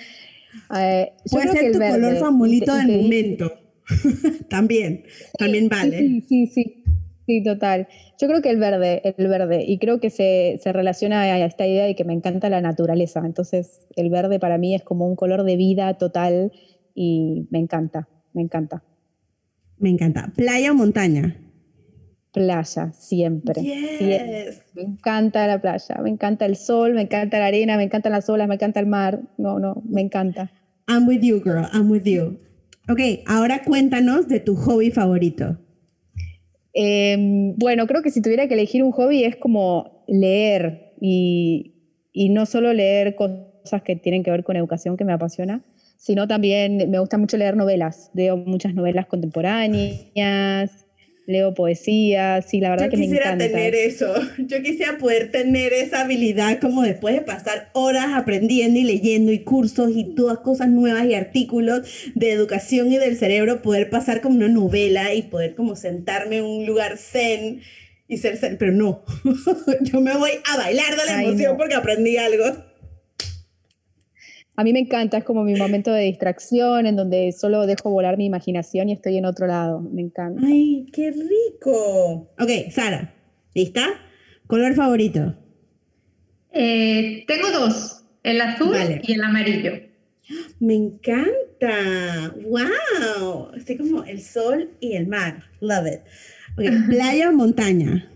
Eh, 0.77 1.11
Puede 1.31 1.47
ser 1.49 1.71
tu 1.71 1.79
color 1.79 2.17
favorito 2.17 2.75
del 2.75 3.01
momento. 3.03 3.51
también, 4.49 5.03
también 5.37 5.69
vale. 5.69 5.97
Sí, 5.97 6.21
sí, 6.27 6.47
sí, 6.47 6.83
sí, 7.25 7.43
total. 7.43 7.87
Yo 8.19 8.27
creo 8.27 8.41
que 8.41 8.49
el 8.49 8.57
verde, 8.57 9.01
el 9.17 9.27
verde, 9.27 9.63
y 9.65 9.77
creo 9.79 9.99
que 9.99 10.09
se, 10.09 10.59
se 10.61 10.73
relaciona 10.73 11.21
a 11.21 11.45
esta 11.45 11.65
idea 11.65 11.85
de 11.85 11.95
que 11.95 12.03
me 12.03 12.13
encanta 12.13 12.49
la 12.49 12.59
naturaleza. 12.59 13.21
Entonces, 13.25 13.87
el 13.95 14.09
verde 14.09 14.39
para 14.39 14.57
mí 14.57 14.75
es 14.75 14.83
como 14.83 15.07
un 15.07 15.15
color 15.15 15.43
de 15.43 15.55
vida 15.55 15.97
total 15.97 16.51
y 16.99 17.47
me 17.51 17.59
encanta, 17.59 18.07
me 18.33 18.41
encanta. 18.41 18.83
Me 19.77 19.91
encanta. 19.91 20.33
¿Playa 20.35 20.71
o 20.71 20.73
montaña? 20.73 21.37
Playa, 22.33 22.91
siempre. 22.91 23.61
Me 23.61 24.81
encanta 24.81 25.45
la 25.45 25.61
playa, 25.61 25.99
me 26.01 26.09
encanta 26.09 26.47
el 26.47 26.55
sol, 26.55 26.95
me 26.95 27.03
encanta 27.03 27.37
la 27.37 27.45
arena, 27.45 27.77
me 27.77 27.83
encantan 27.83 28.13
las 28.13 28.27
olas, 28.31 28.47
me 28.47 28.55
encanta 28.55 28.79
el 28.79 28.87
mar. 28.87 29.21
No, 29.37 29.59
no, 29.59 29.83
me 29.87 30.01
encanta. 30.01 30.51
I'm 30.87 31.07
with 31.07 31.21
you, 31.21 31.39
girl, 31.39 31.67
I'm 31.71 31.91
with 31.91 32.05
you. 32.05 32.39
Ok, 32.89 32.99
ahora 33.27 33.61
cuéntanos 33.63 34.27
de 34.27 34.39
tu 34.39 34.55
hobby 34.55 34.89
favorito. 34.89 35.59
Em, 36.73 37.55
bueno, 37.57 37.85
creo 37.85 38.01
que 38.01 38.09
si 38.09 38.23
tuviera 38.23 38.47
que 38.47 38.55
elegir 38.55 38.81
un 38.81 38.91
hobby 38.91 39.23
es 39.23 39.35
como 39.35 40.03
leer 40.07 40.93
y, 40.99 41.75
y 42.11 42.29
no 42.29 42.47
solo 42.47 42.73
leer 42.73 43.15
cosas 43.15 43.83
que 43.83 43.95
tienen 43.95 44.23
que 44.23 44.31
ver 44.31 44.43
con 44.43 44.55
educación, 44.55 44.97
que 44.97 45.05
me 45.05 45.13
apasiona, 45.13 45.63
sino 45.97 46.27
también 46.27 46.89
me 46.89 46.99
gusta 46.99 47.17
mucho 47.17 47.37
leer 47.37 47.55
novelas. 47.55 48.11
Leo 48.13 48.37
muchas 48.37 48.73
novelas 48.73 49.07
contemporáneas, 49.07 50.85
leo 51.27 51.53
poesía, 51.53 52.41
sí, 52.41 52.61
la 52.61 52.69
verdad 52.69 52.89
que 52.89 52.95
me 52.95 53.05
encanta. 53.05 53.31
Yo 53.31 53.35
quisiera 53.35 53.51
tener 53.51 53.75
eso, 53.75 54.13
yo 54.37 54.63
quisiera 54.63 54.97
poder 54.97 55.29
tener 55.29 55.73
esa 55.73 56.01
habilidad 56.01 56.59
como 56.59 56.83
después 56.83 57.15
de 57.15 57.21
pasar 57.21 57.69
horas 57.73 58.07
aprendiendo 58.15 58.79
y 58.79 58.83
leyendo 58.83 59.33
y 59.33 59.39
cursos 59.39 59.91
y 59.93 60.15
todas 60.15 60.39
cosas 60.39 60.69
nuevas 60.69 61.05
y 61.05 61.15
artículos 61.15 61.81
de 62.15 62.31
educación 62.31 62.91
y 62.93 62.97
del 62.97 63.17
cerebro, 63.17 63.61
poder 63.61 63.89
pasar 63.89 64.21
como 64.21 64.37
una 64.37 64.47
novela 64.47 65.13
y 65.13 65.23
poder 65.23 65.53
como 65.53 65.75
sentarme 65.75 66.37
en 66.37 66.45
un 66.45 66.65
lugar 66.65 66.97
zen 66.97 67.61
y 68.07 68.17
ser 68.17 68.37
zen, 68.37 68.57
pero 68.57 68.71
no, 68.71 69.03
yo 69.81 69.99
me 69.99 70.15
voy 70.15 70.31
a 70.49 70.57
bailar 70.57 70.95
de 70.95 71.05
la 71.05 71.23
emoción 71.23 71.57
porque 71.57 71.75
aprendí 71.75 72.15
algo 72.15 72.45
a 74.59 74.63
mí 74.63 74.73
me 74.73 74.79
encanta, 74.79 75.19
es 75.19 75.23
como 75.23 75.43
mi 75.43 75.53
momento 75.53 75.93
de 75.93 76.05
distracción 76.05 76.87
en 76.87 76.95
donde 76.95 77.31
solo 77.31 77.67
dejo 77.67 77.91
volar 77.91 78.17
mi 78.17 78.25
imaginación 78.25 78.89
y 78.89 78.93
estoy 78.93 79.17
en 79.17 79.25
otro 79.25 79.45
lado. 79.45 79.81
Me 79.81 80.01
encanta. 80.01 80.41
¡Ay, 80.43 80.87
qué 80.91 81.11
rico! 81.11 82.31
Ok, 82.39 82.71
Sara, 82.71 83.13
¿lista? 83.53 83.87
¿Color 84.47 84.73
favorito? 84.73 85.35
Eh, 86.51 87.23
tengo 87.27 87.51
dos, 87.51 88.03
el 88.23 88.41
azul 88.41 88.75
y 89.03 89.13
el 89.13 89.23
amarillo. 89.23 89.73
Me 90.59 90.73
encanta. 90.73 92.33
¡Wow! 92.43 93.51
Estoy 93.55 93.77
como 93.77 94.05
el 94.05 94.19
sol 94.23 94.71
y 94.79 94.93
el 94.93 95.05
mar. 95.05 95.43
Love 95.59 95.87
it. 95.87 95.99
Okay, 96.53 96.81
¿Playa 96.89 97.29
o 97.29 97.33
montaña? 97.33 98.11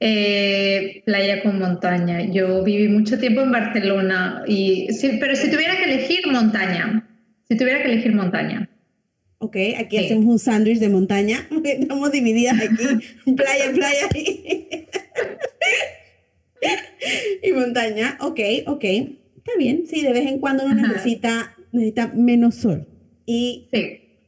Eh, 0.00 1.02
playa 1.06 1.42
con 1.42 1.58
montaña. 1.58 2.22
Yo 2.30 2.62
viví 2.62 2.88
mucho 2.88 3.18
tiempo 3.18 3.42
en 3.42 3.52
Barcelona, 3.52 4.42
y, 4.46 4.88
pero 5.20 5.36
si 5.36 5.50
tuviera 5.50 5.76
que 5.76 5.84
elegir 5.84 6.26
montaña, 6.26 7.08
si 7.48 7.56
tuviera 7.56 7.82
que 7.82 7.92
elegir 7.92 8.14
montaña. 8.14 8.68
Ok, 9.38 9.56
aquí 9.78 9.98
hacemos 9.98 10.26
un 10.26 10.38
sándwich 10.38 10.78
de 10.78 10.88
montaña. 10.88 11.46
Estamos 11.64 12.12
divididas 12.12 12.60
aquí, 12.60 13.34
playa, 13.36 13.72
playa 13.72 14.08
y, 14.14 14.88
y 17.48 17.52
montaña. 17.52 18.16
Ok, 18.20 18.40
ok. 18.66 18.84
Está 18.84 19.52
bien, 19.58 19.84
sí, 19.86 20.00
de 20.00 20.12
vez 20.12 20.26
en 20.26 20.38
cuando 20.38 20.64
uno 20.64 20.74
necesita, 20.74 21.54
necesita 21.72 22.08
menos 22.14 22.54
sol 22.54 22.86
y 23.26 23.68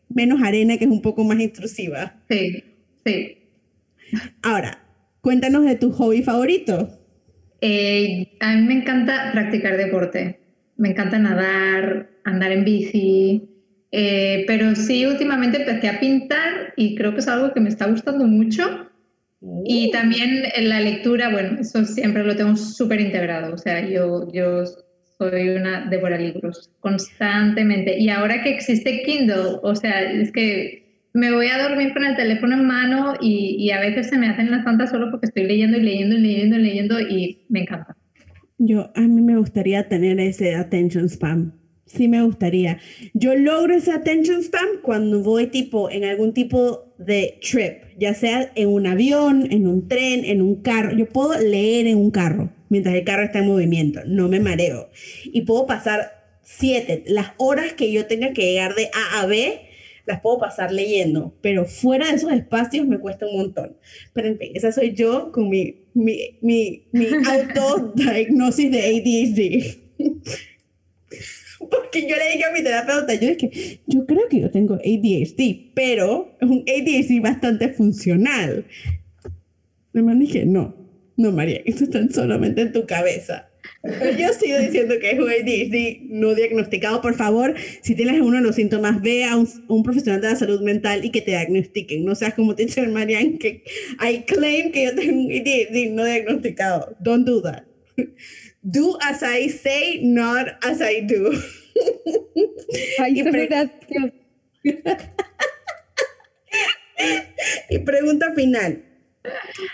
menos 0.09 0.43
arena, 0.43 0.77
que 0.77 0.85
es 0.85 0.91
un 0.91 1.03
poco 1.03 1.25
más 1.25 1.41
intrusiva. 1.41 2.21
Sí, 2.29 2.62
sí. 3.05 3.39
Ahora, 4.43 4.86
Cuéntanos 5.27 5.64
de 5.64 5.74
tu 5.74 5.91
hobby 5.91 6.22
favorito. 6.22 6.89
Eh, 7.61 8.37
a 8.39 8.55
mí 8.55 8.62
me 8.62 8.74
encanta 8.74 9.31
practicar 9.33 9.77
deporte. 9.77 10.39
Me 10.77 10.91
encanta 10.91 11.18
nadar, 11.18 12.11
andar 12.22 12.53
en 12.53 12.64
bici. 12.64 13.43
Eh, 13.91 14.45
pero 14.47 14.77
sí, 14.77 15.05
últimamente 15.05 15.62
empecé 15.62 15.89
a 15.89 15.99
pintar 15.99 16.74
y 16.77 16.95
creo 16.95 17.12
que 17.12 17.18
es 17.18 17.27
algo 17.27 17.53
que 17.53 17.59
me 17.59 17.70
está 17.70 17.89
gustando 17.89 18.24
mucho. 18.24 18.89
Y 19.64 19.89
uh. 19.89 19.91
también 19.91 20.45
en 20.55 20.68
la 20.68 20.81
lectura, 20.81 21.29
bueno, 21.31 21.59
eso 21.59 21.85
siempre 21.85 22.22
lo 22.22 22.37
tengo 22.37 22.55
súper 22.55 23.01
integrado. 23.01 23.53
O 23.53 23.59
sea, 23.59 23.85
yo, 23.85 24.31
yo 24.33 24.62
soy 25.18 25.49
una 25.49 25.91
devora 25.91 26.18
libros 26.18 26.70
constantemente. 26.79 27.99
Y 27.99 28.11
ahora 28.11 28.45
que 28.45 28.51
existe 28.51 29.03
Kindle, 29.03 29.59
o 29.64 29.74
sea, 29.74 30.03
es 30.03 30.31
que 30.31 30.86
me 31.17 31.33
voy 31.33 31.49
a 31.49 31.62
dormir 31.62 31.95
con 31.95 32.05
el 32.05 32.14
teléfono 32.14 32.55
en 32.55 32.67
mano 32.67 33.14
y, 33.21 33.71
a 33.71 33.81
veces 33.81 34.09
se 34.09 34.19
me 34.19 34.29
hacen 34.29 34.51
las 34.51 34.64
tantas 34.64 34.91
solo 34.91 35.11
porque 35.11 35.27
estoy 35.27 35.45
leyendo 35.45 35.79
y 35.79 35.83
leyendo 35.83 36.17
y 36.17 36.21
leyendo 36.21 36.57
y 36.57 36.62
leyendo 36.62 37.01
y 37.01 37.47
me 37.49 37.61
encanta. 37.61 37.97
Yo, 38.59 38.91
a 38.95 39.01
mí 39.01 39.23
me 39.23 39.37
gustaría 39.37 39.89
tener 39.89 40.21
ese 40.21 40.55
attention 40.55 41.09
spam. 41.09 41.53
Sí 41.87 42.09
me 42.09 42.23
gustaría. 42.23 42.79
Yo 43.14 43.35
logro 43.35 43.75
ese 43.75 43.93
attention 43.93 44.43
spam 44.43 44.67
cuando 44.83 45.23
voy 45.23 45.47
tipo 45.47 45.91
en 45.91 46.05
algún 46.05 46.35
tipo 46.35 46.95
de 46.99 47.39
trip, 47.41 47.99
ya 47.99 48.12
sea 48.12 48.51
en 48.55 48.69
un 48.69 48.87
avión, 48.87 49.49
en 49.51 49.67
un 49.67 49.89
tren, 49.89 50.25
en 50.25 50.43
un 50.43 50.62
carro. 50.62 50.95
Yo 50.97 51.07
puedo 51.07 51.39
leer 51.41 51.87
en 51.87 51.97
un 51.97 52.11
carro 52.11 52.51
mientras 52.69 52.95
el 52.95 53.05
carro 53.05 53.23
está 53.23 53.39
en 53.39 53.47
movimiento, 53.47 54.01
no 54.07 54.29
me 54.29 54.41
mareo. 54.41 54.91
Y 55.25 55.43
puedo 55.43 55.67
pasar 55.67 56.25
siete, 56.43 57.05
las 57.07 57.33
horas 57.39 57.73
que 57.73 57.91
yo 57.91 58.07
tenga 58.07 58.33
que 58.33 58.43
llegar 58.43 58.75
de 58.75 58.91
A 58.93 59.23
a 59.23 59.27
B 59.27 59.66
las 60.07 60.21
puedo 60.21 60.39
pasar 60.39 60.73
leyendo, 60.73 61.35
pero 61.43 61.65
fuera 61.67 62.09
de 62.09 62.17
esos 62.17 62.33
espacios 62.33 62.87
me 62.87 62.99
cuesta 62.99 63.27
un 63.27 63.37
montón. 63.37 63.77
Pero 64.13 64.29
en 64.29 64.39
fin, 64.39 64.53
esa 64.55 64.73
soy 64.73 64.95
yo 64.95 65.33
con 65.33 65.49
mi, 65.49 65.85
mi, 65.95 66.39
mi, 66.41 66.87
mi 66.93 67.07
autodiagnosis 67.29 68.71
de 68.71 68.81
ADHD. 68.81 69.77
Porque 71.71 72.03
yo 72.03 72.17
le 72.17 72.33
dije 72.33 72.45
a 72.45 72.53
mi 72.53 72.63
terapeuta, 72.63 73.15
yo 73.15 73.37
que 73.37 73.81
yo 73.87 74.07
creo 74.07 74.29
que 74.29 74.41
yo 74.41 74.51
tengo 74.51 74.75
ADHD, 74.75 75.73
pero 75.75 76.37
es 76.41 76.49
un 76.49 76.65
ADHD 76.69 77.21
bastante 77.21 77.71
funcional. 77.71 78.67
Me 79.93 80.15
dije, 80.15 80.45
no, 80.45 80.77
no, 81.17 81.33
María, 81.33 81.63
esto 81.65 81.85
está 81.85 82.07
solamente 82.11 82.61
en 82.61 82.73
tu 82.73 82.87
cabeza. 82.87 83.49
Yo 84.18 84.32
sigo 84.32 84.59
diciendo 84.59 84.95
que 85.01 85.11
es 85.11 85.18
un 85.18 85.28
ADHD 85.28 86.09
no 86.09 86.34
diagnosticado. 86.34 87.01
Por 87.01 87.14
favor, 87.14 87.55
si 87.82 87.95
tienes 87.95 88.20
uno 88.20 88.37
de 88.37 88.43
los 88.43 88.57
síntomas, 88.57 89.01
ve 89.03 89.24
a 89.24 89.37
un, 89.37 89.82
profesional 89.82 90.20
de 90.20 90.28
la 90.28 90.37
salud 90.37 90.61
mental 90.62 91.05
y 91.05 91.11
que 91.11 91.20
te 91.20 91.32
diagnostiquen. 91.32 92.05
No 92.05 92.14
seas 92.14 92.34
como 92.34 92.55
te 92.55 92.64
dice 92.64 92.87
Marian, 92.87 93.39
que 93.39 93.62
I 94.01 94.24
claim 94.26 94.72
que 94.72 94.84
yo 94.84 94.95
tengo 94.95 95.20
un 95.20 95.32
ADHD 95.32 95.91
no 95.93 96.05
diagnosticado. 96.05 96.97
Don't 97.01 97.26
do 97.26 97.43
that. 97.43 97.64
Do 98.62 98.99
as 99.01 99.22
I 99.22 99.49
say, 99.49 100.01
not 100.03 100.49
as 100.62 100.80
I 100.80 101.01
do. 101.07 101.30
Ay, 102.99 103.22
y 107.70 107.78
pregunta 107.84 108.32
final. 108.34 108.82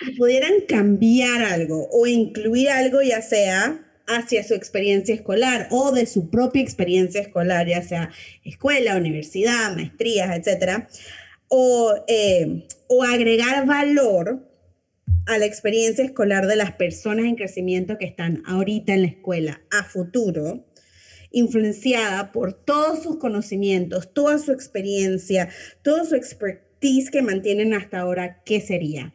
Si 0.05 0.13
pudieran 0.13 0.53
cambiar 0.69 1.43
algo 1.43 1.89
o 1.91 2.07
incluir 2.07 2.71
algo, 2.71 3.03
ya 3.03 3.23
sea 3.23 3.92
hacia 4.17 4.45
su 4.45 4.55
experiencia 4.55 5.15
escolar 5.15 5.69
o 5.71 5.93
de 5.93 6.07
su 6.07 6.31
propia 6.31 6.63
experiencia 6.63 7.21
escolar, 7.21 7.67
ya 7.67 7.83
sea 7.83 8.11
escuela, 8.45 8.97
universidad, 8.97 9.75
maestrías, 9.75 10.37
etcétera, 10.37 10.89
o, 11.49 11.95
eh, 12.09 12.67
o 12.89 13.03
agregar 13.03 13.67
valor 13.67 14.49
a 15.27 15.39
la 15.39 15.47
experiencia 15.47 16.05
escolar 16.05 16.47
de 16.47 16.57
las 16.57 16.73
personas 16.73 17.27
en 17.27 17.37
crecimiento 17.37 17.99
que 17.99 18.07
están 18.07 18.43
ahorita 18.47 18.95
en 18.95 19.03
la 19.03 19.09
escuela 19.09 19.63
a 19.71 19.85
futuro, 19.85 20.67
influenciada 21.31 22.33
por 22.33 22.53
todos 22.53 23.03
sus 23.03 23.19
conocimientos, 23.19 24.13
toda 24.13 24.39
su 24.39 24.53
experiencia, 24.53 25.49
todo 25.83 26.05
su 26.05 26.15
expertise 26.15 27.11
que 27.11 27.23
mantienen 27.23 27.75
hasta 27.75 28.01
ahora, 28.01 28.43
¿qué 28.45 28.61
sería? 28.61 29.15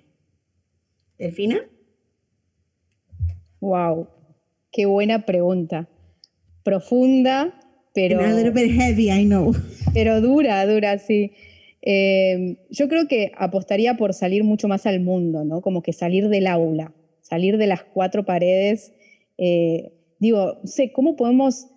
Delfina? 1.18 1.68
Wow, 3.60 4.08
qué 4.72 4.86
buena 4.86 5.26
pregunta. 5.26 5.90
Profunda, 6.64 7.60
pero... 7.94 8.20
a 8.20 8.32
little 8.32 8.52
bit 8.52 8.72
heavy, 8.72 9.10
I 9.10 9.26
know. 9.26 9.54
Pero 9.94 10.22
dura, 10.22 10.66
dura, 10.66 11.00
sí. 11.00 11.32
Eh, 11.82 12.58
yo 12.70 12.90
creo 12.90 13.08
que 13.08 13.32
apostaría 13.38 13.96
por 13.96 14.14
salir 14.14 14.44
mucho 14.44 14.68
más 14.68 14.86
al 14.86 15.00
mundo, 15.00 15.46
¿no? 15.46 15.62
Como 15.62 15.82
que 15.82 15.94
salir 15.94 16.28
del 16.30 16.48
aula, 16.48 16.94
salir 17.22 17.58
de 17.58 17.68
las 17.68 17.84
cuatro 17.84 18.26
paredes. 18.26 18.94
Eh, 19.38 19.94
digo, 20.20 20.60
sé, 20.66 20.92
¿cómo 20.92 21.16
podemos 21.16 21.68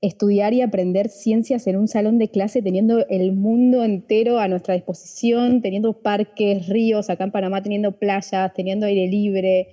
estudiar 0.00 0.54
y 0.54 0.60
aprender 0.60 1.08
ciencias 1.08 1.66
en 1.66 1.76
un 1.76 1.88
salón 1.88 2.18
de 2.18 2.28
clase 2.28 2.62
teniendo 2.62 3.06
el 3.08 3.32
mundo 3.32 3.82
entero 3.84 4.38
a 4.38 4.48
nuestra 4.48 4.74
disposición, 4.74 5.62
teniendo 5.62 6.02
parques, 6.02 6.68
ríos, 6.68 7.10
acá 7.10 7.24
en 7.24 7.32
Panamá 7.32 7.62
teniendo 7.62 7.98
playas, 7.98 8.52
teniendo 8.54 8.86
aire 8.86 9.08
libre. 9.08 9.68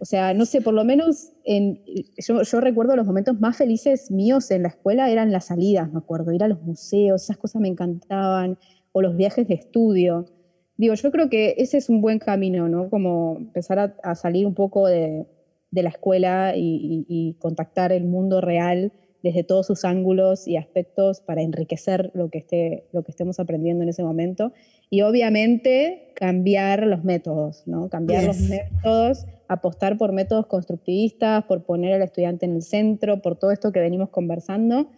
O 0.00 0.06
sea, 0.06 0.32
no 0.32 0.46
sé, 0.46 0.62
por 0.62 0.72
lo 0.72 0.82
menos 0.82 1.32
en, 1.44 1.82
yo, 2.16 2.60
recuerdo 2.60 2.96
los 2.96 3.06
momentos 3.06 3.38
más 3.38 3.58
felices 3.58 4.10
míos 4.10 4.50
en 4.50 4.62
la 4.62 4.68
escuela 4.68 5.10
eran 5.10 5.30
las 5.30 5.46
salidas, 5.46 5.92
me 5.92 5.98
acuerdo, 5.98 6.32
ir 6.32 6.42
a 6.42 6.48
los 6.48 6.62
museos, 6.62 7.22
esas 7.22 7.36
cosas 7.36 7.60
me 7.60 7.68
encantaban, 7.68 8.58
o 8.92 9.02
los 9.02 9.14
viajes 9.14 9.46
de 9.46 9.54
estudio. 9.54 10.24
Digo, 10.78 10.94
yo 10.94 11.10
creo 11.10 11.28
que 11.28 11.54
ese 11.58 11.76
es 11.76 11.90
un 11.90 12.00
buen 12.00 12.18
camino, 12.18 12.66
¿no? 12.66 12.88
Como 12.88 13.36
empezar 13.38 13.94
a, 14.02 14.14
salir 14.14 14.46
un 14.46 14.54
poco 14.54 14.88
de, 14.88 15.26
la 15.70 15.90
escuela 15.90 16.54
y 16.56 17.36
contactar 17.38 17.92
el 17.92 18.04
mundo 18.04 18.40
real 18.40 18.92
desde 19.22 19.44
todos 19.44 19.66
sus 19.66 19.84
ángulos 19.84 20.48
y 20.48 20.56
aspectos 20.56 21.20
para 21.20 21.42
enriquecer 21.42 22.10
lo 22.14 22.30
que, 22.30 22.38
esté, 22.38 22.84
lo 22.92 23.02
que 23.02 23.10
estemos 23.10 23.38
aprendiendo 23.38 23.82
en 23.82 23.90
ese 23.90 24.02
momento. 24.02 24.52
Y 24.88 25.02
obviamente 25.02 26.12
cambiar 26.14 26.86
los 26.86 27.04
métodos, 27.04 27.62
¿no? 27.66 27.88
Cambiar 27.88 28.24
yes. 28.24 28.28
los 28.28 28.48
métodos, 28.48 29.26
apostar 29.48 29.98
por 29.98 30.12
métodos 30.12 30.46
constructivistas, 30.46 31.44
por 31.44 31.64
poner 31.64 31.94
al 31.94 32.02
estudiante 32.02 32.46
en 32.46 32.56
el 32.56 32.62
centro, 32.62 33.20
por 33.22 33.36
todo 33.36 33.50
esto 33.50 33.72
que 33.72 33.80
venimos 33.80 34.08
conversando. 34.10 34.88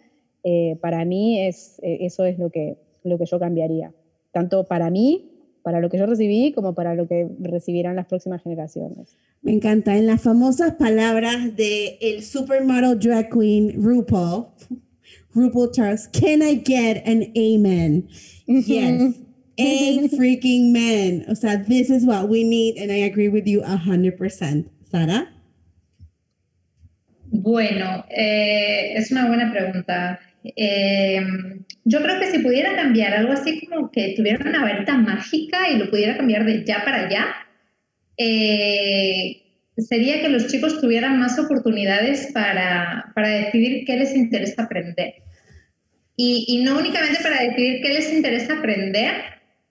Eh, 0.43 0.77
para 0.81 1.05
mí 1.05 1.39
es, 1.39 1.79
eh, 1.83 1.99
eso 2.01 2.25
es 2.25 2.39
lo 2.39 2.49
que, 2.49 2.77
lo 3.03 3.17
que 3.17 3.25
yo 3.25 3.39
cambiaría, 3.39 3.93
tanto 4.31 4.65
para 4.65 4.89
mí 4.89 5.32
para 5.63 5.79
lo 5.79 5.89
que 5.89 5.97
yo 5.97 6.05
recibí 6.05 6.51
como 6.51 6.75
para 6.75 6.93
lo 6.93 7.07
que 7.07 7.27
recibirán 7.39 7.95
las 7.95 8.05
próximas 8.05 8.43
generaciones. 8.43 9.17
Me 9.41 9.53
encanta. 9.53 9.97
En 9.97 10.05
las 10.05 10.21
famosas 10.21 10.73
palabras 10.75 11.55
de 11.55 11.97
el 12.01 12.23
supermodel 12.23 12.99
drag 12.99 13.29
queen 13.29 13.73
RuPaul, 13.81 14.47
RuPaul 15.33 15.71
Charles, 15.71 16.07
can 16.07 16.41
I 16.41 16.61
get 16.63 17.07
an 17.07 17.31
amen? 17.35 18.07
Yes. 18.45 19.15
a 19.57 20.09
freaking 20.09 20.73
man. 20.73 21.25
O 21.29 21.35
sea, 21.35 21.57
this 21.57 21.89
is 21.89 22.05
what 22.05 22.27
we 22.27 22.43
need 22.43 22.77
and 22.77 22.91
I 22.91 23.05
agree 23.05 23.29
with 23.29 23.47
you 23.47 23.61
100%. 23.61 24.65
Sara? 24.91 25.27
Bueno, 27.31 28.05
eh, 28.09 28.93
es 28.95 29.11
una 29.11 29.27
buena 29.27 29.51
pregunta. 29.51 30.19
Eh, 30.43 31.19
yo 31.85 32.01
creo 32.01 32.19
que 32.19 32.31
si 32.31 32.39
pudiera 32.39 32.75
cambiar 32.75 33.13
algo 33.13 33.33
así 33.33 33.65
como 33.65 33.91
que 33.91 34.13
tuviera 34.15 34.47
una 34.47 34.61
varita 34.61 34.97
mágica 34.97 35.69
y 35.69 35.77
lo 35.77 35.89
pudiera 35.89 36.17
cambiar 36.17 36.45
de 36.45 36.63
ya 36.63 36.83
para 36.83 37.05
allá, 37.05 37.27
eh, 38.17 39.41
sería 39.77 40.21
que 40.21 40.29
los 40.29 40.47
chicos 40.47 40.79
tuvieran 40.79 41.19
más 41.19 41.37
oportunidades 41.39 42.31
para, 42.33 43.11
para 43.15 43.29
decidir 43.29 43.85
qué 43.85 43.97
les 43.97 44.15
interesa 44.15 44.63
aprender. 44.63 45.15
Y, 46.15 46.45
y, 46.47 46.63
no 46.63 46.77
únicamente 46.77 47.23
para 47.23 47.41
decidir 47.41 47.81
qué 47.81 47.89
les 47.89 48.13
interesa 48.13 48.59
aprender 48.59 49.15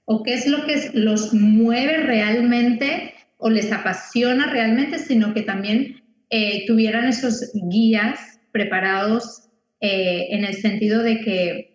o 0.05 0.25
qué 0.25 0.35
es 0.35 0.47
lo 0.49 0.67
que 0.67 0.91
los 0.93 1.33
mueve 1.33 1.99
realmente 1.99 3.15
o 3.39 3.49
les 3.49 3.71
apasiona 3.71 4.51
realmente, 4.51 4.99
sino 4.99 5.35
que 5.35 5.43
también 5.43 6.03
eh, 6.31 6.65
tuvieran 6.67 7.07
esos 7.07 7.53
guías 7.55 8.41
preparados 8.53 9.49
eh, 9.81 10.29
en 10.31 10.45
el 10.45 10.55
sentido 10.55 11.03
de 11.03 11.21
que, 11.21 11.72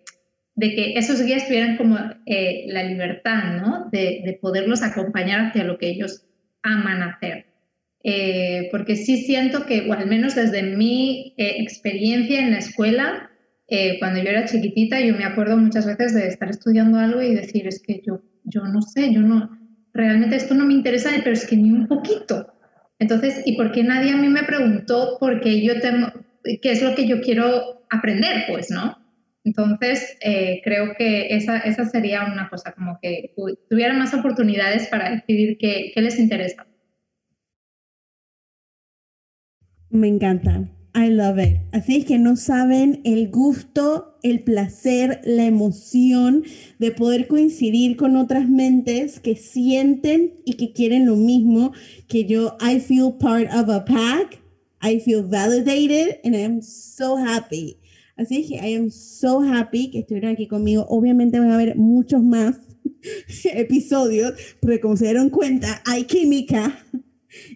de 0.58 0.74
que 0.74 0.94
esos 0.94 1.22
guías 1.22 1.46
tuvieran 1.46 1.76
como 1.76 1.96
eh, 2.26 2.64
la 2.66 2.82
libertad, 2.82 3.60
¿no? 3.62 3.88
De, 3.92 4.22
de, 4.24 4.38
poderlos 4.42 4.82
acompañar 4.82 5.46
hacia 5.46 5.62
lo 5.62 5.78
que 5.78 5.88
ellos 5.88 6.26
aman 6.64 7.00
hacer. 7.02 7.46
Eh, 8.02 8.68
porque 8.72 8.96
sí 8.96 9.18
siento 9.18 9.66
que, 9.66 9.88
o 9.88 9.92
al 9.92 10.08
menos 10.08 10.34
desde 10.34 10.64
mi 10.64 11.32
eh, 11.36 11.58
experiencia 11.60 12.40
en 12.40 12.50
la 12.50 12.58
escuela, 12.58 13.30
cuando 14.00 14.20
yo 14.20 14.30
era 14.30 14.46
chiquitita, 14.46 14.98
yo 15.00 15.14
me 15.14 15.26
acuerdo 15.26 15.58
muchas 15.58 15.86
veces 15.86 16.14
de 16.14 16.26
estar 16.26 16.48
estudiando 16.48 16.98
algo 16.98 17.20
y 17.20 17.34
decir, 17.34 17.68
es 17.68 17.80
que 17.80 18.00
yo, 18.04 18.22
yo 18.44 18.62
no 18.62 18.80
sé, 18.80 19.12
yo 19.12 19.20
no, 19.20 19.50
realmente 19.92 20.36
esto 20.36 20.54
no 20.54 20.64
me 20.64 20.72
interesa, 20.72 21.10
pero 21.22 21.34
es 21.34 21.46
que 21.46 21.56
ni 21.56 21.70
un 21.70 21.86
poquito. 21.86 22.50
Entonces, 22.98 23.42
¿y 23.44 23.56
por 23.56 23.70
qué 23.70 23.84
nadie 23.84 24.12
a 24.12 24.16
mí 24.16 24.28
me 24.28 24.42
preguntó 24.42 25.18
por 25.20 25.40
qué 25.40 25.62
yo 25.62 25.78
tengo, 25.80 26.08
qué 26.42 26.72
es 26.72 26.82
lo 26.82 26.94
que 26.94 27.06
yo 27.06 27.20
quiero 27.20 27.84
aprender, 27.90 28.44
pues, 28.48 28.70
¿no? 28.70 28.97
Entonces, 29.44 30.16
eh, 30.20 30.60
creo 30.62 30.94
que 30.96 31.34
esa, 31.34 31.58
esa, 31.58 31.84
sería 31.86 32.24
una 32.24 32.48
cosa, 32.50 32.72
como 32.72 32.98
que 33.00 33.34
tuvieran 33.70 33.98
más 33.98 34.12
oportunidades 34.12 34.88
para 34.88 35.10
decidir 35.10 35.56
qué, 35.58 35.92
qué 35.94 36.02
les 36.02 36.18
interesa. 36.18 36.66
Me 39.90 40.08
encanta. 40.08 40.68
I 40.94 41.10
love 41.10 41.38
it. 41.38 41.60
Así 41.72 41.96
es 41.96 42.04
que 42.06 42.18
no 42.18 42.36
saben 42.36 43.00
el 43.04 43.30
gusto, 43.30 44.18
el 44.22 44.40
placer, 44.40 45.20
la 45.24 45.44
emoción 45.44 46.44
de 46.78 46.90
poder 46.90 47.28
coincidir 47.28 47.96
con 47.96 48.16
otras 48.16 48.48
mentes 48.48 49.20
que 49.20 49.36
sienten 49.36 50.34
y 50.44 50.54
que 50.54 50.72
quieren 50.72 51.06
lo 51.06 51.14
mismo 51.14 51.72
que 52.08 52.24
yo. 52.24 52.56
I 52.60 52.80
feel 52.80 53.12
part 53.18 53.48
of 53.54 53.68
a 53.68 53.84
pack. 53.84 54.40
I 54.82 55.00
feel 55.00 55.22
validated 55.22 56.20
and 56.24 56.34
I 56.34 56.40
am 56.40 56.62
so 56.62 57.16
happy. 57.16 57.78
Así 58.18 58.46
que 58.46 58.56
I 58.56 58.74
am 58.74 58.90
so 58.90 59.40
happy 59.40 59.90
que 59.90 60.00
estuvieran 60.00 60.32
aquí 60.32 60.48
conmigo. 60.48 60.84
Obviamente 60.88 61.38
van 61.38 61.50
a 61.50 61.54
haber 61.54 61.76
muchos 61.76 62.22
más 62.22 62.60
episodios, 63.44 64.34
porque 64.60 64.80
como 64.80 64.96
se 64.96 65.04
dieron 65.04 65.30
cuenta, 65.30 65.80
hay 65.86 66.04
química 66.04 66.84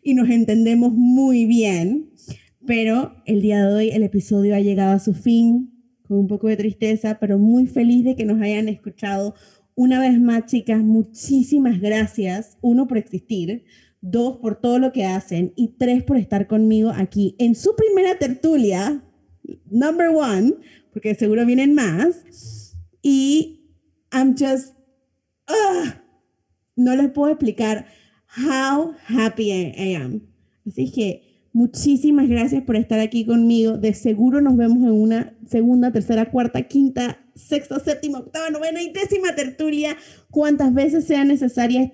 y 0.02 0.14
nos 0.14 0.30
entendemos 0.30 0.92
muy 0.92 1.44
bien. 1.44 2.10
Pero 2.64 3.12
el 3.26 3.42
día 3.42 3.66
de 3.66 3.74
hoy 3.74 3.88
el 3.90 4.04
episodio 4.04 4.54
ha 4.54 4.60
llegado 4.60 4.92
a 4.92 5.00
su 5.00 5.14
fin, 5.14 5.72
con 6.04 6.18
un 6.18 6.28
poco 6.28 6.46
de 6.46 6.56
tristeza, 6.56 7.18
pero 7.20 7.38
muy 7.38 7.66
feliz 7.66 8.04
de 8.04 8.14
que 8.14 8.24
nos 8.24 8.40
hayan 8.40 8.68
escuchado. 8.68 9.34
Una 9.74 9.98
vez 9.98 10.20
más, 10.20 10.46
chicas, 10.46 10.80
muchísimas 10.80 11.80
gracias. 11.80 12.56
Uno, 12.60 12.86
por 12.86 12.98
existir 12.98 13.64
dos 14.02 14.38
por 14.38 14.60
todo 14.60 14.78
lo 14.80 14.92
que 14.92 15.04
hacen 15.04 15.52
y 15.56 15.76
tres 15.78 16.02
por 16.02 16.16
estar 16.18 16.48
conmigo 16.48 16.90
aquí 16.94 17.36
en 17.38 17.54
su 17.54 17.74
primera 17.76 18.18
tertulia, 18.18 19.02
number 19.70 20.10
one, 20.10 20.54
porque 20.92 21.14
seguro 21.14 21.44
vienen 21.46 21.74
más. 21.74 22.76
Y 23.02 23.60
I'm 24.12 24.36
just, 24.36 24.74
uh, 25.48 25.90
no 26.76 26.94
les 26.96 27.10
puedo 27.10 27.32
explicar 27.32 27.86
how 28.26 28.94
happy 29.08 29.50
I 29.50 29.94
am. 29.94 30.22
Así 30.66 30.90
que 30.92 31.48
muchísimas 31.52 32.28
gracias 32.28 32.62
por 32.62 32.76
estar 32.76 33.00
aquí 33.00 33.24
conmigo. 33.24 33.76
De 33.76 33.94
seguro 33.94 34.40
nos 34.40 34.56
vemos 34.56 34.78
en 34.78 34.92
una 34.92 35.36
segunda, 35.46 35.92
tercera, 35.92 36.30
cuarta, 36.30 36.62
quinta, 36.62 37.18
sexta, 37.34 37.80
séptima, 37.80 38.18
octava, 38.18 38.50
novena 38.50 38.82
y 38.82 38.92
décima 38.92 39.34
tertulia, 39.34 39.96
cuantas 40.30 40.72
veces 40.72 41.04
sean 41.04 41.28
necesarias. 41.28 41.90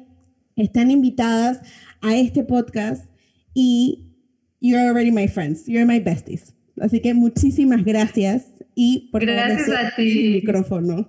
Están 0.56 0.90
invitadas 0.90 1.60
a 2.00 2.16
este 2.16 2.42
podcast 2.42 3.08
y 3.54 4.12
you're 4.60 4.88
already 4.88 5.10
my 5.10 5.28
friends, 5.28 5.66
you're 5.66 5.86
my 5.86 6.00
besties. 6.00 6.52
Así 6.80 7.00
que 7.00 7.14
muchísimas 7.14 7.84
gracias 7.84 8.46
y 8.74 9.08
por 9.10 9.24
gracias 9.24 9.68
a 9.70 9.94
ti. 9.96 10.26
el 10.26 10.32
micrófono. 10.34 11.08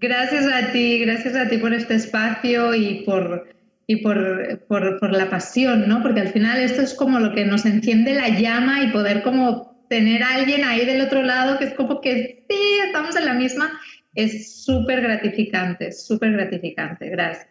Gracias 0.00 0.46
a 0.46 0.72
ti, 0.72 1.00
gracias 1.00 1.34
a 1.34 1.48
ti 1.48 1.58
por 1.58 1.74
este 1.74 1.94
espacio 1.94 2.74
y 2.74 3.02
por 3.04 3.48
y 3.90 3.96
por, 3.96 4.66
por, 4.68 5.00
por, 5.00 5.12
la 5.12 5.30
pasión, 5.30 5.88
¿no? 5.88 6.02
Porque 6.02 6.20
al 6.20 6.28
final 6.28 6.60
esto 6.60 6.82
es 6.82 6.92
como 6.92 7.20
lo 7.20 7.34
que 7.34 7.46
nos 7.46 7.64
enciende 7.64 8.14
la 8.14 8.28
llama 8.28 8.84
y 8.84 8.90
poder 8.90 9.22
como 9.22 9.86
tener 9.88 10.22
a 10.22 10.34
alguien 10.34 10.62
ahí 10.62 10.84
del 10.84 11.00
otro 11.00 11.22
lado 11.22 11.58
que 11.58 11.64
es 11.64 11.74
como 11.74 12.02
que 12.02 12.44
sí, 12.50 12.58
estamos 12.86 13.16
en 13.16 13.24
la 13.24 13.32
misma 13.32 13.80
es 14.14 14.64
súper 14.64 15.00
gratificante, 15.00 15.92
súper 15.92 16.32
gratificante. 16.32 17.08
Gracias. 17.08 17.46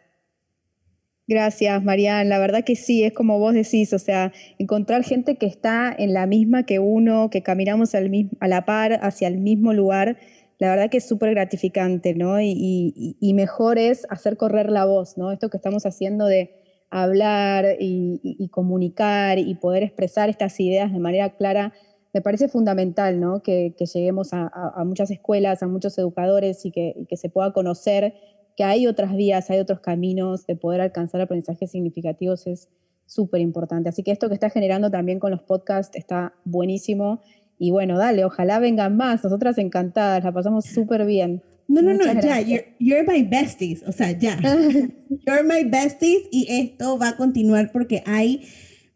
Gracias, 1.28 1.84
Marian. 1.84 2.30
La 2.30 2.40
verdad 2.40 2.64
que 2.64 2.78
sí, 2.78 3.04
es 3.04 3.12
como 3.12 3.38
vos 3.38 3.54
decís, 3.54 3.92
o 3.92 4.00
sea, 4.00 4.32
encontrar 4.60 5.04
gente 5.04 5.36
que 5.36 5.46
está 5.46 5.94
en 5.98 6.14
la 6.14 6.26
misma 6.26 6.64
que 6.64 6.80
uno, 6.80 7.30
que 7.30 7.44
caminamos 7.44 7.96
al 7.96 8.10
a 8.40 8.48
la 8.48 8.64
par 8.64 9.00
hacia 9.02 9.28
el 9.28 9.38
mismo 9.38 9.74
lugar, 9.74 10.18
la 10.58 10.70
verdad 10.70 10.90
que 10.90 10.98
es 10.98 11.08
súper 11.08 11.32
gratificante, 11.32 12.16
¿no? 12.16 12.40
Y, 12.42 13.34
mejor 13.36 13.78
es 13.78 14.08
hacer 14.10 14.38
correr 14.38 14.72
la 14.72 14.86
voz, 14.86 15.18
¿no? 15.18 15.32
Esto 15.34 15.50
que 15.50 15.58
estamos 15.58 15.86
haciendo 15.86 16.26
de 16.26 16.52
hablar 16.90 17.76
y, 17.78 18.48
comunicar 18.52 19.38
y 19.38 19.54
poder 19.56 19.84
expresar 19.84 20.30
estas 20.30 20.58
ideas 20.62 20.94
de 20.94 21.00
manera 21.00 21.36
clara, 21.36 21.74
me 22.14 22.22
parece 22.22 22.48
fundamental, 22.48 23.20
¿no? 23.20 23.44
Que, 23.44 23.76
lleguemos 23.94 24.30
a, 24.32 24.50
muchas 24.86 25.12
escuelas, 25.12 25.62
a 25.62 25.68
muchos 25.68 25.98
educadores 25.98 26.66
y 26.66 26.72
que, 26.72 27.06
que 27.10 27.18
se 27.18 27.30
pueda 27.30 27.52
conocer 27.52 28.14
que 28.58 28.64
hay 28.64 28.88
otras 28.88 29.16
vías, 29.16 29.50
hay 29.52 29.60
otros 29.60 29.80
caminos 29.80 30.48
de 30.48 30.56
poder 30.56 30.82
alcanzar 30.82 31.22
aprendizajes 31.22 31.70
significativos 31.70 32.48
es 32.48 32.70
súper 33.06 33.40
importante. 33.40 33.88
Así 33.88 34.02
que 34.02 34.12
esto 34.12 34.28
que 34.28 34.34
está 34.34 34.50
generando 34.50 34.90
también 34.90 35.20
con 35.20 35.30
los 35.30 35.44
podcasts 35.44 35.96
está 35.96 36.34
buenísimo. 36.44 37.22
Y 37.60 37.70
bueno, 37.70 38.00
dale, 38.00 38.26
ojalá 38.26 38.58
vengan 38.58 38.98
más. 38.98 39.24
Nosotras 39.24 39.60
encantadas, 39.60 40.24
la 40.24 40.32
pasamos 40.32 40.66
súper 40.66 41.06
bien. 41.06 41.44
No, 41.68 41.84
no, 41.84 41.94
no, 41.94 42.06
ya, 42.20 42.42
you're, 42.42 43.04
my 43.06 43.24
besties, 43.24 43.84
o 43.84 43.92
sea, 43.92 44.12
ya. 44.12 44.40
you're 45.10 45.44
my 45.44 45.64
besties 45.64 46.28
y 46.32 46.48
esto 46.50 46.98
va 46.98 47.10
a 47.10 47.18
continuar 47.18 47.72
porque 47.72 48.02
hay 48.06 48.42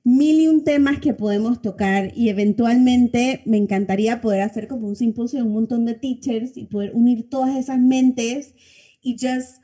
mil 0.03 0.39
y 0.39 0.47
un 0.47 0.63
temas 0.63 0.99
que 0.99 1.13
podemos 1.13 1.61
tocar 1.61 2.13
y 2.15 2.29
eventualmente 2.29 3.41
me 3.45 3.57
encantaría 3.57 4.21
poder 4.21 4.41
hacer 4.41 4.67
como 4.67 4.87
un 4.87 4.95
simposio 4.95 5.39
de 5.39 5.45
un 5.45 5.53
montón 5.53 5.85
de 5.85 5.93
teachers 5.93 6.57
y 6.57 6.65
poder 6.65 6.95
unir 6.95 7.29
todas 7.29 7.57
esas 7.57 7.77
mentes 7.77 8.55
y 9.01 9.17
just 9.19 9.61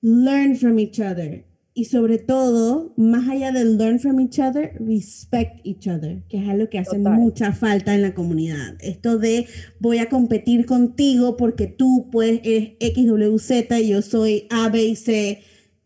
learn 0.00 0.56
from 0.56 0.78
each 0.78 1.00
other. 1.00 1.44
Y 1.74 1.84
sobre 1.84 2.18
todo, 2.18 2.92
más 2.96 3.28
allá 3.28 3.52
del 3.52 3.78
learn 3.78 4.00
from 4.00 4.18
each 4.18 4.40
other, 4.40 4.72
respect 4.80 5.60
each 5.62 5.86
other, 5.86 6.24
que 6.28 6.38
es 6.38 6.48
algo 6.48 6.68
que 6.68 6.80
hace 6.80 6.98
mucha 6.98 7.52
falta 7.52 7.94
en 7.94 8.02
la 8.02 8.14
comunidad. 8.14 8.76
Esto 8.80 9.16
de 9.16 9.46
voy 9.78 9.98
a 9.98 10.08
competir 10.08 10.66
contigo 10.66 11.36
porque 11.36 11.68
tú 11.68 12.08
pues 12.10 12.40
eres 12.42 12.72
XWZ 12.80 13.78
y 13.80 13.88
yo 13.90 14.02
soy 14.02 14.48
A, 14.50 14.68
B 14.70 14.88
y 14.88 14.96
C. 14.96 15.42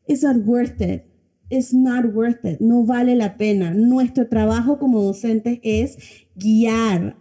It's 0.07 0.23
not 0.23 0.37
worth 0.47 0.81
it. 0.81 1.05
It's 1.51 1.75
not 1.75 2.07
worth 2.15 2.43
it. 2.47 2.61
No 2.61 2.87
vale 2.87 3.15
la 3.15 3.37
pena. 3.37 3.75
Nuestro 3.75 4.27
trabajo 4.29 4.79
como 4.79 5.03
docentes 5.03 5.59
es 5.63 5.99
guiar. 6.35 7.19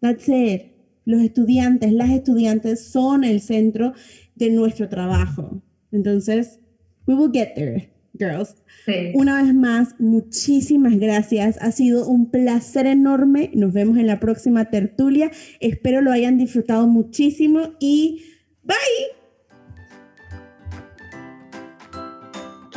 That's 0.00 0.26
it. 0.30 0.72
Los 1.04 1.20
estudiantes, 1.20 1.92
las 1.92 2.08
estudiantes 2.08 2.86
son 2.86 3.24
el 3.24 3.42
centro 3.42 3.92
de 4.38 4.50
nuestro 4.50 4.88
trabajo. 4.88 5.62
Entonces, 5.92 6.60
we 7.06 7.14
will 7.14 7.30
get 7.32 7.54
there, 7.54 7.90
girls. 8.14 8.54
Una 9.14 9.42
vez 9.42 9.54
más, 9.54 9.94
muchísimas 9.98 10.98
gracias. 10.98 11.58
Ha 11.60 11.72
sido 11.72 12.08
un 12.08 12.30
placer 12.30 12.86
enorme. 12.86 13.50
Nos 13.54 13.72
vemos 13.72 13.98
en 13.98 14.06
la 14.06 14.18
próxima 14.18 14.70
tertulia. 14.70 15.30
Espero 15.60 16.00
lo 16.00 16.10
hayan 16.10 16.38
disfrutado 16.38 16.86
muchísimo 16.86 17.74
y 17.80 18.22
bye. 18.62 19.17